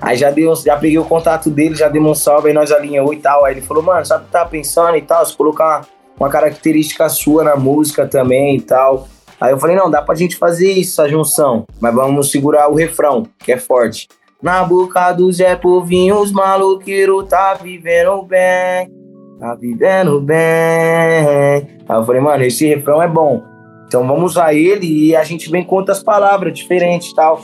Aí 0.00 0.16
já, 0.16 0.30
deu, 0.30 0.54
já 0.56 0.76
peguei 0.76 0.98
o 0.98 1.04
contato 1.04 1.50
dele, 1.50 1.74
já 1.74 1.88
dei 1.88 2.00
um 2.00 2.14
salve, 2.14 2.48
aí 2.48 2.54
nós 2.54 2.72
alinhou 2.72 3.12
e 3.12 3.18
tal. 3.18 3.44
Aí 3.44 3.54
ele 3.54 3.60
falou, 3.60 3.82
mano, 3.82 4.04
sabe 4.04 4.24
o 4.24 4.26
que 4.26 4.32
tá 4.32 4.44
pensando 4.44 4.96
e 4.96 5.02
tal? 5.02 5.24
Se 5.24 5.36
colocar 5.36 5.86
uma, 6.18 6.28
característica 6.28 7.08
sua 7.08 7.44
na 7.44 7.56
música 7.56 8.06
também 8.06 8.56
e 8.56 8.60
tal. 8.60 9.08
Aí 9.40 9.52
eu 9.52 9.58
falei, 9.58 9.76
não, 9.76 9.90
dá 9.90 10.02
pra 10.02 10.14
gente 10.14 10.36
fazer 10.36 10.72
isso, 10.72 11.00
essa 11.00 11.08
junção. 11.08 11.64
Mas 11.80 11.94
vamos 11.94 12.30
segurar 12.30 12.68
o 12.68 12.74
refrão, 12.74 13.26
que 13.38 13.52
é 13.52 13.58
forte. 13.58 14.08
Na 14.42 14.64
boca 14.64 15.12
do 15.12 15.30
Zé 15.32 15.54
Povinho, 15.54 16.18
os 16.18 16.32
maloqueiros 16.32 17.28
tá 17.28 17.54
vivendo 17.54 18.22
bem. 18.22 18.90
Tá 19.38 19.54
vivendo 19.54 20.20
bem. 20.20 20.36
Aí 20.36 21.96
eu 21.96 22.04
falei, 22.04 22.20
mano, 22.20 22.42
esse 22.42 22.66
refrão 22.66 23.02
é 23.02 23.08
bom. 23.08 23.42
Então 23.86 24.06
vamos 24.06 24.32
usar 24.32 24.54
ele 24.54 24.86
e 24.86 25.16
a 25.16 25.24
gente 25.24 25.50
vem 25.50 25.64
com 25.64 25.76
outras 25.76 26.02
palavras 26.02 26.52
diferentes 26.52 27.10
e 27.10 27.14
tal. 27.14 27.40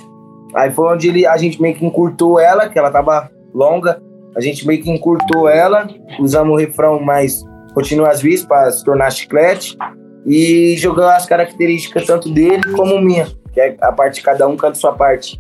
Aí 0.54 0.70
foi 0.70 0.94
onde 0.94 1.08
ele, 1.08 1.26
a 1.26 1.36
gente 1.36 1.60
meio 1.60 1.74
que 1.74 1.84
encurtou 1.84 2.38
ela, 2.38 2.68
que 2.68 2.78
ela 2.78 2.90
tava 2.90 3.30
longa. 3.54 4.00
A 4.36 4.40
gente 4.40 4.66
meio 4.66 4.82
que 4.82 4.90
encurtou 4.90 5.48
ela, 5.48 5.88
usamos 6.20 6.52
o 6.54 6.56
refrão 6.56 7.00
mais 7.00 7.42
continua 7.74 8.08
as 8.08 8.22
vis 8.22 8.42
para 8.42 8.70
se 8.70 8.82
tornar 8.82 9.10
chiclete 9.10 9.76
e 10.24 10.74
jogando 10.78 11.10
as 11.10 11.26
características 11.26 12.06
tanto 12.06 12.32
dele 12.32 12.62
como 12.74 12.98
minha, 13.00 13.26
que 13.52 13.60
é 13.60 13.76
a 13.82 13.92
parte 13.92 14.22
cada 14.22 14.48
um 14.48 14.56
canta 14.56 14.76
sua 14.76 14.94
parte. 14.94 15.38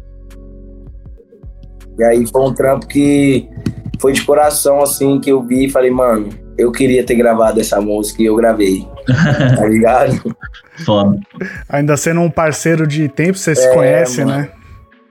E 1.98 2.04
aí 2.04 2.26
foi 2.26 2.42
um 2.42 2.52
trampo 2.52 2.86
que 2.86 3.48
foi 3.98 4.12
de 4.12 4.22
coração 4.22 4.82
assim 4.82 5.18
que 5.18 5.30
eu 5.30 5.42
vi 5.42 5.64
e 5.66 5.70
falei, 5.70 5.90
mano, 5.90 6.28
eu 6.58 6.70
queria 6.70 7.04
ter 7.04 7.14
gravado 7.14 7.58
essa 7.58 7.80
música 7.80 8.22
e 8.22 8.26
eu 8.26 8.36
gravei. 8.36 8.86
tá 9.56 9.66
ligado? 9.66 10.36
Foda. 10.84 11.18
Ainda 11.68 11.96
sendo 11.96 12.20
um 12.20 12.30
parceiro 12.30 12.86
de 12.86 13.08
tempo, 13.08 13.38
você 13.38 13.54
se 13.54 13.66
É, 13.66 13.72
conhece, 13.72 14.24
mano. 14.24 14.38
né? 14.42 14.50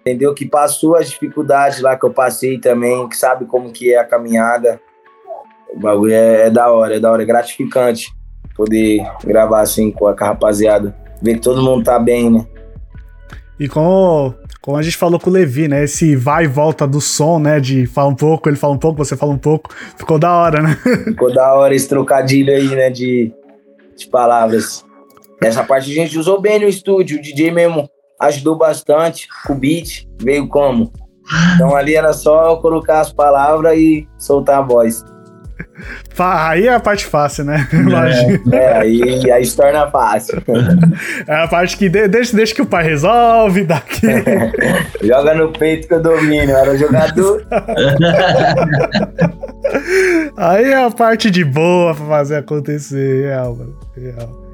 Entendeu? 0.08 0.36
Que 0.36 0.46
passou 0.46 0.96
as 0.96 1.10
dificuldades 1.10 1.82
lá 1.82 1.98
que 1.98 2.06
eu 2.06 2.12
passei 2.12 2.60
também, 2.60 3.10
que 3.10 3.18
sabe 3.18 3.46
como 3.46 3.72
que 3.72 3.92
é 3.92 3.98
a 3.98 4.06
caminhada. 4.06 4.80
O 5.74 5.80
bagulho 5.80 6.14
é, 6.14 6.46
é 6.46 6.50
da 6.52 6.72
hora, 6.72 6.98
é 6.98 7.00
da 7.00 7.12
hora, 7.12 7.24
é 7.24 7.26
gratificante 7.26 8.14
poder 8.56 9.04
gravar 9.24 9.62
assim 9.62 9.90
com 9.90 10.08
a 10.08 10.14
rapaziada. 10.14 10.96
Ver 11.24 11.34
que 11.34 11.40
todo 11.40 11.64
mundo 11.64 11.84
tá 11.84 11.98
bem, 11.98 12.30
né? 12.30 12.46
E 13.60 13.68
como, 13.68 14.36
como 14.62 14.78
a 14.78 14.84
gente 14.84 14.96
falou 14.96 15.20
com 15.20 15.32
o 15.32 15.34
Levi, 15.34 15.68
né? 15.68 15.86
Esse 15.86 16.16
vai 16.16 16.44
e 16.44 16.48
volta 16.48 16.86
do 16.86 17.02
som, 17.02 17.40
né? 17.40 17.60
De 17.60 17.88
fala 17.88 18.10
um 18.10 18.16
pouco, 18.16 18.48
ele 18.48 18.58
fala 18.58 18.76
um 18.76 18.78
pouco, 18.78 19.04
você 19.04 19.18
fala 19.18 19.32
um 19.32 19.40
pouco. 19.40 19.74
Ficou 19.98 20.20
da 20.20 20.32
hora, 20.32 20.62
né? 20.62 20.78
Ficou 21.04 21.34
da 21.34 21.52
hora 21.56 21.74
esse 21.74 21.90
trocadilho 21.90 22.54
aí, 22.54 22.68
né? 22.68 22.92
De, 22.92 23.34
de 23.98 24.06
palavras. 24.06 24.86
Essa 25.42 25.64
parte 25.64 25.90
a 25.90 25.96
gente 25.96 26.16
usou 26.20 26.40
bem 26.40 26.60
no 26.60 26.68
estúdio. 26.68 27.18
O 27.18 27.22
DJ 27.22 27.50
mesmo 27.50 27.90
ajudou 28.22 28.58
bastante. 28.58 29.28
O 29.50 29.56
beat 29.56 30.08
veio 30.22 30.48
como? 30.48 30.92
Então 31.56 31.76
ali 31.76 31.96
era 31.96 32.14
só 32.14 32.50
eu 32.52 32.58
colocar 32.58 33.00
as 33.02 33.12
palavras 33.12 33.78
e 33.78 34.08
soltar 34.18 34.60
a 34.60 34.62
voz. 34.62 35.04
Aí 36.18 36.68
é 36.68 36.74
a 36.74 36.80
parte 36.80 37.06
fácil, 37.06 37.46
né? 37.46 37.68
Imagina. 37.74 38.56
É, 38.56 38.78
aí, 38.78 39.32
aí 39.32 39.46
se 39.46 39.56
torna 39.58 39.90
fácil. 39.92 40.42
É 41.28 41.36
a 41.44 41.48
parte 41.48 41.76
que 41.78 41.90
de- 41.90 42.08
deixa, 42.08 42.36
deixa 42.36 42.56
que 42.56 42.62
o 42.62 42.66
pai 42.66 42.84
resolve, 42.84 43.64
daqui. 43.66 44.02
Joga 45.04 45.34
no 45.34 45.52
peito 45.52 45.88
que 45.88 45.94
eu 45.94 46.02
domino. 46.02 46.52
Era 46.52 46.78
jogador. 46.78 47.46
Aí 50.38 50.66
é 50.72 50.84
a 50.86 50.92
parte 50.92 51.30
de 51.32 51.44
boa 51.44 51.94
pra 51.96 52.06
fazer 52.06 52.36
acontecer. 52.38 53.26
Real, 53.28 53.56
mano. 53.56 53.78
Real. 53.96 54.45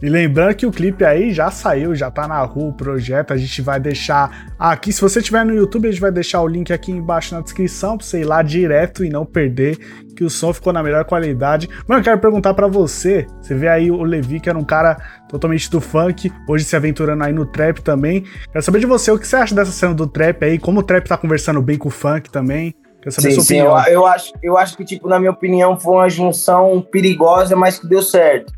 E 0.00 0.08
lembrando 0.08 0.54
que 0.54 0.66
o 0.66 0.70
clipe 0.70 1.04
aí 1.04 1.32
já 1.32 1.50
saiu, 1.50 1.94
já 1.94 2.10
tá 2.10 2.28
na 2.28 2.40
rua 2.42 2.68
o 2.68 2.72
projeto. 2.72 3.32
A 3.32 3.36
gente 3.36 3.60
vai 3.60 3.80
deixar 3.80 4.52
aqui. 4.58 4.92
Se 4.92 5.00
você 5.00 5.20
tiver 5.20 5.44
no 5.44 5.54
YouTube, 5.54 5.88
a 5.88 5.90
gente 5.90 6.00
vai 6.00 6.12
deixar 6.12 6.40
o 6.40 6.46
link 6.46 6.72
aqui 6.72 6.92
embaixo 6.92 7.34
na 7.34 7.40
descrição 7.40 7.96
pra 7.98 8.06
você 8.06 8.20
ir 8.20 8.24
lá 8.24 8.40
direto 8.42 9.04
e 9.04 9.10
não 9.10 9.26
perder. 9.26 9.76
Que 10.14 10.24
o 10.24 10.30
som 10.30 10.52
ficou 10.52 10.72
na 10.72 10.82
melhor 10.82 11.04
qualidade. 11.04 11.68
Mano, 11.86 12.00
eu 12.00 12.04
quero 12.04 12.18
perguntar 12.18 12.54
para 12.54 12.66
você. 12.66 13.26
Você 13.40 13.54
vê 13.54 13.68
aí 13.68 13.90
o 13.90 14.02
Levi, 14.02 14.40
que 14.40 14.48
era 14.48 14.58
um 14.58 14.64
cara 14.64 14.96
totalmente 15.28 15.70
do 15.70 15.80
funk, 15.80 16.32
hoje 16.48 16.64
se 16.64 16.74
aventurando 16.74 17.22
aí 17.22 17.32
no 17.32 17.46
trap 17.46 17.80
também. 17.82 18.24
Quero 18.50 18.64
saber 18.64 18.80
de 18.80 18.86
você 18.86 19.10
o 19.10 19.18
que 19.18 19.26
você 19.26 19.36
acha 19.36 19.54
dessa 19.54 19.70
cena 19.70 19.94
do 19.94 20.06
trap 20.06 20.44
aí, 20.44 20.58
como 20.58 20.80
o 20.80 20.82
trap 20.82 21.06
tá 21.06 21.16
conversando 21.16 21.62
bem 21.62 21.78
com 21.78 21.88
o 21.88 21.90
funk 21.90 22.30
também. 22.30 22.74
Quero 23.00 23.12
saber 23.12 23.30
Sim, 23.30 23.34
sua 23.36 23.44
sim, 23.44 23.58
eu, 23.58 23.72
opinião. 23.72 23.92
eu 23.92 24.06
acho, 24.06 24.32
eu 24.42 24.58
acho 24.58 24.76
que, 24.76 24.84
tipo, 24.84 25.08
na 25.08 25.18
minha 25.18 25.30
opinião, 25.30 25.78
foi 25.78 25.92
uma 25.94 26.08
junção 26.08 26.80
perigosa, 26.80 27.54
mas 27.54 27.78
que 27.78 27.88
deu 27.88 28.02
certo. 28.02 28.52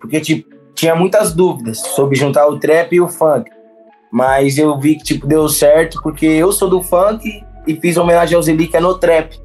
Porque, 0.00 0.20
tipo, 0.20 0.59
tinha 0.80 0.94
muitas 0.94 1.34
dúvidas 1.34 1.78
sobre 1.78 2.16
juntar 2.16 2.46
o 2.48 2.58
trap 2.58 2.94
e 2.94 3.00
o 3.00 3.06
funk. 3.06 3.50
Mas 4.10 4.56
eu 4.56 4.78
vi 4.78 4.96
que, 4.96 5.04
tipo, 5.04 5.26
deu 5.26 5.46
certo, 5.46 6.00
porque 6.02 6.24
eu 6.24 6.50
sou 6.52 6.70
do 6.70 6.82
funk 6.82 7.44
e 7.66 7.76
fiz 7.76 7.98
homenagem 7.98 8.34
ao 8.34 8.42
Zelíquia 8.42 8.80
no 8.80 8.98
trap. 8.98 9.38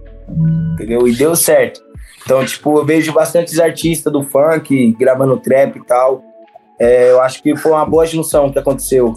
Entendeu? 0.73 1.05
E 1.07 1.13
deu 1.13 1.35
certo. 1.35 1.81
Então, 2.23 2.43
tipo, 2.45 2.77
eu 2.77 2.85
vejo 2.85 3.11
bastantes 3.11 3.59
artistas 3.59 4.11
do 4.11 4.23
funk 4.23 4.93
gravando 4.97 5.37
trap 5.37 5.75
e 5.77 5.85
tal. 5.85 6.23
É, 6.79 7.11
eu 7.11 7.21
acho 7.21 7.43
que 7.43 7.53
foi 7.55 7.73
uma 7.73 7.85
boa 7.85 8.05
junção 8.05 8.49
que 8.49 8.57
aconteceu. 8.57 9.13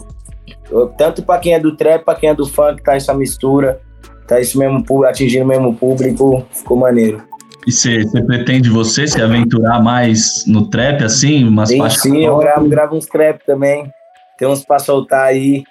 Eu- 0.69 0.89
tanto 0.89 1.23
pra 1.23 1.39
quem 1.39 1.53
é 1.53 1.59
do 1.59 1.75
trap, 1.75 2.03
pra 2.03 2.15
quem 2.15 2.29
é 2.29 2.35
do 2.35 2.45
funk, 2.45 2.83
tá 2.83 2.95
essa 2.95 3.13
mistura 3.13 3.81
tá 4.27 4.39
esse 4.39 4.55
mesmo 4.59 4.85
atingindo 5.05 5.43
o 5.43 5.47
mesmo 5.47 5.75
público, 5.75 6.45
ficou 6.51 6.77
maneiro. 6.77 7.23
E 7.67 7.71
você 7.71 8.03
pretende 8.25 8.69
você 8.69 9.05
se 9.07 9.21
aventurar 9.21 9.81
mais 9.81 10.45
no 10.47 10.69
trap, 10.69 11.03
assim? 11.03 11.45
Umas 11.47 11.69
Sim, 11.69 11.89
sim, 11.89 12.25
eu 12.25 12.37
gravo, 12.37 12.67
gravo 12.69 12.95
uns 12.95 13.05
trap 13.05 13.41
também. 13.45 13.91
Tem 14.37 14.47
uns 14.47 14.63
pra 14.63 14.79
soltar 14.79 15.25
aí. 15.25 15.63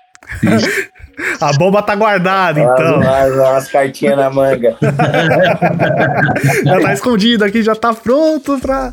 A 1.41 1.53
bomba 1.55 1.83
tá 1.83 1.97
guardada, 1.97 2.61
então. 2.61 2.97
Umas, 2.97 3.33
umas, 3.33 3.35
umas 3.35 3.68
cartinhas 3.68 4.16
na 4.16 4.31
manga. 4.31 4.76
já 6.64 6.81
tá 6.81 6.93
escondido 6.93 7.45
aqui, 7.45 7.61
já 7.62 7.74
tá 7.74 7.93
pronto 7.93 8.57
pra 8.61 8.93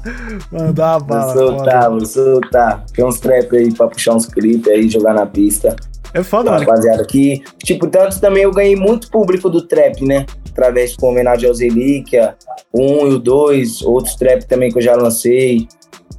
mandar 0.51 0.95
a 0.95 0.97
Vou 0.97 1.07
bala. 1.07 1.33
soltar, 1.33 1.83
foda. 1.83 1.89
vou 1.89 2.05
soltar. 2.05 2.83
Tem 2.95 3.05
uns 3.05 3.19
trap 3.19 3.55
aí 3.55 3.71
pra 3.71 3.87
puxar 3.87 4.15
uns 4.15 4.25
clipes 4.25 4.67
aí, 4.71 4.89
jogar 4.89 5.13
na 5.13 5.25
pista. 5.27 5.75
É 6.15 6.23
foda, 6.23 6.49
mano. 6.49 6.65
Rapaziada, 6.65 7.01
aqui. 7.01 7.43
Tipo, 7.57 7.87
tanto 7.87 8.21
também 8.21 8.43
eu 8.43 8.51
ganhei 8.51 8.73
muito 8.77 9.11
público 9.11 9.49
do 9.49 9.67
trap, 9.67 10.01
né? 10.05 10.25
Através 10.49 10.95
de 10.95 11.05
homenagem 11.05 11.49
aos 11.49 11.59
Relíquia, 11.59 12.37
o 12.71 12.81
um 12.81 13.07
e 13.09 13.13
o 13.15 13.19
dois, 13.19 13.81
outros 13.81 14.15
trap 14.15 14.45
também 14.45 14.71
que 14.71 14.77
eu 14.77 14.81
já 14.81 14.95
lancei 14.95 15.67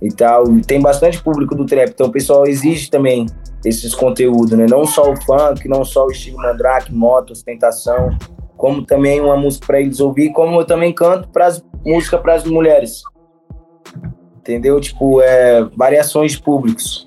e 0.02 0.08
tal. 0.10 0.44
Tem 0.66 0.82
bastante 0.82 1.22
público 1.22 1.54
do 1.54 1.64
trap, 1.64 1.88
então 1.88 2.08
o 2.08 2.12
pessoal 2.12 2.46
exige 2.46 2.90
também 2.90 3.24
esses 3.64 3.94
conteúdos, 3.94 4.52
né? 4.52 4.66
Não 4.68 4.84
só 4.84 5.10
o 5.10 5.16
funk, 5.16 5.66
não 5.66 5.82
só 5.82 6.04
o 6.04 6.10
estilo 6.10 6.36
mandrake, 6.36 6.94
moto, 6.94 7.32
ostentação, 7.32 8.14
como 8.54 8.84
também 8.84 9.18
uma 9.18 9.36
música 9.36 9.66
para 9.66 9.80
eles 9.80 9.98
ouvir, 9.98 10.30
como 10.30 10.60
eu 10.60 10.66
também 10.66 10.92
canto 10.92 11.26
pras, 11.30 11.64
música 11.82 12.18
para 12.18 12.34
as 12.34 12.44
mulheres. 12.44 13.00
Entendeu? 14.40 14.78
Tipo, 14.78 15.22
é, 15.22 15.64
variações 15.74 16.32
de 16.32 16.42
públicos. 16.42 17.05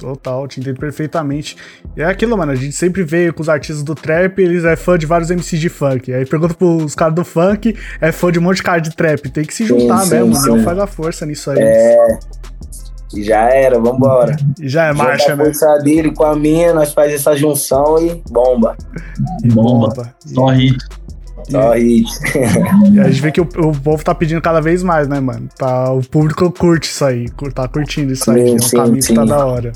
Total, 0.00 0.48
te 0.48 0.60
entendo 0.60 0.80
perfeitamente. 0.80 1.56
E 1.94 2.00
é 2.00 2.06
aquilo, 2.06 2.36
mano, 2.36 2.52
a 2.52 2.54
gente 2.54 2.72
sempre 2.72 3.02
vê 3.04 3.30
com 3.30 3.42
os 3.42 3.50
artistas 3.50 3.82
do 3.82 3.94
trap, 3.94 4.38
eles 4.38 4.64
é 4.64 4.74
fã 4.74 4.96
de 4.96 5.04
vários 5.04 5.30
MCs 5.30 5.60
de 5.60 5.68
funk. 5.68 6.10
Aí 6.10 6.24
pergunta 6.24 6.54
pros 6.54 6.94
caras 6.94 7.14
do 7.14 7.22
funk, 7.22 7.76
é 8.00 8.10
fã 8.10 8.32
de 8.32 8.38
um 8.38 8.42
monte 8.42 8.56
de 8.56 8.62
cara 8.62 8.80
de 8.80 8.96
trap. 8.96 9.28
Tem 9.30 9.44
que 9.44 9.52
se 9.52 9.66
juntar 9.66 9.98
sim, 10.04 10.14
mesmo, 10.14 10.34
sim. 10.34 10.48
não 10.48 10.64
faz 10.64 10.78
a 10.78 10.86
força 10.86 11.26
nisso 11.26 11.50
aí. 11.50 11.58
É. 11.60 12.18
E 13.14 13.22
já 13.22 13.40
era, 13.50 13.78
vambora. 13.78 14.36
E 14.58 14.68
já 14.68 14.86
é 14.86 14.92
marcha, 14.94 15.34
a 15.34 15.36
né? 15.36 15.44
força 15.44 15.78
dele 15.78 16.14
com 16.14 16.24
a 16.24 16.34
minha, 16.34 16.72
nós 16.72 16.94
faz 16.94 17.12
essa 17.12 17.36
junção 17.36 17.98
e 17.98 18.22
bomba. 18.30 18.74
Bomba. 19.44 19.88
Bomba. 19.88 20.14
Só 20.24 20.46
hit. 20.46 20.78
Só 21.50 21.74
hit. 21.74 22.08
E 22.94 23.00
a 23.00 23.04
gente 23.04 23.20
vê 23.20 23.32
que 23.32 23.40
o, 23.40 23.44
o 23.44 23.78
povo 23.78 24.02
tá 24.02 24.14
pedindo 24.14 24.40
cada 24.40 24.60
vez 24.60 24.82
mais, 24.82 25.06
né, 25.06 25.20
mano? 25.20 25.46
Tá, 25.58 25.92
o 25.92 26.00
público 26.00 26.50
curte 26.52 26.88
isso 26.88 27.04
aí, 27.04 27.26
tá 27.54 27.68
curtindo 27.68 28.12
isso 28.12 28.30
aí, 28.30 28.46
Sim, 28.46 28.52
é 28.52 28.54
um 28.54 28.62
sim, 28.62 28.76
caminho 28.76 29.02
que 29.02 29.14
tá 29.14 29.22
sim. 29.22 29.28
da 29.28 29.44
hora. 29.44 29.72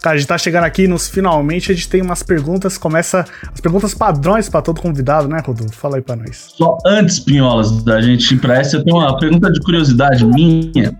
Cara, 0.00 0.16
a 0.16 0.18
gente 0.18 0.28
tá 0.28 0.38
chegando 0.38 0.64
aqui 0.64 0.86
nos 0.86 1.08
finalmente, 1.08 1.72
a 1.72 1.74
gente 1.74 1.88
tem 1.88 2.02
umas 2.02 2.22
perguntas, 2.22 2.78
começa 2.78 3.24
as 3.52 3.60
perguntas 3.60 3.94
padrões 3.94 4.48
pra 4.48 4.62
todo 4.62 4.80
convidado, 4.80 5.28
né, 5.28 5.42
Rodolfo? 5.44 5.74
Fala 5.74 5.96
aí 5.96 6.02
pra 6.02 6.16
nós. 6.16 6.54
Só 6.56 6.78
antes, 6.86 7.18
Pinholas, 7.18 7.82
da 7.82 8.00
gente 8.00 8.34
ir 8.34 8.38
pra 8.38 8.58
essa, 8.58 8.76
eu 8.76 8.84
tenho 8.84 8.98
uma 8.98 9.18
pergunta 9.18 9.50
de 9.50 9.60
curiosidade 9.60 10.24
minha. 10.24 10.96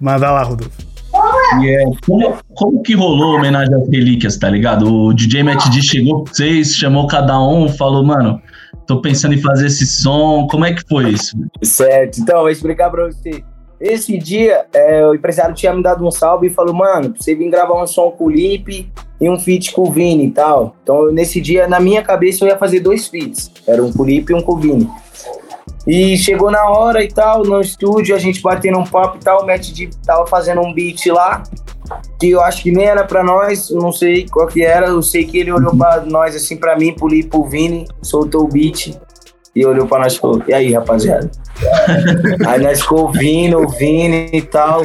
Manda 0.00 0.30
lá, 0.30 0.42
Rodolfo. 0.42 0.92
E 1.60 1.68
é, 1.68 1.84
como, 2.06 2.38
como 2.54 2.82
que 2.82 2.94
rolou 2.94 3.34
a 3.34 3.38
homenagem 3.38 3.74
às 3.74 3.88
relíquias, 3.88 4.36
tá 4.36 4.48
ligado? 4.48 4.90
O 4.90 5.12
DJ 5.12 5.42
Matt 5.42 5.68
D 5.68 5.82
chegou 5.82 6.24
pra 6.24 6.32
vocês, 6.32 6.74
chamou 6.74 7.06
cada 7.06 7.38
um, 7.38 7.68
falou, 7.68 8.02
mano, 8.02 8.40
tô 8.86 9.00
pensando 9.00 9.34
em 9.34 9.40
fazer 9.40 9.66
esse 9.66 9.86
som. 9.86 10.46
Como 10.50 10.64
é 10.64 10.72
que 10.72 10.82
foi 10.88 11.10
isso? 11.10 11.36
Certo, 11.62 12.20
então, 12.20 12.40
vou 12.40 12.50
explicar 12.50 12.90
pra 12.90 13.06
você. 13.06 13.44
Esse 13.82 14.16
dia, 14.16 14.64
é, 14.72 15.04
o 15.04 15.12
empresário 15.12 15.56
tinha 15.56 15.74
me 15.74 15.82
dado 15.82 16.06
um 16.06 16.10
salve 16.12 16.46
e 16.46 16.50
falou, 16.50 16.72
mano, 16.72 17.16
você 17.18 17.34
vir 17.34 17.50
gravar 17.50 17.82
um 17.82 17.86
som 17.86 18.12
com 18.12 18.26
o 18.26 18.30
Lipe 18.30 18.88
e 19.20 19.28
um 19.28 19.40
feat 19.40 19.72
com 19.72 19.82
o 19.82 19.90
Vini 19.90 20.26
e 20.26 20.30
tal. 20.30 20.76
Então, 20.84 21.10
nesse 21.10 21.40
dia, 21.40 21.66
na 21.66 21.80
minha 21.80 22.00
cabeça, 22.00 22.44
eu 22.44 22.48
ia 22.48 22.56
fazer 22.56 22.78
dois 22.78 23.08
feats. 23.08 23.50
Era 23.66 23.82
um 23.82 23.92
com 23.92 24.04
o 24.04 24.06
Lipe 24.06 24.32
e 24.32 24.36
um 24.36 24.40
com 24.40 24.52
o 24.52 24.56
Vini. 24.56 24.88
E 25.84 26.16
chegou 26.16 26.48
na 26.48 26.64
hora 26.70 27.02
e 27.02 27.08
tal, 27.08 27.42
no 27.42 27.60
estúdio, 27.60 28.14
a 28.14 28.18
gente 28.20 28.40
batendo 28.40 28.78
um 28.78 28.84
papo 28.84 29.16
e 29.16 29.20
tal, 29.20 29.42
o 29.42 29.46
Matt 29.46 29.68
tava 30.06 30.28
fazendo 30.28 30.60
um 30.60 30.72
beat 30.72 31.06
lá, 31.06 31.42
que 32.20 32.30
eu 32.30 32.40
acho 32.40 32.62
que 32.62 32.70
nem 32.70 32.84
era 32.84 33.02
pra 33.02 33.24
nós, 33.24 33.68
não 33.70 33.90
sei 33.90 34.28
qual 34.30 34.46
que 34.46 34.62
era, 34.62 34.86
eu 34.86 35.02
sei 35.02 35.24
que 35.24 35.38
ele 35.38 35.50
olhou 35.50 35.76
pra 35.76 36.02
nós, 36.06 36.36
assim, 36.36 36.56
pra 36.56 36.78
mim, 36.78 36.94
pro 36.94 37.08
Lipe, 37.08 37.30
pro 37.30 37.44
Vini, 37.44 37.88
soltou 38.00 38.44
o 38.44 38.48
beat 38.48 38.96
e 39.54 39.66
olhou 39.66 39.86
pra 39.86 40.00
nós 40.00 40.14
e 40.14 40.18
falou, 40.18 40.42
e 40.48 40.54
aí, 40.54 40.72
rapaziada? 40.72 41.30
Aí 42.46 42.60
nós 42.60 42.80
ficou 42.80 43.02
ouvindo, 43.02 43.58
ouvindo 43.58 44.34
e 44.34 44.42
tal. 44.42 44.82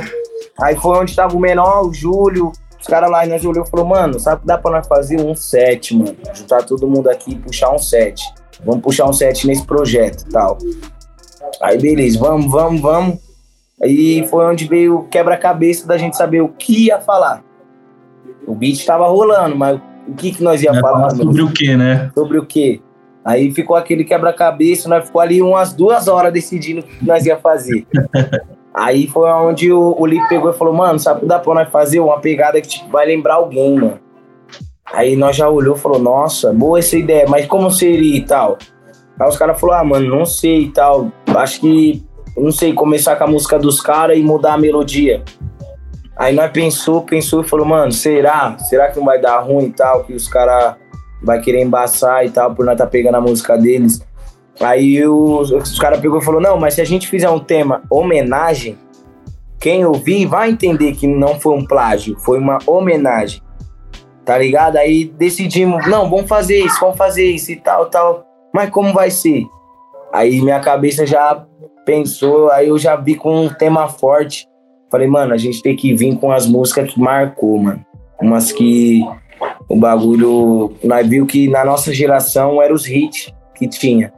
Aí 0.61 0.76
foi 0.76 0.97
onde 0.97 1.15
tava 1.15 1.36
o 1.36 1.39
menor, 1.39 1.86
o 1.86 1.93
Júlio, 1.93 2.51
os 2.80 2.86
caras 2.86 3.09
lá, 3.09 3.26
e 3.26 3.30
nós 3.30 3.43
olhou 3.45 3.63
e 3.65 3.70
falou, 3.70 3.86
mano, 3.86 4.20
sabe 4.20 4.41
que 4.41 4.47
dá 4.47 4.57
pra 4.57 4.72
nós 4.72 4.88
fazer 4.88 5.22
um 5.22 5.36
set, 5.36 5.95
mano? 5.95 6.15
Juntar 6.34 6.63
todo 6.63 6.88
mundo 6.88 7.09
aqui 7.09 7.32
e 7.32 7.36
puxar 7.36 7.72
um 7.72 7.80
set. 7.80 8.22
Vamos 8.65 8.82
puxar 8.82 9.05
um 9.05 9.13
set 9.13 9.47
nesse 9.47 9.65
projeto 9.65 10.26
e 10.28 10.32
tal. 10.32 10.57
Aí 11.61 11.80
beleza, 11.80 12.20
vamos, 12.20 12.51
vamos, 12.51 12.82
vamos. 12.82 13.20
Aí 13.82 14.28
foi 14.28 14.45
onde 14.45 14.68
veio 14.68 14.99
o 14.99 15.03
quebra-cabeça 15.07 15.88
da 15.88 15.97
gente 15.97 16.18
saber 16.18 16.41
o 16.41 16.49
que 16.49 16.88
ia 16.88 16.99
falar. 16.99 17.43
O 18.45 18.55
beat 18.55 18.84
tava 18.86 19.07
rolando, 19.07 19.55
mas 19.55 19.80
o 20.07 20.13
que, 20.13 20.32
que 20.32 20.43
nós 20.43 20.63
ia 20.63 20.74
falar? 20.80 21.11
sobre 21.11 21.41
o 21.41 21.51
quê, 21.51 21.76
né? 21.76 22.11
sobre 22.15 22.38
o 22.39 22.45
quê? 22.45 22.82
Aí 23.28 23.51
ficou 23.51 23.75
aquele 23.75 24.05
quebra-cabeça, 24.05 24.88
nós 24.88 25.05
ficou 25.05 25.19
ali 25.19 25.41
umas 25.41 25.73
duas 25.73 26.07
horas 26.07 26.32
decidindo 26.32 26.80
o 26.80 26.84
que 26.84 27.05
nós 27.05 27.25
ia 27.25 27.36
fazer. 27.36 27.86
Aí 28.73 29.05
foi 29.05 29.30
onde 29.32 29.69
o, 29.69 29.99
o 29.99 30.05
Lipe 30.05 30.30
pegou 30.30 30.49
e 30.49 30.53
falou, 30.53 30.73
mano, 30.73 30.97
sabe 30.97 31.17
o 31.17 31.21
que 31.21 31.28
dá 31.28 31.38
pra 31.38 31.53
nós 31.53 31.67
fazer? 31.67 31.99
Uma 31.99 32.21
pegada 32.21 32.61
que 32.61 32.69
tipo, 32.69 32.89
vai 32.89 33.05
lembrar 33.05 33.34
alguém, 33.34 33.75
mano. 33.75 33.99
Aí 34.86 35.17
nós 35.17 35.36
já 35.36 35.49
olhou 35.49 35.75
e 35.75 35.80
falou, 35.80 35.99
nossa, 35.99 36.53
boa 36.53 36.80
essa 36.80 36.95
ideia, 36.95 37.25
mas 37.28 37.45
como 37.47 37.69
seria 37.69 38.15
e 38.15 38.23
tal? 38.23 38.57
Aí 39.19 39.28
os 39.28 39.36
caras 39.36 39.59
falaram, 39.59 39.82
ah, 39.82 39.84
mano, 39.84 40.07
não 40.07 40.25
sei 40.25 40.61
e 40.61 40.69
tal. 40.69 41.11
Acho 41.36 41.59
que, 41.59 42.05
não 42.38 42.51
sei, 42.51 42.71
começar 42.71 43.17
com 43.17 43.25
a 43.25 43.28
música 43.28 43.59
dos 43.59 43.82
caras 43.82 44.17
e 44.17 44.21
mudar 44.21 44.53
a 44.53 44.57
melodia. 44.57 45.21
Aí 46.15 46.34
nós 46.34 46.49
pensou, 46.51 47.01
pensou 47.01 47.41
e 47.41 47.47
falou, 47.47 47.65
mano, 47.65 47.91
será? 47.91 48.57
Será 48.59 48.89
que 48.89 48.97
não 48.97 49.05
vai 49.05 49.19
dar 49.19 49.39
ruim 49.39 49.65
e 49.65 49.73
tal? 49.73 50.05
Que 50.05 50.13
os 50.13 50.30
caras 50.30 50.78
vai 51.22 51.41
querer 51.41 51.63
embaçar 51.63 52.26
e 52.26 52.30
tal, 52.30 52.53
por 52.53 52.65
nós 52.65 52.78
tá 52.78 52.86
pegando 52.86 53.15
a 53.15 53.22
música 53.22 53.57
deles. 53.57 54.01
Aí 54.59 55.05
os, 55.05 55.51
os 55.51 55.80
caras 55.80 55.99
pegou 55.99 56.20
e 56.20 56.24
falou, 56.24 56.41
não, 56.41 56.59
mas 56.59 56.74
se 56.74 56.82
a 56.82 56.86
gente 56.86 57.07
fizer 57.07 57.30
um 57.30 57.39
tema 57.39 57.84
homenagem, 57.89 58.78
quem 59.59 59.86
ouvir 59.86 60.26
vai 60.26 60.49
entender 60.49 60.93
que 60.93 61.07
não 61.07 61.39
foi 61.39 61.55
um 61.55 61.65
plágio, 61.65 62.18
foi 62.20 62.39
uma 62.39 62.59
homenagem. 62.65 63.41
Tá 64.26 64.38
ligado? 64.38 64.78
Aí 64.78 65.05
decidimos, 65.05 65.88
não, 65.88 66.09
vamos 66.09 66.28
fazer 66.28 66.57
isso, 66.59 66.80
vamos 66.80 66.97
fazer 66.97 67.26
isso 67.26 67.51
e 67.51 67.55
tal, 67.55 67.86
tal. 67.86 68.26
Mas 68.53 68.70
como 68.70 68.93
vai 68.93 69.09
ser? 69.09 69.45
Aí 70.11 70.41
minha 70.41 70.59
cabeça 70.59 71.05
já 71.05 71.45
pensou, 71.86 72.51
aí 72.51 72.68
eu 72.68 72.78
já 72.78 72.95
vi 72.95 73.15
com 73.15 73.45
um 73.45 73.49
tema 73.49 73.88
forte. 73.88 74.47
Falei, 74.91 75.07
mano, 75.07 75.34
a 75.34 75.38
gente 75.38 75.61
tem 75.61 75.76
que 75.76 75.93
vir 75.93 76.18
com 76.18 76.32
as 76.32 76.45
músicas 76.45 76.91
que 76.91 76.99
marcou, 76.99 77.57
mano. 77.57 77.86
Umas 78.20 78.51
que 78.51 79.01
o 79.68 79.76
bagulho. 79.76 80.74
Nós 80.84 81.07
viu 81.07 81.26
que 81.26 81.47
na 81.47 81.65
nossa 81.65 81.93
geração 81.93 82.61
eram 82.61 82.76
os 82.76 82.88
hits 82.88 83.34
que 83.55 83.68
tinha. 83.68 84.13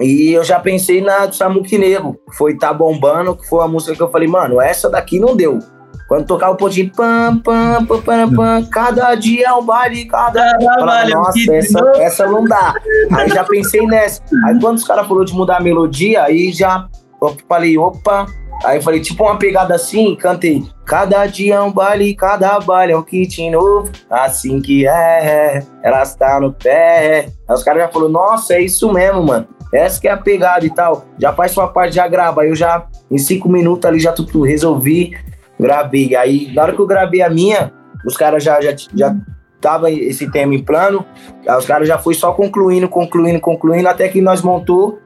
E 0.00 0.32
eu 0.32 0.42
já 0.42 0.58
pensei 0.58 1.00
na 1.00 1.26
do 1.26 1.34
Samuque 1.34 1.78
Negro, 1.78 2.18
que 2.28 2.36
foi 2.36 2.56
Tá 2.56 2.72
Bombando, 2.72 3.36
que 3.36 3.48
foi 3.48 3.62
a 3.62 3.68
música 3.68 3.94
que 3.94 4.02
eu 4.02 4.10
falei, 4.10 4.26
mano, 4.26 4.60
essa 4.60 4.90
daqui 4.90 5.20
não 5.20 5.36
deu. 5.36 5.60
Quando 6.08 6.26
tocar 6.26 6.50
o 6.50 6.56
pontinho, 6.56 6.90
pam, 6.94 7.38
pam, 7.38 7.86
pam, 7.86 8.02
pam, 8.02 8.34
pam, 8.34 8.64
cada 8.70 9.14
dia 9.14 9.46
é 9.48 9.52
um 9.52 9.64
baile, 9.64 10.04
cada. 10.04 10.52
Eu 10.60 10.60
falava, 10.60 11.08
Nossa, 11.08 11.54
essa, 11.54 11.92
essa 11.96 12.26
não 12.26 12.44
dá. 12.44 12.74
Aí 13.12 13.28
já 13.30 13.42
pensei 13.44 13.86
nessa. 13.86 14.20
Aí 14.44 14.60
quando 14.60 14.76
os 14.76 14.84
caras 14.84 15.06
falaram 15.06 15.24
de 15.24 15.32
mudar 15.32 15.58
a 15.58 15.62
melodia, 15.62 16.24
aí 16.24 16.52
já 16.52 16.86
eu 17.22 17.36
falei, 17.48 17.78
opa, 17.78 18.26
Aí 18.62 18.80
falei, 18.80 19.00
tipo 19.00 19.24
uma 19.24 19.36
pegada 19.36 19.74
assim, 19.74 20.14
cantei. 20.14 20.64
Cada 20.84 21.26
dia 21.26 21.56
é 21.56 21.60
um 21.60 21.72
baile, 21.72 22.14
cada 22.14 22.58
baile 22.60 22.92
é 22.92 22.96
um 22.96 23.02
kit 23.02 23.50
novo. 23.50 23.90
Assim 24.08 24.60
que 24.60 24.86
é, 24.86 25.62
ela 25.82 26.02
está 26.02 26.38
no 26.40 26.52
pé. 26.52 27.28
Aí 27.48 27.54
os 27.54 27.62
caras 27.62 27.82
já 27.82 27.88
falaram, 27.88 28.12
nossa, 28.12 28.54
é 28.54 28.60
isso 28.60 28.92
mesmo, 28.92 29.22
mano. 29.22 29.46
Essa 29.72 30.00
que 30.00 30.06
é 30.06 30.12
a 30.12 30.16
pegada 30.16 30.64
e 30.64 30.70
tal. 30.70 31.04
Já 31.18 31.32
faz 31.32 31.52
sua 31.52 31.68
parte, 31.68 31.96
já 31.96 32.06
grava. 32.06 32.42
Aí 32.42 32.48
eu 32.48 32.54
já, 32.54 32.86
em 33.10 33.18
cinco 33.18 33.48
minutos 33.48 33.84
ali, 33.84 33.98
já 33.98 34.12
tudo 34.12 34.42
resolvi, 34.42 35.18
gravei. 35.58 36.14
Aí, 36.14 36.52
na 36.54 36.62
hora 36.62 36.72
que 36.72 36.80
eu 36.80 36.86
gravei 36.86 37.22
a 37.22 37.28
minha, 37.28 37.72
os 38.06 38.16
caras 38.16 38.44
já, 38.44 38.60
já, 38.60 38.74
já 38.94 39.16
tava 39.60 39.90
esse 39.90 40.30
tema 40.30 40.54
em 40.54 40.62
plano. 40.62 41.04
Aí 41.46 41.56
os 41.58 41.66
caras 41.66 41.88
já 41.88 41.98
foi 41.98 42.14
só 42.14 42.32
concluindo, 42.32 42.88
concluindo, 42.88 43.40
concluindo, 43.40 43.88
até 43.88 44.08
que 44.08 44.20
nós 44.20 44.42
montou. 44.42 44.98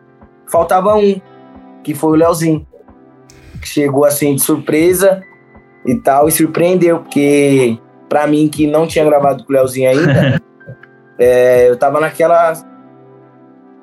Faltava 0.46 0.94
um, 0.96 1.20
que 1.82 1.94
foi 1.94 2.10
o 2.10 2.16
Leozinho 2.16 2.67
chegou 3.66 4.04
assim 4.04 4.34
de 4.34 4.42
surpresa 4.42 5.22
e 5.84 5.94
tal, 5.94 6.28
e 6.28 6.32
surpreendeu, 6.32 7.00
porque 7.00 7.78
pra 8.08 8.26
mim 8.26 8.48
que 8.48 8.66
não 8.66 8.86
tinha 8.86 9.04
gravado 9.04 9.44
com 9.44 9.52
o 9.52 9.56
Leozinho 9.56 9.90
ainda, 9.90 10.42
é, 11.18 11.68
eu 11.68 11.76
tava 11.76 12.00
naquela 12.00 12.52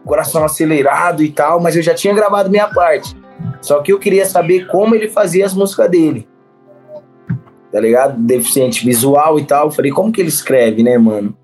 coração 0.05 0.43
acelerado 0.43 1.23
e 1.23 1.32
tal, 1.32 1.59
mas 1.59 1.76
eu 1.76 1.82
já 1.82 1.93
tinha 1.93 2.13
gravado 2.13 2.49
minha 2.49 2.67
parte. 2.67 3.15
Só 3.61 3.82
que 3.82 3.91
eu 3.91 3.99
queria 3.99 4.26
saber 4.26 4.67
como 4.67 4.93
ele 4.93 5.09
fazia 5.09 5.45
as 5.45 5.53
músicas 5.53 5.89
dele. 5.89 6.28
Tá 7.71 7.80
ligado? 7.80 8.17
Deficiente 8.19 8.86
visual 8.86 9.39
e 9.39 9.45
tal. 9.45 9.71
Falei, 9.71 9.91
como 9.91 10.11
que 10.11 10.21
ele 10.21 10.30
escreve, 10.30 10.84
né, 10.84 10.97
mano? 10.97 11.36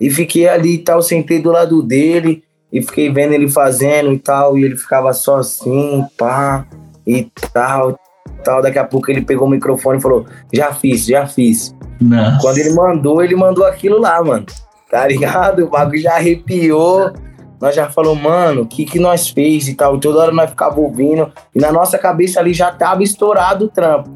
E 0.00 0.10
fiquei 0.10 0.48
ali 0.48 0.74
e 0.74 0.78
tal, 0.78 1.02
sentei 1.02 1.40
do 1.40 1.50
lado 1.50 1.82
dele 1.82 2.42
e 2.72 2.82
fiquei 2.82 3.10
vendo 3.10 3.32
ele 3.32 3.48
fazendo 3.48 4.12
e 4.12 4.18
tal, 4.18 4.58
e 4.58 4.64
ele 4.64 4.76
ficava 4.76 5.12
só 5.12 5.36
assim, 5.36 6.04
pá 6.18 6.66
e 7.06 7.30
tal, 7.52 7.98
tal. 8.42 8.62
Daqui 8.62 8.78
a 8.78 8.84
pouco 8.84 9.10
ele 9.10 9.22
pegou 9.22 9.46
o 9.46 9.50
microfone 9.50 9.98
e 9.98 10.02
falou: 10.02 10.26
Já 10.52 10.72
fiz, 10.72 11.06
já 11.06 11.26
fiz. 11.26 11.74
Nossa. 12.00 12.38
Quando 12.40 12.58
ele 12.58 12.74
mandou, 12.74 13.22
ele 13.22 13.36
mandou 13.36 13.64
aquilo 13.64 13.98
lá, 13.98 14.22
mano. 14.22 14.46
Tá 14.90 15.06
ligado? 15.06 15.64
O 15.64 15.70
bagulho 15.70 16.00
já 16.00 16.14
arrepiou. 16.14 17.12
Nós 17.60 17.74
já 17.74 17.88
falou, 17.88 18.14
mano, 18.14 18.62
o 18.62 18.66
que, 18.66 18.84
que 18.84 18.98
nós 18.98 19.28
fez 19.28 19.66
e 19.66 19.74
tal. 19.74 19.96
E 19.96 20.00
toda 20.00 20.18
hora 20.20 20.32
nós 20.32 20.50
ficava 20.50 20.78
ouvindo. 20.78 21.32
E 21.54 21.58
na 21.58 21.72
nossa 21.72 21.96
cabeça 21.96 22.38
ali 22.38 22.52
já 22.52 22.70
tava 22.70 23.02
estourado 23.02 23.64
o 23.64 23.68
trampo. 23.68 24.10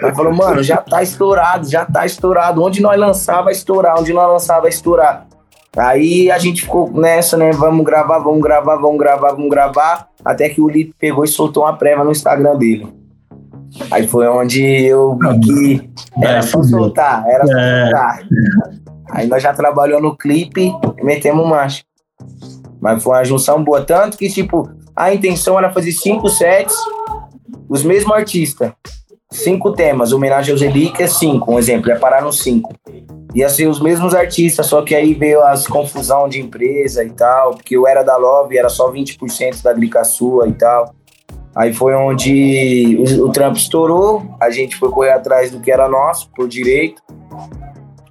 Nós 0.00 0.16
falou, 0.16 0.34
mano, 0.34 0.62
já 0.62 0.78
tá 0.78 1.02
estourado, 1.02 1.68
já 1.68 1.84
tá 1.84 2.04
estourado. 2.04 2.62
Onde 2.62 2.82
nós 2.82 2.98
lançava, 2.98 3.44
vai 3.44 3.52
estourar. 3.52 3.98
Onde 3.98 4.12
nós 4.12 4.28
lançava, 4.28 4.62
vai 4.62 4.70
estourar. 4.70 5.26
Aí 5.76 6.30
a 6.30 6.38
gente 6.38 6.62
ficou 6.62 6.90
nessa, 6.92 7.36
né? 7.36 7.50
Vamos 7.52 7.84
gravar, 7.84 8.18
vamos 8.18 8.42
gravar, 8.42 8.76
vamos 8.76 8.98
gravar, 8.98 9.30
vamos 9.32 9.48
gravar. 9.48 10.08
Até 10.22 10.48
que 10.48 10.60
o 10.60 10.68
Lipe 10.68 10.94
pegou 10.98 11.24
e 11.24 11.28
soltou 11.28 11.64
uma 11.64 11.76
prévia 11.76 12.04
no 12.04 12.10
Instagram 12.10 12.56
dele. 12.56 12.86
Aí 13.90 14.06
foi 14.06 14.28
onde 14.28 14.62
eu 14.62 15.18
vi 15.40 15.78
que 15.78 15.90
era 16.22 16.38
é, 16.38 16.42
só 16.42 16.62
soltar, 16.62 17.24
era 17.26 17.46
só 17.46 17.58
é. 17.58 17.84
soltar. 17.84 18.20
Aí 19.10 19.26
nós 19.26 19.42
já 19.42 19.54
trabalhou 19.54 20.00
no 20.00 20.16
clipe 20.16 20.70
e 20.98 21.04
metemos 21.04 21.48
marcha. 21.48 21.82
Mas 22.78 23.02
foi 23.02 23.14
uma 23.14 23.24
junção 23.24 23.64
boa. 23.64 23.82
Tanto 23.82 24.18
que, 24.18 24.28
tipo, 24.28 24.68
a 24.94 25.14
intenção 25.14 25.58
era 25.58 25.72
fazer 25.72 25.92
cinco 25.92 26.28
sets, 26.28 26.76
os 27.66 27.82
mesmos 27.82 28.14
artistas. 28.14 28.72
Cinco 29.30 29.72
temas, 29.72 30.12
homenagem 30.12 30.52
aos 30.52 30.60
relíquias, 30.60 31.12
cinco. 31.12 31.52
Um 31.52 31.58
exemplo, 31.58 31.88
ia 31.88 31.98
parar 31.98 32.20
no 32.20 32.32
cinco 32.32 32.74
ia 33.34 33.48
ser 33.48 33.66
os 33.66 33.80
mesmos 33.80 34.14
artistas, 34.14 34.66
só 34.66 34.82
que 34.82 34.94
aí 34.94 35.14
veio 35.14 35.42
as 35.42 35.66
confusão 35.66 36.28
de 36.28 36.40
empresa 36.40 37.02
e 37.02 37.10
tal, 37.10 37.52
porque 37.52 37.76
eu 37.76 37.86
era 37.86 38.02
da 38.02 38.16
Love, 38.16 38.56
era 38.56 38.68
só 38.68 38.92
20% 38.92 39.62
da 39.62 39.72
Glica 39.72 40.04
Sua 40.04 40.48
e 40.48 40.52
tal. 40.52 40.94
Aí 41.54 41.72
foi 41.72 41.94
onde 41.94 42.96
o, 42.98 43.28
o 43.28 43.52
estourou, 43.52 44.22
a 44.40 44.50
gente 44.50 44.76
foi 44.76 44.90
correr 44.90 45.12
atrás 45.12 45.50
do 45.50 45.60
que 45.60 45.70
era 45.70 45.88
nosso, 45.88 46.30
por 46.34 46.48
direito, 46.48 47.02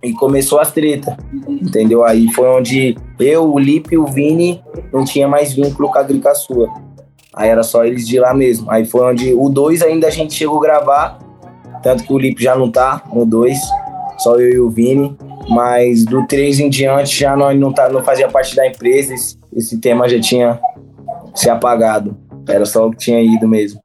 e 0.03 0.13
começou 0.13 0.59
as 0.59 0.71
treta, 0.71 1.15
entendeu? 1.47 2.03
Aí 2.03 2.31
foi 2.33 2.47
onde 2.47 2.97
eu, 3.19 3.51
o 3.51 3.59
Lipe 3.59 3.93
e 3.93 3.97
o 3.97 4.05
Vini 4.05 4.63
não 4.91 5.05
tinha 5.05 5.27
mais 5.27 5.53
vínculo 5.53 5.91
com 5.91 5.97
a 5.97 6.03
Glica 6.03 6.33
Sua. 6.33 6.67
Aí 7.33 7.49
era 7.49 7.63
só 7.63 7.85
eles 7.85 8.07
de 8.07 8.19
lá 8.19 8.33
mesmo. 8.33 8.69
Aí 8.69 8.85
foi 8.85 9.05
onde 9.05 9.33
o 9.33 9.47
2 9.49 9.81
ainda 9.83 10.07
a 10.07 10.11
gente 10.11 10.33
chegou 10.33 10.57
a 10.57 10.61
gravar, 10.61 11.19
tanto 11.81 12.03
que 12.03 12.11
o 12.11 12.17
Lipe 12.17 12.43
já 12.43 12.55
não 12.55 12.69
tá 12.69 13.03
no 13.13 13.25
2 13.25 13.57
só 14.21 14.35
eu 14.35 14.49
e 14.49 14.59
o 14.59 14.69
Vini. 14.69 15.15
Mas 15.49 16.05
do 16.05 16.25
3 16.27 16.59
em 16.59 16.69
diante 16.69 17.19
já 17.19 17.35
não, 17.35 17.53
não, 17.53 17.73
tá, 17.73 17.89
não 17.89 18.03
fazia 18.03 18.29
parte 18.29 18.55
da 18.55 18.65
empresa, 18.67 19.13
esse, 19.13 19.37
esse 19.53 19.77
tema 19.79 20.07
já 20.07 20.19
tinha 20.19 20.59
se 21.33 21.49
apagado. 21.49 22.15
Era 22.47 22.65
só 22.65 22.87
o 22.87 22.91
que 22.91 22.97
tinha 22.97 23.21
ido 23.21 23.47
mesmo. 23.47 23.79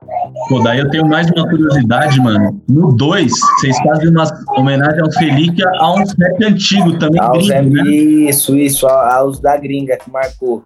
Pô, 0.49 0.61
daí 0.61 0.79
eu 0.79 0.91
tenho 0.91 1.07
mais 1.07 1.29
uma 1.31 1.49
curiosidade, 1.49 2.21
mano. 2.21 2.61
No 2.69 2.93
2, 2.93 3.31
vocês 3.31 3.77
fazem 3.79 4.09
uma 4.09 4.25
homenagem 4.57 5.01
ao 5.01 5.13
Felícia 5.13 5.71
a 5.79 5.93
um 5.93 5.99
rap 5.99 6.45
antigo 6.45 6.99
também, 6.99 7.21
aos 7.21 7.49
gringo, 7.49 7.75
né? 7.75 7.91
Isso, 7.91 8.57
isso, 8.57 8.87
aos 8.87 9.41
da 9.41 9.57
gringa 9.57 9.97
que 9.97 10.11
marcou. 10.11 10.63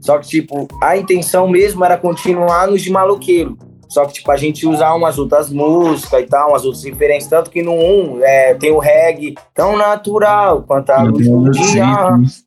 Só 0.00 0.18
que, 0.18 0.28
tipo, 0.28 0.68
a 0.82 0.96
intenção 0.96 1.48
mesmo 1.48 1.84
era 1.84 1.96
continuar 1.96 2.68
nos 2.68 2.82
de 2.82 2.90
maloqueiro. 2.90 3.56
Só 3.88 4.04
que, 4.04 4.14
tipo, 4.14 4.30
a 4.30 4.36
gente 4.36 4.66
usar 4.66 4.94
umas 4.94 5.18
outras 5.18 5.50
músicas 5.50 6.20
e 6.20 6.26
tal, 6.26 6.50
umas 6.50 6.64
outras 6.64 6.84
referências. 6.84 7.30
Tanto 7.30 7.50
que 7.50 7.62
no 7.62 7.72
1 7.72 8.20
é, 8.22 8.54
tem 8.54 8.72
o 8.72 8.78
reggae 8.78 9.34
tão 9.54 9.76
natural 9.76 10.64
quanto 10.66 10.90
a 10.90 11.02
luz 11.02 11.28
do 11.28 11.50
dia, 11.50 11.84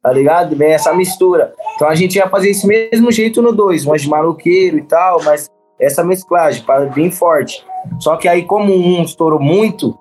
tá 0.01 0.11
ligado? 0.11 0.55
Bem 0.55 0.73
essa 0.73 0.93
mistura. 0.93 1.53
Então 1.75 1.87
a 1.87 1.95
gente 1.95 2.15
ia 2.15 2.29
fazer 2.29 2.49
esse 2.49 2.67
mesmo 2.67 3.11
jeito 3.11 3.41
no 3.41 3.51
2, 3.51 3.85
umas 3.85 4.01
de 4.01 4.09
maluqueiro 4.09 4.77
e 4.77 4.83
tal, 4.83 5.23
mas 5.23 5.49
essa 5.79 6.03
mesclagem, 6.03 6.63
bem 6.93 7.09
forte. 7.09 7.65
Só 7.99 8.17
que 8.17 8.27
aí, 8.27 8.43
como 8.43 8.73
um 8.73 9.01
estourou 9.03 9.39
muito, 9.39 9.97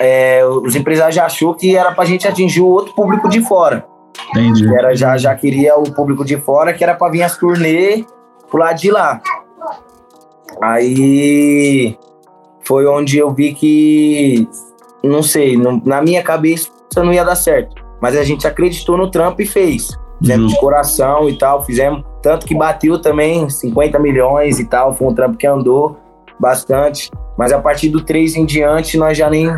é, 0.00 0.44
os 0.44 0.74
empresários 0.74 1.14
já 1.14 1.26
achou 1.26 1.54
que 1.54 1.76
era 1.76 1.92
pra 1.92 2.04
gente 2.04 2.26
atingir 2.26 2.60
o 2.60 2.66
outro 2.66 2.94
público 2.94 3.28
de 3.28 3.40
fora. 3.40 3.86
Entendi. 4.30 4.66
Era, 4.74 4.94
já, 4.94 5.16
já 5.16 5.34
queria 5.34 5.76
o 5.76 5.92
público 5.92 6.24
de 6.24 6.36
fora, 6.36 6.72
que 6.72 6.82
era 6.82 6.94
pra 6.94 7.08
vir 7.08 7.22
as 7.22 7.36
turnê 7.36 8.04
pro 8.50 8.58
lado 8.58 8.78
de 8.78 8.90
lá. 8.90 9.20
Aí 10.62 11.98
foi 12.64 12.86
onde 12.86 13.18
eu 13.18 13.34
vi 13.34 13.52
que, 13.52 14.48
não 15.02 15.20
sei, 15.20 15.56
não, 15.56 15.82
na 15.84 16.00
minha 16.00 16.22
cabeça 16.22 16.70
não 16.96 17.12
ia 17.12 17.24
dar 17.24 17.34
certo. 17.34 17.82
Mas 18.00 18.16
a 18.16 18.22
gente 18.22 18.46
acreditou 18.46 18.96
no 18.96 19.10
trampo 19.10 19.42
e 19.42 19.46
fez. 19.46 19.88
Fizemos 20.20 20.52
de 20.52 20.60
coração 20.60 21.28
e 21.28 21.36
tal, 21.36 21.64
fizemos. 21.64 22.04
Tanto 22.22 22.46
que 22.46 22.54
bateu 22.54 23.00
também 23.00 23.50
50 23.50 23.98
milhões 23.98 24.60
e 24.60 24.64
tal. 24.64 24.94
Foi 24.94 25.08
um 25.08 25.14
trampo 25.14 25.36
que 25.36 25.46
andou 25.46 25.96
bastante. 26.38 27.10
Mas 27.36 27.52
a 27.52 27.58
partir 27.58 27.88
do 27.88 28.00
3 28.00 28.36
em 28.36 28.44
diante, 28.44 28.96
nós 28.96 29.18
já 29.18 29.28
nem 29.28 29.50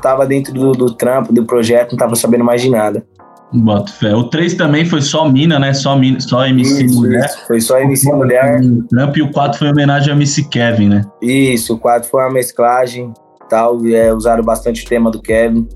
tava 0.00 0.26
dentro 0.26 0.54
do, 0.54 0.72
do 0.72 0.94
trampo, 0.94 1.32
do 1.32 1.44
projeto, 1.44 1.92
não 1.92 1.98
tava 1.98 2.14
sabendo 2.14 2.44
mais 2.44 2.62
de 2.62 2.70
nada. 2.70 3.06
Boto 3.52 3.92
fé. 3.92 4.14
O 4.14 4.24
3 4.24 4.54
também 4.54 4.84
foi 4.84 5.00
só 5.00 5.28
mina, 5.28 5.58
né? 5.58 5.72
Só, 5.72 5.96
mina, 5.96 6.20
só 6.20 6.44
MC 6.46 6.84
isso, 6.84 7.00
mulher. 7.00 7.24
Isso. 7.24 7.46
Foi 7.46 7.60
só 7.60 7.78
MC 7.78 8.12
mulher. 8.12 8.60
Trump 8.90 9.16
e 9.16 9.22
o 9.22 9.30
4 9.30 9.58
foi 9.58 9.70
homenagem 9.70 10.10
ao 10.10 10.16
MC 10.16 10.44
Kevin, 10.48 10.88
né? 10.88 11.04
Isso, 11.22 11.74
o 11.74 11.78
4 11.78 12.08
foi 12.08 12.22
uma 12.22 12.32
mesclagem 12.32 13.12
tal. 13.48 13.84
E, 13.86 13.94
é, 13.94 14.12
usaram 14.12 14.44
bastante 14.44 14.84
o 14.84 14.88
tema 14.88 15.10
do 15.10 15.20
Kevin. 15.20 15.66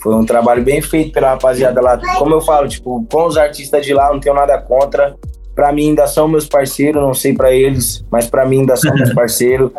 Foi 0.00 0.14
um 0.14 0.24
trabalho 0.24 0.64
bem 0.64 0.80
feito 0.80 1.12
pela 1.12 1.30
rapaziada 1.30 1.80
lá. 1.80 2.00
Como 2.18 2.34
eu 2.34 2.40
falo, 2.40 2.68
tipo, 2.68 3.04
com 3.10 3.26
os 3.26 3.36
artistas 3.36 3.84
de 3.84 3.92
lá, 3.92 4.12
não 4.12 4.20
tenho 4.20 4.34
nada 4.34 4.60
contra. 4.60 5.16
Pra 5.54 5.72
mim 5.72 5.90
ainda 5.90 6.06
são 6.06 6.26
meus 6.26 6.46
parceiros, 6.46 7.02
não 7.02 7.14
sei 7.14 7.34
para 7.34 7.52
eles, 7.52 8.04
mas 8.10 8.26
para 8.26 8.46
mim 8.46 8.60
ainda 8.60 8.76
são 8.76 8.94
meus 8.94 9.12
parceiros. 9.14 9.70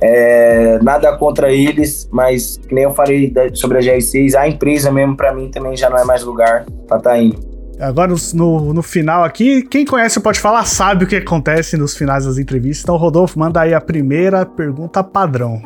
É, 0.00 0.78
nada 0.82 1.16
contra 1.16 1.52
eles, 1.52 2.08
mas 2.12 2.58
que 2.58 2.74
nem 2.74 2.84
eu 2.84 2.92
falei 2.92 3.32
sobre 3.54 3.78
a 3.78 3.80
GR6, 3.80 4.34
a 4.34 4.46
empresa 4.46 4.92
mesmo 4.92 5.16
para 5.16 5.34
mim 5.34 5.50
também 5.50 5.76
já 5.76 5.88
não 5.88 5.98
é 5.98 6.04
mais 6.04 6.22
lugar 6.22 6.66
para 6.86 6.98
estar 6.98 7.10
tá 7.10 7.18
indo. 7.18 7.56
Agora 7.80 8.14
no, 8.34 8.72
no 8.72 8.82
final 8.82 9.22
aqui, 9.22 9.62
quem 9.62 9.84
conhece 9.84 10.18
pode 10.20 10.40
falar, 10.40 10.64
sabe 10.64 11.04
o 11.04 11.06
que 11.06 11.16
acontece 11.16 11.76
nos 11.76 11.96
finais 11.96 12.24
das 12.24 12.38
entrevistas. 12.38 12.84
Então, 12.84 12.96
Rodolfo, 12.96 13.38
manda 13.38 13.60
aí 13.60 13.74
a 13.74 13.80
primeira 13.80 14.46
pergunta 14.46 15.04
padrão. 15.04 15.62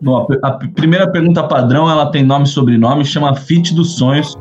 Bom, 0.00 0.26
a, 0.42 0.48
a 0.48 0.58
primeira 0.74 1.08
pergunta 1.10 1.44
padrão, 1.44 1.88
ela 1.88 2.10
tem 2.10 2.24
nome 2.24 2.44
e 2.44 2.48
sobrenome, 2.48 3.04
chama 3.04 3.34
Fit 3.36 3.72
dos 3.74 3.96
Sonhos. 3.96 4.36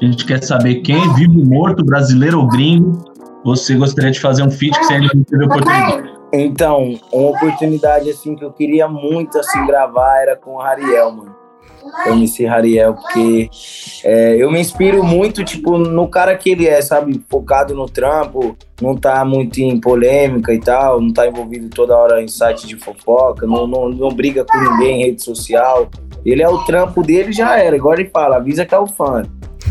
A 0.00 0.04
gente 0.04 0.24
quer 0.24 0.42
saber 0.42 0.76
quem, 0.76 1.14
vivo 1.14 1.44
morto, 1.44 1.84
brasileiro 1.84 2.40
ou 2.40 2.48
gringo, 2.48 3.04
você 3.44 3.74
gostaria 3.74 4.10
de 4.10 4.20
fazer 4.20 4.42
um 4.42 4.50
feat 4.50 4.78
que 4.78 4.84
você 4.84 4.94
ainda 4.94 5.10
não 5.14 5.24
teve 5.24 5.44
oportunidade? 5.44 6.18
Então, 6.32 6.94
uma 7.12 7.30
oportunidade 7.30 8.10
assim 8.10 8.34
que 8.34 8.44
eu 8.44 8.52
queria 8.52 8.86
muito 8.86 9.38
assim 9.38 9.64
gravar 9.66 10.20
era 10.20 10.36
com 10.36 10.56
o 10.56 10.58
Rariel, 10.58 11.10
mano. 11.10 11.38
O 12.06 12.10
MC 12.10 12.44
Rariel, 12.44 12.94
porque 12.94 13.48
é, 14.04 14.36
eu 14.36 14.50
me 14.50 14.60
inspiro 14.60 15.02
muito, 15.02 15.42
tipo, 15.42 15.78
no 15.78 16.06
cara 16.06 16.36
que 16.36 16.50
ele 16.50 16.66
é, 16.66 16.82
sabe? 16.82 17.24
Focado 17.30 17.74
no 17.74 17.86
trampo, 17.86 18.56
não 18.82 18.94
tá 18.94 19.24
muito 19.24 19.58
em 19.58 19.80
polêmica 19.80 20.52
e 20.52 20.60
tal, 20.60 21.00
não 21.00 21.12
tá 21.12 21.26
envolvido 21.26 21.70
toda 21.70 21.96
hora 21.96 22.22
em 22.22 22.28
site 22.28 22.66
de 22.66 22.76
fofoca, 22.76 23.46
não, 23.46 23.66
não, 23.66 23.88
não 23.88 24.08
briga 24.10 24.44
com 24.44 24.58
ninguém 24.58 25.00
em 25.00 25.04
rede 25.06 25.22
social. 25.22 25.88
Ele 26.26 26.42
é 26.42 26.48
o 26.48 26.58
trampo 26.64 27.02
dele 27.02 27.32
já 27.32 27.58
era, 27.58 27.76
igual 27.76 27.94
ele 27.94 28.10
fala, 28.10 28.36
avisa 28.36 28.66
que 28.66 28.74
é 28.74 28.78
o 28.78 28.86
fã. 28.86 29.22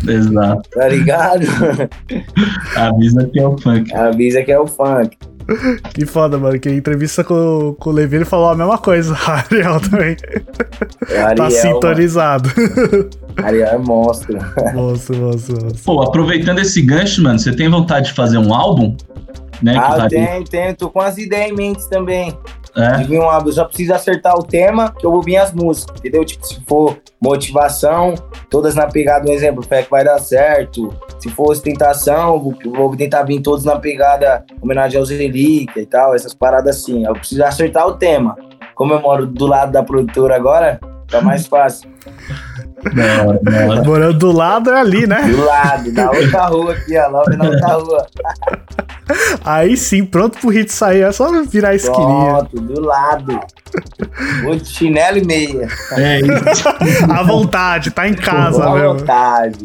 Exato. 0.07 0.69
Tá 0.69 0.87
ligado? 0.87 1.45
Avisa 2.75 3.25
que 3.27 3.39
é 3.39 3.47
o 3.47 3.57
funk. 3.57 3.93
Avisa 3.93 4.43
que 4.43 4.51
é 4.51 4.59
o 4.59 4.67
funk. 4.67 5.17
Que 5.93 6.05
foda, 6.05 6.37
mano. 6.37 6.59
Que 6.59 6.69
entrevista 6.69 7.23
com, 7.23 7.75
com 7.79 7.89
o 7.89 7.93
Levi 7.93 8.17
ele 8.17 8.25
falou 8.25 8.49
a 8.49 8.55
mesma 8.55 8.77
coisa. 8.77 9.15
A 9.25 9.37
Ariel 9.37 9.79
também. 9.79 10.17
Ariel, 11.09 11.35
tá 11.35 11.49
sintonizado. 11.49 12.49
Mano. 12.55 13.09
Ariel 13.37 13.67
é 13.67 13.77
monstro. 13.77 14.37
Monstro, 14.73 15.15
monstro, 15.17 15.61
monstro. 15.61 15.83
Pô, 15.85 16.01
aproveitando 16.01 16.59
esse 16.59 16.81
gancho, 16.81 17.23
mano, 17.23 17.39
você 17.39 17.55
tem 17.55 17.69
vontade 17.69 18.07
de 18.07 18.13
fazer 18.13 18.37
um 18.37 18.53
álbum? 18.53 18.95
Né, 19.61 19.75
ah, 19.75 19.97
eu 20.03 20.07
tenho, 20.07 20.43
tenho. 20.43 20.75
Tô 20.75 20.89
com 20.89 20.99
as 20.99 21.17
ideias 21.17 21.51
em 21.51 21.55
mente 21.55 21.89
também. 21.89 22.37
É. 22.77 23.19
Um 23.19 23.23
álbum, 23.23 23.49
eu 23.49 23.53
só 23.53 23.65
preciso 23.65 23.93
acertar 23.93 24.37
o 24.37 24.43
tema 24.43 24.93
que 24.93 25.03
eu 25.03 25.11
vou 25.11 25.23
vir 25.23 25.37
as 25.37 25.51
músicas, 25.51 25.97
entendeu? 25.97 26.23
Tipo, 26.23 26.45
se 26.45 26.61
for 26.67 26.97
motivação, 27.19 28.13
todas 28.51 28.75
na 28.75 28.85
pegada, 28.85 29.27
um 29.27 29.33
exemplo, 29.33 29.63
fé 29.63 29.81
que 29.81 29.89
vai 29.89 30.03
dar 30.03 30.19
certo. 30.19 30.93
Se 31.19 31.27
for 31.29 31.51
ostentação, 31.51 32.39
vou, 32.39 32.55
vou 32.75 32.95
tentar 32.95 33.23
vir 33.23 33.41
todos 33.41 33.65
na 33.65 33.77
pegada 33.79 34.45
homenagem 34.61 34.99
aos 34.99 35.09
relíquias 35.09 35.83
e 35.83 35.87
tal, 35.87 36.13
essas 36.13 36.35
paradas 36.35 36.77
assim. 36.77 37.03
Eu 37.05 37.13
preciso 37.13 37.43
acertar 37.43 37.87
o 37.87 37.93
tema. 37.93 38.37
Como 38.75 38.93
eu 38.93 39.01
moro 39.01 39.25
do 39.25 39.47
lado 39.47 39.71
da 39.71 39.81
produtora 39.81 40.35
agora, 40.35 40.79
tá 41.09 41.19
mais 41.19 41.47
fácil. 41.47 41.89
Não, 42.93 43.39
não. 43.41 43.83
Morando 43.83 44.19
do 44.19 44.31
lado 44.31 44.69
é 44.71 44.79
ali, 44.79 45.07
né? 45.07 45.21
Do 45.23 45.43
lado, 45.45 45.91
na 45.91 46.11
outra 46.11 46.45
rua 46.45 46.73
aqui, 46.73 46.97
ó, 46.97 47.07
logo 47.09 47.29
na 47.35 47.45
outra 47.45 47.73
rua. 47.73 48.07
Aí 49.43 49.77
sim, 49.77 50.05
pronto 50.05 50.37
pro 50.39 50.49
hit 50.49 50.71
sair, 50.71 51.01
é 51.01 51.11
só 51.11 51.31
virar 51.43 51.69
a 51.69 51.75
esquininha. 51.75 52.33
Pronto, 52.33 52.61
do 52.61 52.81
lado. 52.81 53.39
Vou 54.43 54.55
de 54.55 54.65
chinelo 54.67 55.17
e 55.17 55.25
meia. 55.25 55.67
É 55.93 56.19
isso. 56.19 56.67
à 57.11 57.23
vontade, 57.23 57.91
tá 57.91 58.07
em 58.07 58.13
casa, 58.13 58.63
À 58.65 58.73
mesmo. 58.73 58.99
vontade. 58.99 59.59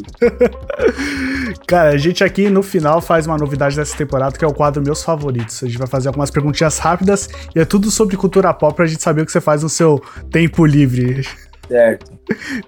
Cara, 1.66 1.90
a 1.90 1.96
gente 1.96 2.22
aqui 2.22 2.48
no 2.48 2.62
final 2.62 3.00
faz 3.00 3.26
uma 3.26 3.36
novidade 3.36 3.76
dessa 3.76 3.96
temporada 3.96 4.36
que 4.38 4.44
é 4.44 4.48
o 4.48 4.54
quadro 4.54 4.82
Meus 4.82 5.02
Favoritos. 5.02 5.62
A 5.62 5.66
gente 5.66 5.78
vai 5.78 5.86
fazer 5.86 6.08
algumas 6.08 6.30
perguntinhas 6.30 6.78
rápidas 6.78 7.28
e 7.54 7.60
é 7.60 7.64
tudo 7.64 7.90
sobre 7.90 8.16
cultura 8.16 8.52
pop 8.54 8.74
pra 8.74 8.86
gente 8.86 9.02
saber 9.02 9.22
o 9.22 9.26
que 9.26 9.32
você 9.32 9.40
faz 9.40 9.62
no 9.62 9.68
seu 9.68 10.02
tempo 10.30 10.64
livre. 10.64 11.26
Certo. 11.72 12.12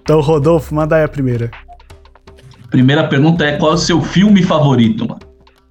Então, 0.01 0.19
Rodolfo, 0.19 0.73
manda 0.73 0.95
aí 0.95 1.03
a 1.03 1.07
primeira. 1.07 1.51
Primeira 2.71 3.07
pergunta 3.07 3.45
é: 3.45 3.55
qual 3.57 3.71
é 3.73 3.75
o 3.75 3.77
seu 3.77 4.01
filme 4.01 4.41
favorito, 4.41 5.07
mano? 5.07 5.19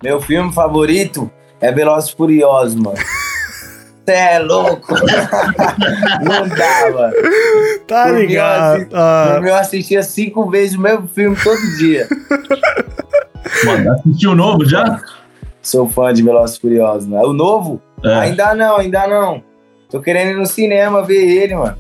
Meu 0.03 0.20
filme 0.20 0.53
favorito 0.53 1.28
é 1.61 1.72
Velozes 1.72 2.11
e 2.11 2.16
Furiosos, 2.16 2.74
mano. 2.76 2.97
Cê 4.07 4.12
é 4.12 4.39
louco. 4.39 4.95
Não 6.22 6.47
dá, 6.49 6.91
mano. 6.93 7.14
Tá 7.89 8.11
ligado? 8.11 8.74
assi- 8.82 8.89
Ah, 8.93 9.41
Eu 9.43 9.55
assistia 9.57 10.03
cinco 10.03 10.49
vezes 10.51 10.76
o 10.76 10.80
mesmo 10.80 11.09
filme 11.09 11.37
todo 11.43 11.59
dia. 11.78 12.07
Mano, 13.64 13.93
assistiu 13.93 14.32
o 14.32 14.35
novo 14.35 14.64
já? 14.64 15.01
Sou 15.62 15.89
fã 15.89 16.12
de 16.12 16.22
Velozes 16.22 16.57
e 16.57 16.61
Furiosos, 16.61 17.09
né? 17.09 17.20
O 17.22 17.32
novo? 17.32 17.80
É. 18.05 18.14
Ainda 18.14 18.55
não, 18.55 18.76
ainda 18.76 19.07
não. 19.07 19.43
Tô 19.91 20.01
querendo 20.01 20.30
ir 20.32 20.37
no 20.37 20.47
cinema 20.47 21.03
ver 21.03 21.24
ele, 21.43 21.55
mano. 21.55 21.76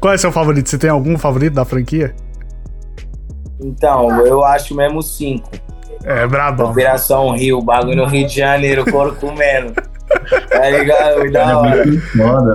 Qual 0.00 0.14
é 0.14 0.18
seu 0.18 0.32
favorito? 0.32 0.68
Você 0.68 0.78
tem 0.78 0.90
algum 0.90 1.16
favorito 1.18 1.54
da 1.54 1.64
franquia? 1.64 2.14
Então, 3.60 4.24
eu 4.26 4.44
acho 4.44 4.74
mesmo 4.74 5.02
cinco. 5.02 5.50
É, 6.04 6.26
brabão. 6.26 6.70
Operação 6.70 7.30
Rio, 7.32 7.60
bagulho 7.62 7.96
no 7.96 8.04
Rio 8.06 8.26
de 8.26 8.36
Janeiro, 8.36 8.84
couro 8.90 9.14
comendo. 9.16 9.72
Tá 10.50 10.70
ligado? 10.70 11.18
Muito 11.18 11.32
da 11.32 11.58
hora. 11.58 11.82
É 11.82 11.86
muito 11.86 12.06
foda. 12.16 12.54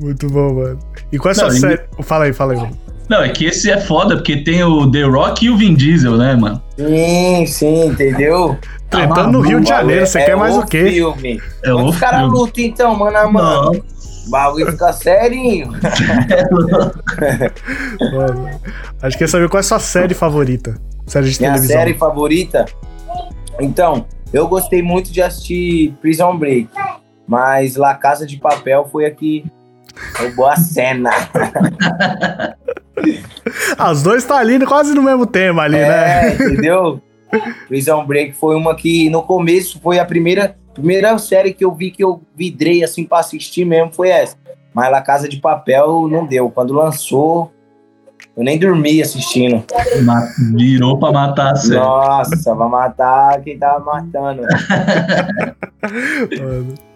Muito 0.00 0.26
bom, 0.30 0.54
mano. 0.54 0.78
E 1.12 1.18
qual 1.18 1.34
é 1.34 1.38
a 1.38 1.42
Não, 1.42 1.50
sua 1.50 1.60
série? 1.60 1.80
Fala 2.02 2.24
aí, 2.24 2.32
fala 2.32 2.52
aí. 2.54 2.58
mano. 2.60 2.78
Não, 3.08 3.22
é 3.22 3.28
que 3.28 3.44
esse 3.44 3.70
é 3.70 3.78
foda, 3.78 4.16
porque 4.16 4.38
tem 4.38 4.64
o 4.64 4.90
The 4.90 5.02
Rock 5.02 5.46
e 5.46 5.50
o 5.50 5.56
Vin 5.56 5.74
Diesel, 5.74 6.16
né, 6.16 6.34
mano? 6.34 6.60
Sim, 6.76 7.46
sim, 7.46 7.86
entendeu? 7.86 8.58
Tretando 8.90 9.32
no 9.32 9.40
Rio 9.40 9.60
de 9.60 9.68
Janeiro, 9.68 10.06
você 10.06 10.18
É 10.20 10.24
quer 10.24 10.36
mais 10.36 10.56
o 10.56 10.64
quê? 10.64 10.86
Filme. 10.90 11.40
É 11.62 11.72
o 11.72 11.84
Os 11.86 11.98
caras 11.98 12.20
filme. 12.20 12.36
lutam 12.36 12.64
então, 12.64 12.96
mano 12.96 13.16
a 13.16 13.28
mano. 13.30 13.84
O 14.26 14.30
bagulho 14.30 14.70
fica 14.72 14.92
serinho. 14.92 15.68
Mano, 18.12 18.50
Acho 19.02 19.16
que 19.16 19.24
quer 19.24 19.28
saber 19.28 19.48
qual 19.48 19.58
é 19.58 19.60
a 19.60 19.62
sua 19.62 19.78
série 19.78 20.14
favorita. 20.14 20.74
Série 21.06 21.30
de 21.30 21.38
Minha 21.40 21.52
televisão. 21.52 21.76
série 21.78 21.94
favorita. 21.94 22.64
Então, 23.60 24.06
eu 24.32 24.48
gostei 24.48 24.82
muito 24.82 25.12
de 25.12 25.22
assistir 25.22 25.94
Prison 26.00 26.36
Break. 26.36 26.68
Mas 27.26 27.76
La 27.76 27.94
Casa 27.94 28.26
de 28.26 28.36
Papel 28.36 28.88
foi 28.90 29.06
a 29.06 29.10
que 29.10 29.44
roubou 30.18 30.46
a 30.46 30.56
cena. 30.56 31.10
Os 33.90 34.02
dois 34.02 34.24
tá 34.24 34.38
ali 34.38 34.64
quase 34.64 34.94
no 34.94 35.02
mesmo 35.02 35.26
tema 35.26 35.62
ali, 35.64 35.76
né? 35.76 36.30
É, 36.30 36.34
entendeu? 36.34 37.00
Prison 37.68 38.04
Break 38.06 38.32
foi 38.34 38.56
uma 38.56 38.74
que 38.74 39.10
no 39.10 39.22
começo 39.22 39.78
foi 39.80 39.98
a 39.98 40.04
primeira, 40.04 40.56
primeira 40.76 41.16
série 41.18 41.52
que 41.52 41.64
eu 41.64 41.74
vi 41.74 41.90
que 41.90 42.04
eu 42.04 42.20
vidrei 42.36 42.84
assim 42.84 43.04
pra 43.04 43.18
assistir 43.18 43.64
mesmo 43.64 43.92
foi 43.92 44.08
essa. 44.10 44.36
Mas 44.74 44.90
La 44.90 45.00
Casa 45.00 45.28
de 45.28 45.38
Papel 45.38 46.06
não 46.08 46.26
deu. 46.26 46.50
Quando 46.50 46.74
lançou, 46.74 47.50
eu 48.36 48.44
nem 48.44 48.58
dormi 48.58 49.00
assistindo. 49.00 49.64
Virou 50.54 50.98
pra 50.98 51.10
matar 51.10 51.52
a 51.52 51.56
série. 51.56 51.80
Nossa, 51.80 52.54
vai 52.54 52.68
matar 52.68 53.40
quem 53.40 53.58
tava 53.58 53.80
matando. 53.84 54.42
Mano. 56.38 56.74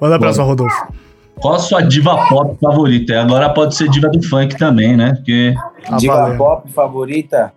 Manda 0.00 0.16
a 0.16 0.18
próxima, 0.18 0.44
Rodolfo. 0.44 0.92
Qual 1.40 1.54
a 1.54 1.58
sua 1.58 1.80
diva 1.82 2.26
pop 2.28 2.58
favorita? 2.60 3.12
E 3.12 3.16
Agora 3.16 3.48
pode 3.54 3.74
ser 3.76 3.88
diva 3.88 4.08
do 4.08 4.22
funk 4.22 4.56
também, 4.58 4.96
né? 4.96 5.14
Porque 5.14 5.54
Ah, 5.90 5.96
Diva 5.96 6.14
valeu. 6.16 6.36
pop 6.36 6.70
favorita? 6.72 7.52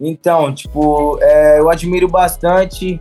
Então, 0.00 0.52
tipo, 0.54 1.18
é, 1.20 1.58
eu 1.58 1.68
admiro 1.70 2.06
bastante 2.08 3.00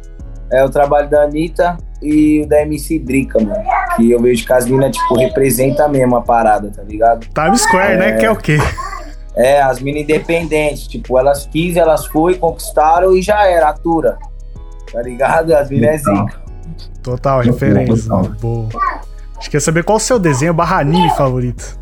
é, 0.52 0.64
o 0.64 0.70
trabalho 0.70 1.10
da 1.10 1.24
Anitta 1.24 1.78
e 2.02 2.42
o 2.42 2.48
da 2.48 2.62
MC 2.62 3.00
Drica, 3.00 3.40
mano. 3.40 3.64
Que 3.96 4.12
eu 4.12 4.22
vejo 4.22 4.46
que 4.46 4.54
as 4.54 4.66
minas, 4.66 4.96
tipo, 4.96 5.16
representa 5.16 5.88
mesmo 5.88 6.16
a 6.16 6.22
parada, 6.22 6.72
tá 6.72 6.84
ligado? 6.84 7.28
Times 7.34 7.62
Square, 7.62 7.98
né? 7.98 8.14
Que 8.14 8.26
é 8.26 8.32
o 8.32 8.36
quê? 8.36 8.58
É, 9.36 9.62
as 9.62 9.80
minas 9.80 10.04
independentes, 10.04 10.88
tipo, 10.88 11.18
elas 11.18 11.46
quis, 11.46 11.78
elas 11.78 12.06
foi, 12.08 12.36
conquistaram 12.36 13.16
e 13.16 13.22
já 13.22 13.48
era, 13.48 13.70
atura. 13.70 14.18
Tá 14.92 15.02
ligado? 15.02 15.54
As 15.54 15.70
minas 15.70 15.92
é 15.92 15.98
zica. 15.98 16.42
Total, 17.04 17.42
referência. 17.42 18.10
total. 18.10 18.24
Boa. 18.40 18.70
Acho 19.38 19.46
que 19.48 19.52
quer 19.52 19.62
saber 19.62 19.84
qual 19.84 19.98
o 19.98 20.02
seu 20.02 20.20
desenho 20.20 20.54
barra 20.54 20.80
anime 20.80 21.10
favorito. 21.12 21.80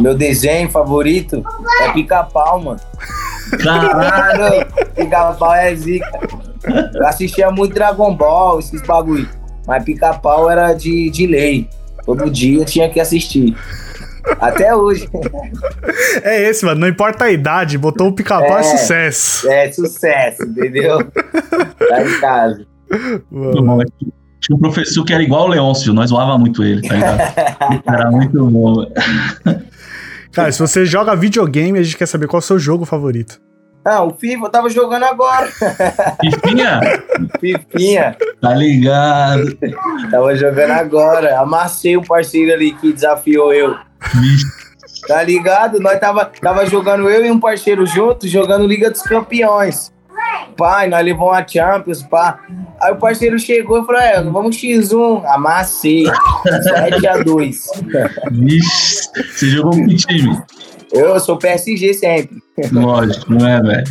Meu 0.00 0.14
desenho 0.14 0.68
favorito 0.70 1.42
é 1.80 1.92
pica-pau, 1.92 2.62
mano. 2.62 2.80
Caralho, 3.62 4.66
pica-pau 4.94 5.54
é 5.54 5.74
zica. 5.74 6.10
Eu 6.94 7.06
assistia 7.06 7.50
muito 7.50 7.74
Dragon 7.74 8.14
Ball, 8.14 8.58
esses 8.58 8.82
bagulho. 8.82 9.28
Mas 9.66 9.84
pica-pau 9.84 10.50
era 10.50 10.72
de, 10.72 11.10
de 11.10 11.26
lei. 11.26 11.68
Todo 12.04 12.30
dia 12.30 12.60
eu 12.60 12.64
tinha 12.64 12.88
que 12.88 13.00
assistir. 13.00 13.56
Até 14.40 14.74
hoje. 14.74 15.08
É 16.22 16.48
esse, 16.48 16.64
mano. 16.64 16.80
Não 16.80 16.88
importa 16.88 17.24
a 17.24 17.30
idade, 17.30 17.78
botou 17.78 18.08
o 18.08 18.12
pica-pau 18.12 18.58
é. 18.58 18.60
É. 18.60 18.62
sucesso. 18.62 19.48
É 19.48 19.72
sucesso, 19.72 20.42
entendeu? 20.42 20.98
Tá 21.88 22.02
em 22.02 22.20
casa. 22.20 22.66
Mano. 23.30 23.84
tinha 24.40 24.56
um 24.56 24.60
professor 24.60 25.04
que 25.04 25.12
era 25.12 25.22
igual 25.22 25.44
o 25.44 25.48
Leôncio, 25.48 25.92
nós 25.92 26.10
zoava 26.10 26.38
muito 26.38 26.62
ele, 26.62 26.86
tá 26.86 26.94
ligado? 26.94 27.82
Era 27.86 28.10
muito 28.10 28.44
bom. 28.46 28.86
Cara, 30.32 30.52
se 30.52 30.58
você 30.60 30.84
joga 30.84 31.16
videogame, 31.16 31.78
a 31.78 31.82
gente 31.82 31.96
quer 31.96 32.06
saber 32.06 32.28
qual 32.28 32.38
é 32.38 32.44
o 32.44 32.46
seu 32.46 32.58
jogo 32.58 32.84
favorito. 32.84 33.40
Ah, 33.88 34.02
o 34.02 34.10
FIFA 34.10 34.46
eu 34.46 34.50
tava 34.50 34.68
jogando 34.68 35.04
agora. 35.04 35.46
Fifinha, 36.20 36.80
Fifinha, 37.38 38.16
tá 38.42 38.52
ligado? 38.52 39.56
tava 40.10 40.34
jogando 40.34 40.72
agora. 40.72 41.38
Amassei 41.38 41.96
um 41.96 42.02
parceiro 42.02 42.52
ali 42.52 42.72
que 42.72 42.92
desafiou 42.92 43.54
eu. 43.54 43.76
Tá 45.06 45.22
ligado? 45.22 45.78
Nós 45.78 46.00
tava, 46.00 46.24
tava 46.24 46.66
jogando 46.66 47.08
eu 47.08 47.24
e 47.24 47.30
um 47.30 47.38
parceiro 47.38 47.86
junto, 47.86 48.26
jogando 48.26 48.66
Liga 48.66 48.90
dos 48.90 49.02
Campeões. 49.02 49.92
Pai, 50.56 50.88
nós 50.88 51.04
levamos 51.04 51.36
a 51.36 51.46
Champions, 51.46 52.02
pá. 52.02 52.40
Aí 52.80 52.92
o 52.92 52.96
parceiro 52.96 53.38
chegou 53.38 53.80
e 53.80 53.86
falou: 53.86 54.00
é, 54.00 54.20
vamos 54.20 54.56
X1. 54.56 55.24
Amassei. 55.26 56.06
7x2. 56.44 57.56
vixe. 58.32 59.08
Você 59.30 59.46
jogou 59.50 59.70
com 59.70 59.86
que 59.86 59.94
time? 59.94 60.42
Eu 60.92 61.20
sou 61.20 61.38
PSG 61.38 61.94
sempre. 61.94 62.45
Lógico, 62.72 63.32
não 63.32 63.46
é, 63.46 63.60
velho? 63.60 63.84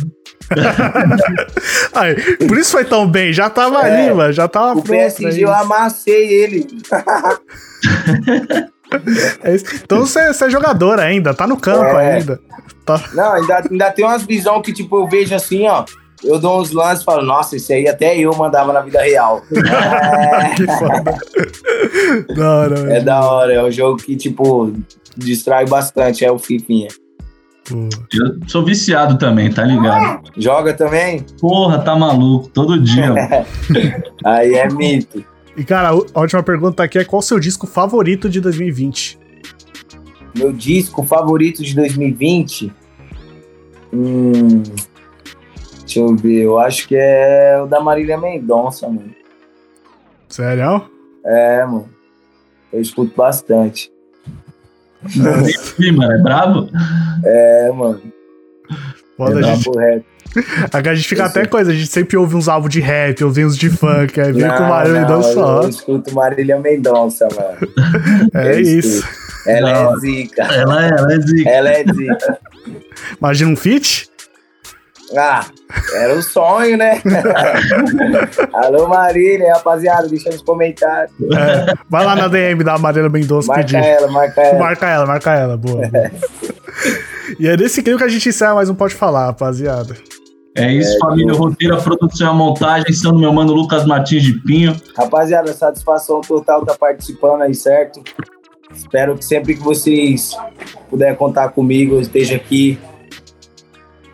Aí, 1.94 2.14
por 2.46 2.58
isso 2.58 2.70
foi 2.72 2.84
tão 2.84 3.06
bem, 3.08 3.32
já 3.32 3.48
tava 3.50 3.86
É. 3.86 4.06
ali, 4.06 4.14
mano. 4.14 4.32
Já 4.32 4.46
tava 4.48 4.78
O 4.78 4.82
pronto. 4.82 4.92
é 4.94 5.04
PSG 5.10 5.44
eu 5.44 5.48
isso. 5.50 5.60
amassei 5.60 6.28
ele. 6.32 6.66
É 9.42 9.54
isso. 9.54 9.64
Então 9.82 10.00
você, 10.00 10.32
você 10.32 10.44
é 10.46 10.50
jogador 10.50 11.00
ainda, 11.00 11.34
tá 11.34 11.46
no 11.46 11.56
campo 11.56 11.84
É. 11.84 12.16
ainda. 12.16 12.38
Tá. 12.84 13.02
Não, 13.14 13.32
ainda, 13.32 13.62
ainda 13.70 13.90
tem 13.90 14.04
umas 14.04 14.22
visões 14.22 14.62
que, 14.62 14.72
tipo, 14.72 14.96
eu 14.98 15.08
vejo 15.08 15.34
assim, 15.34 15.66
ó. 15.66 15.84
Eu 16.24 16.38
dou 16.38 16.60
uns 16.60 16.70
lances 16.72 17.02
e 17.02 17.04
falo, 17.04 17.22
nossa, 17.22 17.56
esse 17.56 17.72
aí 17.72 17.86
até 17.88 18.16
eu 18.16 18.34
mandava 18.34 18.72
na 18.72 18.80
vida 18.80 19.00
real. 19.02 19.42
É, 19.52 20.54
Que 20.56 20.66
foda. 20.66 22.34
da 22.34 22.50
hora, 22.54 22.94
é 22.96 23.00
da 23.00 23.20
hora, 23.20 23.52
é 23.52 23.62
um 23.62 23.70
jogo 23.70 23.98
que, 24.02 24.16
tipo, 24.16 24.72
distrai 25.16 25.66
bastante, 25.66 26.24
é 26.24 26.30
o 26.32 26.38
Fifinha. 26.38 26.88
Pô. 27.68 27.88
Eu 28.12 28.48
sou 28.48 28.64
viciado 28.64 29.18
também, 29.18 29.50
tá 29.52 29.64
ligado? 29.64 30.30
Joga 30.36 30.72
também? 30.72 31.24
Porra, 31.40 31.80
tá 31.80 31.96
maluco, 31.96 32.48
todo 32.48 32.80
dia. 32.80 33.12
Aí 34.24 34.54
é 34.54 34.68
mito. 34.68 35.24
E, 35.56 35.64
cara, 35.64 35.88
a 35.88 36.20
última 36.20 36.42
pergunta 36.42 36.82
aqui 36.82 36.98
é 36.98 37.04
qual 37.04 37.20
o 37.20 37.22
seu 37.22 37.40
disco 37.40 37.66
favorito 37.66 38.28
de 38.28 38.40
2020? 38.40 39.18
Meu 40.36 40.52
disco 40.52 41.02
favorito 41.02 41.62
de 41.62 41.74
2020? 41.74 42.72
Hum, 43.92 44.62
deixa 45.80 46.00
eu 46.00 46.14
ver, 46.14 46.42
eu 46.42 46.58
acho 46.58 46.86
que 46.86 46.94
é 46.94 47.58
o 47.62 47.66
da 47.66 47.80
Marília 47.80 48.18
Mendonça, 48.18 48.86
mano. 48.86 49.14
Sério? 50.28 50.90
É, 51.24 51.64
mano. 51.64 51.88
Eu 52.70 52.80
escuto 52.80 53.16
bastante. 53.16 53.90
Ih, 55.78 55.92
mano, 55.92 56.12
é 56.12 56.18
brabo? 56.18 56.68
É, 57.24 57.72
mano. 57.72 58.00
Foda, 59.16 59.40
é 59.40 59.50
a 59.50 59.54
gente, 59.54 59.70
a 60.88 60.94
gente 60.94 61.08
fica 61.08 61.22
Eu 61.22 61.26
até 61.26 61.40
sei. 61.40 61.48
coisa, 61.48 61.70
a 61.70 61.74
gente 61.74 61.86
sempre 61.86 62.16
ouve 62.16 62.36
uns 62.36 62.48
álbuns 62.48 62.70
de 62.72 62.80
rap, 62.80 63.24
ouve 63.24 63.44
uns 63.44 63.56
de 63.56 63.70
funk, 63.70 64.20
aí 64.20 64.32
vem 64.32 64.48
com 64.48 64.62
o 64.64 64.68
Marília 64.68 65.00
Mendonça. 65.00 65.40
Eu 65.40 65.68
escuto 65.68 66.14
Marília 66.14 66.58
Mendonça, 66.60 67.26
mano. 67.34 67.72
É 68.34 68.54
eu 68.56 68.60
isso. 68.60 68.98
escuto. 68.98 69.26
Ela 69.46 69.72
Não. 69.72 69.94
é 69.96 70.00
zica. 70.00 70.42
Ela, 70.42 70.86
ela 70.86 71.12
é 71.14 71.20
zica. 71.20 71.48
Ela 71.50 71.70
é 71.70 71.84
zica. 71.84 72.38
Imagina 73.18 73.50
um 73.52 73.56
feat? 73.56 74.08
Ah, 75.14 75.46
era 75.94 76.14
o 76.14 76.22
sonho, 76.22 76.76
né? 76.76 77.00
Alô, 78.52 78.88
Marília, 78.88 79.54
rapaziada, 79.54 80.08
deixa 80.08 80.30
nos 80.30 80.42
comentários. 80.42 81.12
É, 81.20 81.74
vai 81.88 82.04
lá 82.04 82.16
na 82.16 82.28
DM 82.28 82.64
da 82.64 82.76
Marília 82.78 83.08
Mendonça 83.08 83.48
Marca 83.48 83.62
pedir. 83.62 83.76
ela, 83.76 84.08
marca 84.08 84.40
ela. 84.42 84.58
Marca 84.58 84.86
ela, 84.86 85.06
marca 85.06 85.34
ela, 85.34 85.56
boa. 85.56 85.82
e 87.38 87.46
é 87.46 87.56
nesse 87.56 87.82
clima 87.82 87.98
que 87.98 88.04
a 88.04 88.08
gente 88.08 88.28
encerra 88.28 88.54
mais 88.54 88.68
um 88.68 88.74
Pode 88.74 88.94
Falar, 88.94 89.26
rapaziada. 89.26 89.96
É 90.56 90.72
isso, 90.72 90.98
família. 90.98 91.34
O 91.34 91.36
roteiro, 91.36 91.76
a 91.76 91.80
produção 91.80 92.26
e 92.26 92.30
a 92.30 92.32
montagem 92.32 92.92
são 92.92 93.12
do 93.12 93.18
meu 93.18 93.32
mano 93.32 93.52
Lucas 93.52 93.84
Martins 93.84 94.22
de 94.22 94.32
Pinho. 94.40 94.74
Rapaziada, 94.96 95.52
satisfação 95.52 96.22
total 96.22 96.64
tá 96.64 96.74
participando 96.74 97.42
aí, 97.42 97.54
certo? 97.54 98.02
Espero 98.74 99.16
que 99.16 99.24
sempre 99.24 99.54
que 99.54 99.62
vocês 99.62 100.36
puderem 100.88 101.14
contar 101.14 101.50
comigo, 101.50 101.94
eu 101.94 102.00
esteja 102.00 102.36
aqui. 102.36 102.78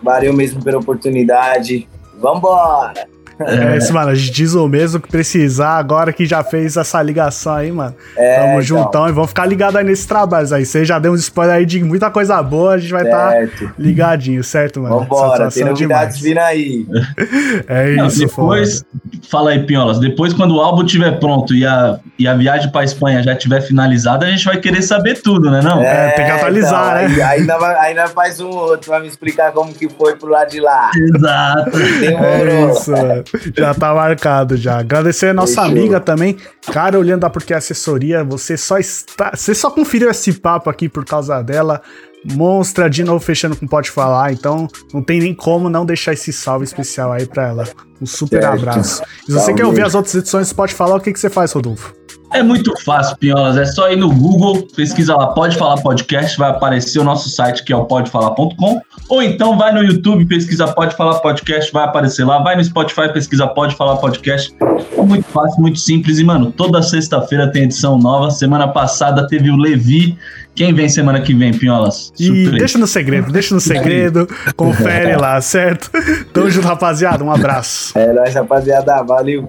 Valeu 0.02 0.32
mesmo 0.32 0.62
pela 0.62 0.78
oportunidade. 0.78 1.88
Vambora! 2.20 3.12
É, 3.40 3.76
isso, 3.76 3.92
mano. 3.92 4.10
A 4.10 4.14
gente 4.14 4.30
diz 4.30 4.54
o 4.54 4.68
mesmo 4.68 5.00
que 5.00 5.08
precisar, 5.08 5.76
agora 5.76 6.12
que 6.12 6.24
já 6.26 6.44
fez 6.44 6.76
essa 6.76 7.02
ligação 7.02 7.54
aí, 7.54 7.72
mano. 7.72 7.94
É, 8.16 8.36
Tamo 8.36 8.48
então, 8.48 8.62
juntão 8.62 9.08
e 9.08 9.12
vamos 9.12 9.30
ficar 9.30 9.46
ligados 9.46 9.76
aí 9.76 9.84
nesses 9.84 10.06
trabalhos 10.06 10.52
aí. 10.52 10.64
Você 10.64 10.84
já 10.84 10.98
deu 10.98 11.12
uns 11.12 11.20
spoilers 11.20 11.58
aí 11.58 11.66
de 11.66 11.82
muita 11.82 12.10
coisa 12.10 12.42
boa, 12.42 12.74
a 12.74 12.78
gente 12.78 12.92
vai 12.92 13.04
estar 13.04 13.30
Certo. 13.32 13.72
ligadinho, 13.78 14.44
certo, 14.44 14.80
mano? 14.80 15.00
Vambora, 15.00 15.38
tem 15.38 15.38
Satisfação 15.38 15.68
novidades 15.68 16.20
vindo 16.20 16.38
aí. 16.38 16.86
É 17.66 17.96
Não, 17.96 18.06
isso, 18.06 18.18
depois, 18.20 18.78
foda. 18.78 18.86
Fala 19.30 19.50
aí, 19.50 19.62
Pinholas. 19.64 19.98
Depois, 19.98 20.32
quando 20.32 20.56
o 20.56 20.60
álbum 20.60 20.84
estiver 20.84 21.18
pronto 21.18 21.54
e 21.54 21.64
a, 21.66 21.98
e 22.18 22.26
a 22.28 22.34
viagem 22.34 22.70
pra 22.70 22.84
Espanha 22.84 23.22
já 23.22 23.32
estiver 23.32 23.60
finalizada, 23.60 24.26
a 24.26 24.30
gente 24.30 24.44
vai 24.44 24.58
querer 24.58 24.82
saber 24.82 25.22
tudo, 25.22 25.50
né? 25.50 25.60
Não? 25.62 25.80
É, 25.82 26.10
tem 26.10 26.24
que 26.26 26.30
atualizar, 26.30 26.94
né? 26.96 27.04
Aí, 27.06 27.22
ainda, 27.40 27.58
vai- 27.58 27.76
ainda 27.86 28.06
faz 28.08 28.40
um 28.40 28.48
outro, 28.48 28.90
vai 28.90 29.00
me 29.00 29.08
explicar 29.08 29.52
como 29.52 29.72
que 29.72 29.88
foi 29.88 30.16
pro 30.16 30.28
lado 30.28 30.50
de 30.50 30.60
lá. 30.60 30.90
Exato. 30.94 31.70
É 31.78 31.98
Demorou. 32.00 32.70
isso, 32.70 32.90
mano. 32.90 33.24
já 33.56 33.74
tá 33.74 33.94
marcado 33.94 34.56
já. 34.56 34.78
Agradecer 34.78 35.28
a 35.28 35.34
nossa 35.34 35.62
Fechou. 35.62 35.64
amiga 35.78 36.00
também, 36.00 36.36
cara, 36.72 36.98
olhando 36.98 37.20
da 37.20 37.30
Porque 37.30 37.54
Assessoria, 37.54 38.22
você 38.24 38.56
só 38.56 38.78
está, 38.78 39.32
você 39.34 39.54
só 39.54 39.70
conferiu 39.70 40.10
esse 40.10 40.32
papo 40.34 40.68
aqui 40.68 40.88
por 40.88 41.04
causa 41.04 41.40
dela. 41.42 41.80
Monstra 42.24 42.88
de 42.88 43.02
novo 43.02 43.18
fechando 43.24 43.56
com 43.56 43.66
Pode 43.66 43.90
Falar, 43.90 44.32
então 44.32 44.68
não 44.94 45.02
tem 45.02 45.18
nem 45.20 45.34
como 45.34 45.68
não 45.68 45.84
deixar 45.84 46.12
esse 46.12 46.32
salve 46.32 46.64
especial 46.64 47.12
aí 47.12 47.26
pra 47.26 47.48
ela. 47.48 47.68
Um 48.00 48.06
super 48.06 48.40
Certo. 48.42 48.58
abraço. 48.58 49.02
E 49.28 49.32
se 49.32 49.32
você 49.32 49.52
quer 49.54 49.64
ouvir 49.64 49.82
as 49.84 49.94
outras 49.94 50.14
edições 50.14 50.48
do 50.48 50.54
Pode 50.54 50.74
Falar, 50.74 50.96
o 50.96 51.00
que, 51.00 51.12
que 51.12 51.18
você 51.20 51.28
faz, 51.30 51.52
Rodolfo? 51.52 51.94
É 52.34 52.42
muito 52.42 52.72
fácil, 52.82 53.16
Pinholas. 53.16 53.56
É 53.56 53.64
só 53.64 53.90
ir 53.90 53.96
no 53.96 54.12
Google, 54.12 54.66
pesquisa 54.74 55.14
lá 55.14 55.28
Pode 55.28 55.56
Falar 55.56 55.80
Podcast, 55.82 56.36
vai 56.38 56.50
aparecer 56.50 56.98
o 56.98 57.04
nosso 57.04 57.28
site 57.28 57.62
que 57.62 57.72
é 57.72 57.76
o 57.76 57.84
podefalar.com. 57.84 58.80
Ou 59.08 59.22
então 59.22 59.58
vai 59.58 59.72
no 59.72 59.82
YouTube, 59.82 60.24
pesquisa 60.24 60.66
Pode 60.68 60.96
Falar 60.96 61.20
Podcast, 61.20 61.70
vai 61.72 61.84
aparecer 61.84 62.24
lá. 62.24 62.38
Vai 62.42 62.56
no 62.56 62.64
Spotify, 62.64 63.12
pesquisa 63.12 63.46
Pode 63.46 63.76
Falar 63.76 63.96
Podcast. 63.96 64.54
É 64.96 65.02
muito 65.02 65.24
fácil, 65.26 65.60
muito 65.60 65.78
simples. 65.78 66.18
E, 66.18 66.24
mano, 66.24 66.50
toda 66.50 66.80
sexta-feira 66.82 67.50
tem 67.52 67.64
edição 67.64 67.98
nova. 67.98 68.30
Semana 68.30 68.66
passada 68.68 69.26
teve 69.26 69.50
o 69.50 69.56
Levi. 69.56 70.16
Quem 70.54 70.72
vem 70.74 70.88
semana 70.88 71.20
que 71.20 71.34
vem, 71.34 71.52
Pinholas? 71.52 72.12
E 72.18 72.26
Surpresa. 72.26 72.50
deixa 72.58 72.78
no 72.78 72.86
segredo, 72.86 73.32
deixa 73.32 73.54
no 73.54 73.60
segredo, 73.60 74.28
confere 74.54 75.16
lá, 75.20 75.40
certo? 75.40 75.90
Tamo 76.32 76.50
junto, 76.50 76.66
rapaziada. 76.66 77.24
Um 77.24 77.30
abraço. 77.30 77.96
É 77.98 78.12
nóis, 78.12 78.34
rapaziada. 78.34 79.02
Valeu. 79.02 79.48